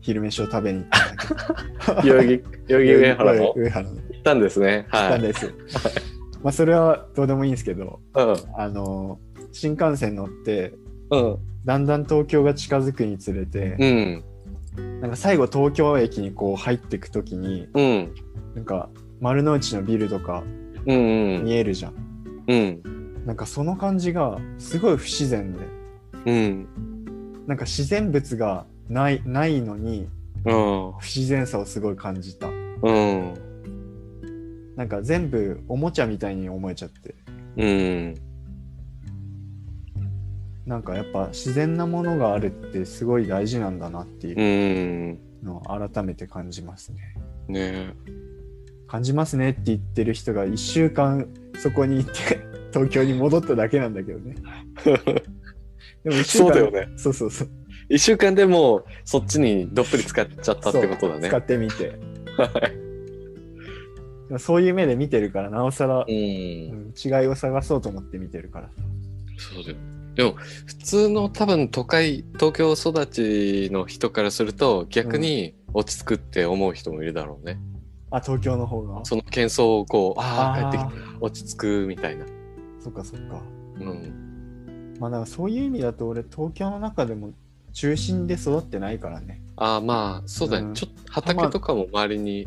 [0.00, 2.16] 昼飯を食べに行ったんだけうん。
[2.24, 3.52] 代々木、上原の？
[3.56, 4.86] 上原のたんですね。
[4.90, 5.18] はい。
[5.18, 5.52] んです。
[6.42, 8.34] まあそれはどうでもいいんですけどうん。
[8.56, 9.18] あの
[9.52, 10.74] 新幹線乗って
[11.10, 11.38] うん。
[11.64, 15.00] だんだん東京が近づくにつれて、うん。
[15.00, 18.14] なんか最後東京駅にこう入っていく時にうん。
[18.54, 18.88] なんか
[19.20, 20.42] 丸の内のビルとか
[20.86, 20.96] うん。
[20.96, 21.44] うん。
[21.44, 21.94] 見えるじゃん、
[22.46, 23.26] うん。
[23.26, 25.60] なんかその感じがすごい不自然で
[26.26, 26.68] うん。
[27.46, 30.08] なんか自然物がないないのに
[30.46, 30.92] うん。
[30.98, 33.34] 不自然さをすごい感じたうん。
[34.80, 37.14] なんか全部おもちゃみたいに思えちゃって
[37.58, 38.14] うん。
[40.64, 44.42] なんかやっぱ自然なものがあるってすごい大事なんだなっていうう
[45.12, 45.46] ん。
[45.46, 47.14] のを改めて感じますね
[47.48, 47.92] ね
[48.88, 51.28] 感じますねって言ってる人が1週間
[51.58, 52.12] そこにいて
[52.72, 54.34] 東京に戻っただけなんだけどね
[56.04, 57.48] でも一週間そうだよねそうそうそう
[57.90, 61.28] 一週間でもうそっちにどっぷり使っちゃったってことだね。
[61.28, 61.98] 使ってみて
[62.38, 62.80] はい
[64.30, 66.12] でもそういう目で見てるからなおさら、うん。
[66.12, 68.70] うん違いを探そうと思って見てるから
[69.36, 69.76] そうだよ。
[70.14, 70.34] でも
[70.66, 77.58] 普通の多分都会東京育ちの人からすると逆に落ち着くって思う人もいるだろうね。
[78.12, 79.04] あ東京の方が？
[79.04, 82.24] その喧騒をこうああ帰ってきてて落ち着くみたいな。
[82.78, 83.42] そっかそっか
[83.80, 84.96] うん。
[85.00, 87.32] まあだからそういう意味だと俺東京の中でも
[87.72, 92.46] 中心で育ってないからねああまあそうだね、うんちょっと畑とかも周りに。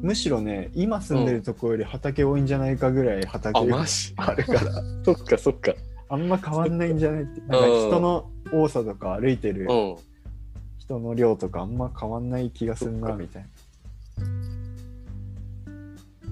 [0.00, 3.84] むしろね今住んでるところより畑多いんじゃないかぐらい畑あが
[4.16, 4.60] あるから
[5.04, 5.74] そっかそっか。
[6.08, 9.96] あんま変わんないんじゃないってなんか人の多さとか歩いてるうん。
[10.78, 13.46] 人の量とかあんま変わんない気がするなみたい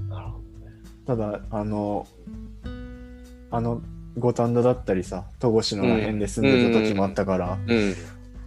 [0.08, 0.40] ななるほ
[1.06, 2.08] ただあの
[3.52, 3.80] あの
[4.18, 7.74] 五反田だったりさ戸越のら辺で住んでた時もあったから、ど。
[7.74, 7.94] うん。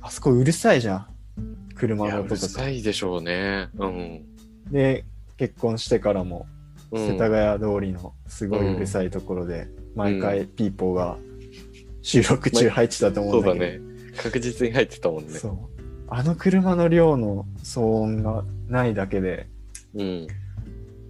[0.02, 1.08] あそこうるさいじゃん
[1.76, 3.70] 車の音とかさいでしょうね。
[3.78, 4.26] うん。
[4.70, 5.06] で
[5.42, 6.46] 結婚してからも
[6.92, 7.08] うん。
[7.08, 11.18] 世田谷通りのすごいうるさいところで、毎回ピーポーが
[12.04, 14.14] 収録中入ってたと思そううんだけど、だね。
[14.18, 15.34] 確実に入ってたもんね。
[15.34, 15.54] そう。
[16.10, 19.48] あの車の量の騒音がないだけで
[19.96, 20.28] うん。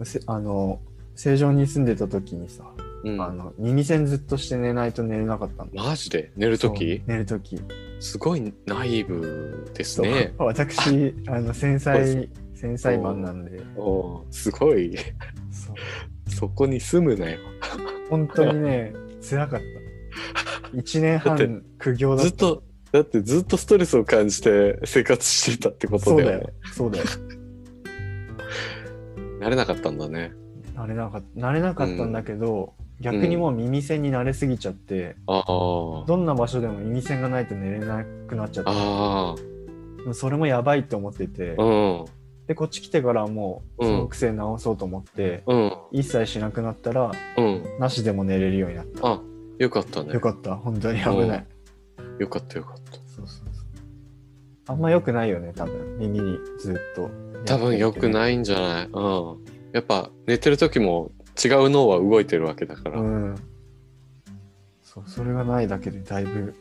[0.03, 0.80] せあの
[1.16, 2.64] 正常に住んでた時にさ、
[3.03, 6.32] うん、あの耳栓ずっとして寝ないと寝れなかったんだマジで？
[6.38, 7.60] 寝るときそう寝る時。
[7.99, 10.06] すごいナイーブですそう。
[10.06, 10.34] ね。
[10.38, 12.30] 私あの 繊細
[12.62, 14.96] 繊細マンなんでおーすごい。
[16.28, 17.40] そこに住むなよ。
[18.10, 18.94] 本当にね
[19.28, 26.52] 辛かった1年半苦行だっずったと、だってずっとストレスを感じて生活してたってことそうだだよねよ。
[26.72, 27.06] そうだよ。
[29.40, 30.34] 慣れなかったんだね。
[30.76, 36.06] 慣れなかった、慣れなかったんだけど、逆にもう耳栓に慣れすぎちゃって、ああ。
[36.06, 39.36] どんな場所でも耳栓がないと寝れなくなっちゃっ
[40.06, 42.06] て、それもやばいって思っててあ。、うん。
[42.52, 45.73] で、こっち来てからはもう、うんその癖直そうと思って、うん。
[45.91, 47.64] 一切しなくなったら、うん。
[47.80, 49.07] なしでも寝れるようになった。
[49.07, 49.22] あ、
[49.57, 50.11] よかったね。
[50.11, 51.45] よかった、本当に危ない。
[52.19, 52.91] よかったよかった。
[52.91, 53.48] そうそうそう。
[54.68, 55.98] あんま良くないよね、多分。
[55.98, 57.10] 耳にずっと。
[57.45, 58.10] 多分良くい。
[58.10, 58.90] ないんじゃない？
[58.91, 59.45] うん。
[59.72, 61.11] やっぱ寝てる時も
[61.41, 63.36] 違う脳は動いてるわけだから、うん。
[64.84, 66.53] そう、それがないだけでだいぶ、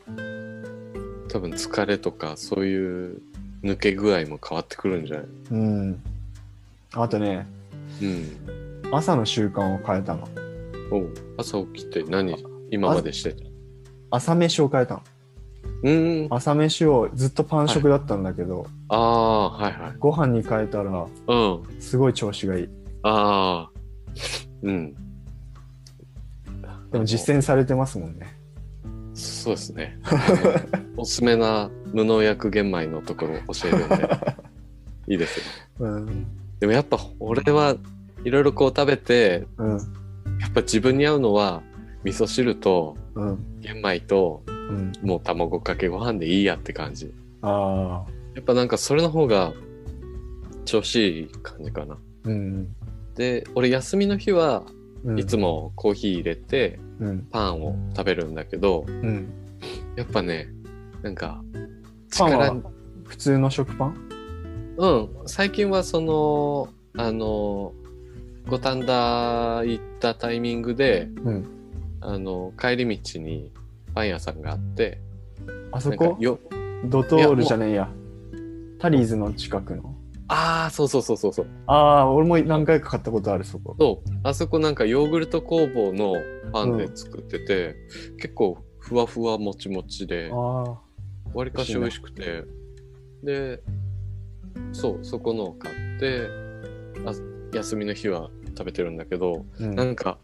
[1.29, 3.23] 多分疲れとかそういう
[3.63, 5.27] 抜け具合も変わってくるんじゃない？
[5.51, 6.03] うん。
[6.93, 7.47] あとね、
[8.03, 8.91] うん。
[8.93, 10.29] 朝の習慣を変えたの。
[10.91, 12.37] おう朝起きて何？
[12.71, 13.45] 今までしてた？
[14.11, 15.03] 朝飯を変えたの。
[15.83, 16.27] うん。
[16.31, 19.93] 朝飯をずっとパン食だったんだけど、ああ、はいはい。
[19.99, 21.63] ご飯に変えたら、うん。
[21.81, 22.69] すごい調子がいい。
[23.03, 23.81] ああ。
[24.63, 24.95] うん。
[26.91, 28.37] でも実践されてますもんね。
[29.21, 29.99] そうですね。
[30.97, 34.09] おすすめな無農薬玄米のところを教えるんで、
[35.09, 35.39] いいです
[35.81, 35.87] よ。
[35.87, 36.27] うん。
[36.59, 37.77] でもやっぱ俺は
[38.25, 39.71] いろいろこう食べて、うん。
[40.41, 41.63] やっぱ自分に合うのは
[42.05, 43.39] 味噌汁とうん。
[43.61, 44.93] 玄米とうん。
[45.03, 47.13] もう卵かけご飯でいいやって感じ。
[47.43, 48.11] ああ。
[48.35, 49.53] やっぱなんかそれの方が
[50.65, 51.99] 調子いい感じかな。
[52.25, 52.69] うん。
[53.17, 54.65] で、俺休みの日は
[55.05, 55.19] うん。
[55.19, 56.90] いつもコーヒー入れてうん。
[57.31, 59.33] パンを食べるんだけど、うん。
[59.97, 60.49] やっぱね、
[61.03, 61.43] なんか
[62.17, 62.63] パンは力、
[63.05, 63.97] 普通の食パン？
[64.77, 67.73] うん、最近はその、あの、
[68.49, 71.47] 五反田行ったタイミングで、うん。
[72.03, 73.53] あの、帰り道に
[73.95, 74.99] パン屋さんがあって、
[75.71, 76.17] あそこ？
[76.85, 77.91] ドトールじゃねえや。
[78.79, 79.95] タリーズの近くの？
[80.33, 81.47] ああ、そうそうそうそうそう。
[81.67, 83.75] ああ、俺も何回か買ったことある、そこ。
[83.79, 86.15] そう、あそこなんかヨーグルト工房の
[86.53, 87.75] パンで作ってて、
[88.19, 90.37] 結構ふわふわもちもちで、あ
[91.35, 92.45] わりかし美味しくて、
[93.25, 93.61] で、
[94.73, 96.29] そう、そこのを買って、
[97.05, 97.13] あ
[97.53, 99.65] 休みの日は食べてるんだけど、あ。
[99.65, 99.75] うん。
[99.75, 100.19] なんか、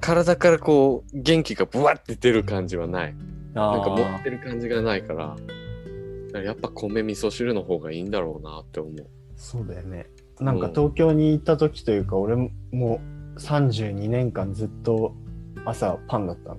[0.00, 3.14] 体からこう、元気がブワって出る感じはない。
[3.54, 5.36] あなんか持ーってる感じがないから
[6.40, 9.06] やっぱ米味噌汁の方がいいんだろうなって思う。
[9.42, 10.06] そうだよね。
[10.40, 13.00] なんか東京に行った時というか、俺もも
[13.34, 15.16] う32年間ずっと
[15.64, 16.58] 朝パンだったの。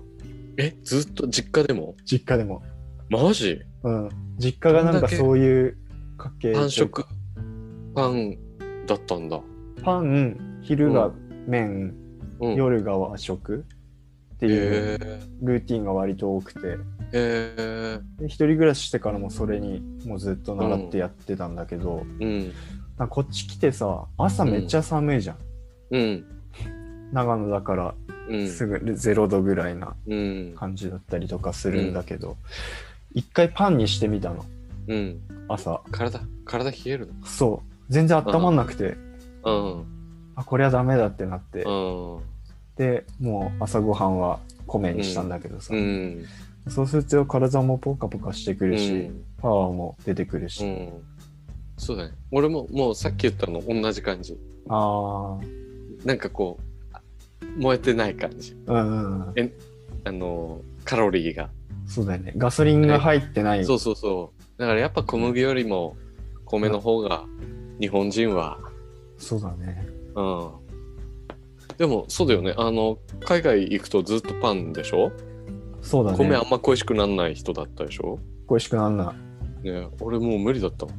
[0.57, 1.95] え、ずっと実家でも？
[2.03, 2.61] 実家でも。
[3.09, 3.61] マジ？
[3.83, 4.09] うん。
[4.37, 5.77] 実家がなんかそういう
[6.17, 7.05] 家系パン食
[7.95, 8.37] パン
[8.85, 9.39] だったんだ。
[9.81, 11.11] パン、昼が
[11.47, 11.95] 麺、
[12.41, 12.55] うん。
[12.55, 13.65] 夜が和食
[14.35, 14.99] っていう。
[15.41, 16.75] ルーティンが割と多くて、へ
[17.13, 17.99] え。
[18.19, 22.41] で一人暮らししてからもそれにもうずっと習ってやってたんだけど、うん。
[22.41, 22.51] なん
[22.97, 25.37] かこっち来てさ、朝めっちゃ寒いじゃん。
[25.91, 26.25] うん。
[27.11, 27.95] 長野だから
[28.29, 28.47] うん。
[28.49, 30.55] すぐ0度ぐらいなうん。
[30.57, 32.37] 感じだったりとかするんだけど、
[33.13, 34.45] 一回パンにしてみたの、
[34.87, 35.21] うん。
[35.47, 35.81] 朝。
[35.91, 37.73] 体、体冷えるそう。
[37.89, 38.97] 全然温まんなくて、
[39.43, 39.85] のうん。
[40.35, 42.19] あ、これはダメだってなって、うん。
[42.75, 46.25] で、もう朝ごはんは米にしたんだけどさ、うん。
[46.69, 50.89] そうすると体もポカポカしてくるし、うんパワーも出てくるし、うん。
[51.77, 52.15] そうだね。
[52.31, 54.37] 俺ももうさっき言ったの同じ感じ。
[54.69, 55.39] あ
[56.05, 58.55] なんかこう、燃えてない感じ。
[58.67, 59.51] あ、うんうんうん。
[60.05, 61.49] あの、カロリーが。
[61.85, 62.33] そうだよね。
[62.37, 63.65] ガソリンが入ってない。
[63.65, 64.59] そうそうそう。
[64.59, 65.97] だからやっぱ小麦よりも
[66.45, 67.25] 米の方が
[67.79, 68.59] 日本人は、
[69.17, 69.87] そうだね。
[70.15, 70.49] うん。
[71.77, 72.53] でもそうだよね。
[72.57, 75.11] あの、海外行くとずっとパンでしょ？
[75.81, 76.17] そうだね。
[76.17, 78.19] 米あんま恋しくならない人だったでしょ？
[78.47, 79.13] 恋しくなんな
[79.63, 79.69] い。
[79.69, 80.95] ね俺もう無理だったもん。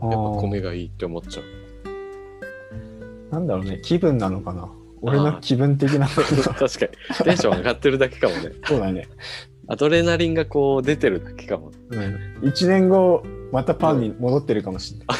[0.00, 1.58] あやっぱー米がいいって思っちゃう。
[3.30, 3.80] なんだろうね。
[3.82, 4.70] 気分なのかな。
[5.00, 6.08] 俺の気分的な。
[6.08, 6.24] 確
[6.58, 6.68] かに。
[7.24, 8.52] テンション上がってるだけかもね。
[8.64, 9.08] そうだね。
[9.68, 11.72] アドレナリンがこう出てるだけかも。
[11.90, 12.48] うん。
[12.48, 13.22] 一年後、
[13.52, 15.18] またパンに戻ってるかもしれない。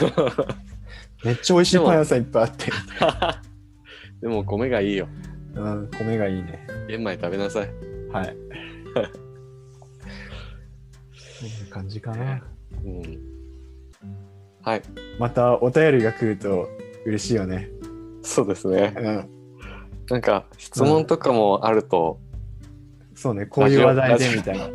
[1.24, 2.66] めっちゃ美味しいパン屋さんいっぱいあって。
[4.22, 5.09] でも米がいいよ。
[5.55, 6.66] うん、米がいいね。
[6.88, 7.70] 玄米食べなさい。
[8.10, 8.36] はい。
[11.12, 12.42] そんな感じかな。
[12.84, 13.38] うん。
[14.68, 14.82] はい。
[15.18, 16.68] またお便りが来ると
[17.06, 17.70] 嬉しいよね。
[18.20, 18.94] そうですね。
[18.98, 19.28] うん。
[20.10, 22.20] なんか質問とかもあると、
[23.14, 24.68] そうね、こういう話題でみたいな。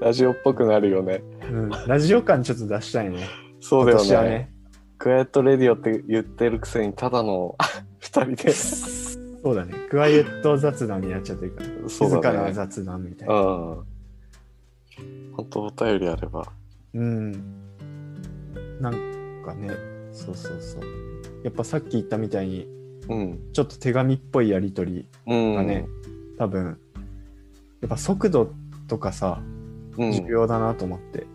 [0.00, 1.22] ラジオ っぽくなるよね。
[1.42, 1.68] うん。
[1.68, 3.28] ラジオ感ちょっと出したいね。
[3.60, 4.30] そうだよね。
[4.30, 4.54] ね。
[4.96, 7.54] クワイエットレディオって言ってるくせにただの
[8.00, 8.50] 二人で。
[8.50, 9.74] そうだね。
[9.90, 11.68] クワイエット雑談になっちゃってるから。
[11.90, 12.50] そう静かな。
[12.50, 13.34] 雑談みたいうん。
[13.34, 13.40] な。
[15.34, 16.50] 本当お便りあれば
[16.94, 17.32] うん。
[18.80, 19.17] なん
[19.48, 19.70] かね、
[20.12, 20.82] そうそうそう。
[21.44, 22.68] やっぱさっき言ったみたいに、
[23.08, 23.38] うん。
[23.52, 25.54] ちょっと手紙っぽいやり取りうん。
[25.54, 25.86] がね、
[26.38, 26.78] 多分、
[27.80, 28.52] やっぱ速度
[28.86, 29.40] とかさ、
[29.96, 30.12] うん。
[30.12, 31.26] 重要だなと思って、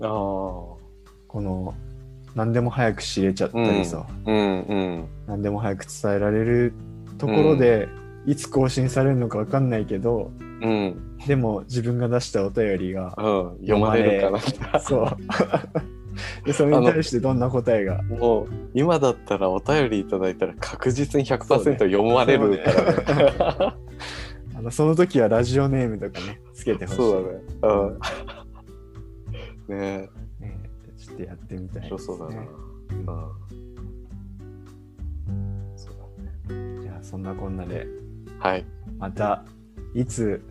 [0.00, 0.08] ああ。
[0.08, 1.74] この、
[2.34, 5.08] 何でも早く知れちゃったりさ、うんうん。
[5.26, 6.72] 何でも早く伝えられる
[7.18, 7.88] ところで、
[8.26, 10.30] いつ更新されるのか分かんないけど、
[10.62, 11.16] うん。
[11.26, 13.58] でも自分が出したお便りが、うん。
[13.60, 14.30] 読まれるか
[14.72, 14.80] な。
[14.80, 15.16] そう。
[16.44, 18.02] で、それに対してどんな答えが？
[18.02, 23.32] もう今だったらお便りいただいたら確実に100%読まれるからね。
[24.54, 26.96] あのその時はラジオネームとかね、つけてほしい。
[26.98, 27.40] そうだね。
[29.68, 29.78] うん。
[29.78, 30.10] ね
[30.40, 32.30] え、ねちょっとやってみたい、面白そうだな。
[32.42, 32.48] ね
[35.28, 35.72] うん。
[35.76, 35.94] そう
[36.48, 36.82] だね。
[36.82, 37.86] じゃあ、そんなこんなで、
[38.38, 38.66] はい。
[38.98, 39.44] また、
[39.94, 40.42] いつ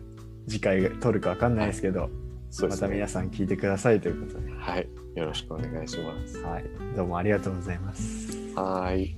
[0.48, 2.08] 次回撮るか分かんないですけど、ま
[2.50, 2.94] すたそうでね。
[2.96, 4.88] 皆さん聞いてくださいということで、はい。
[5.14, 6.40] よろしくお願いします。
[6.42, 6.64] はい。
[6.96, 8.38] どうもありがとうございます。
[8.54, 9.16] はい。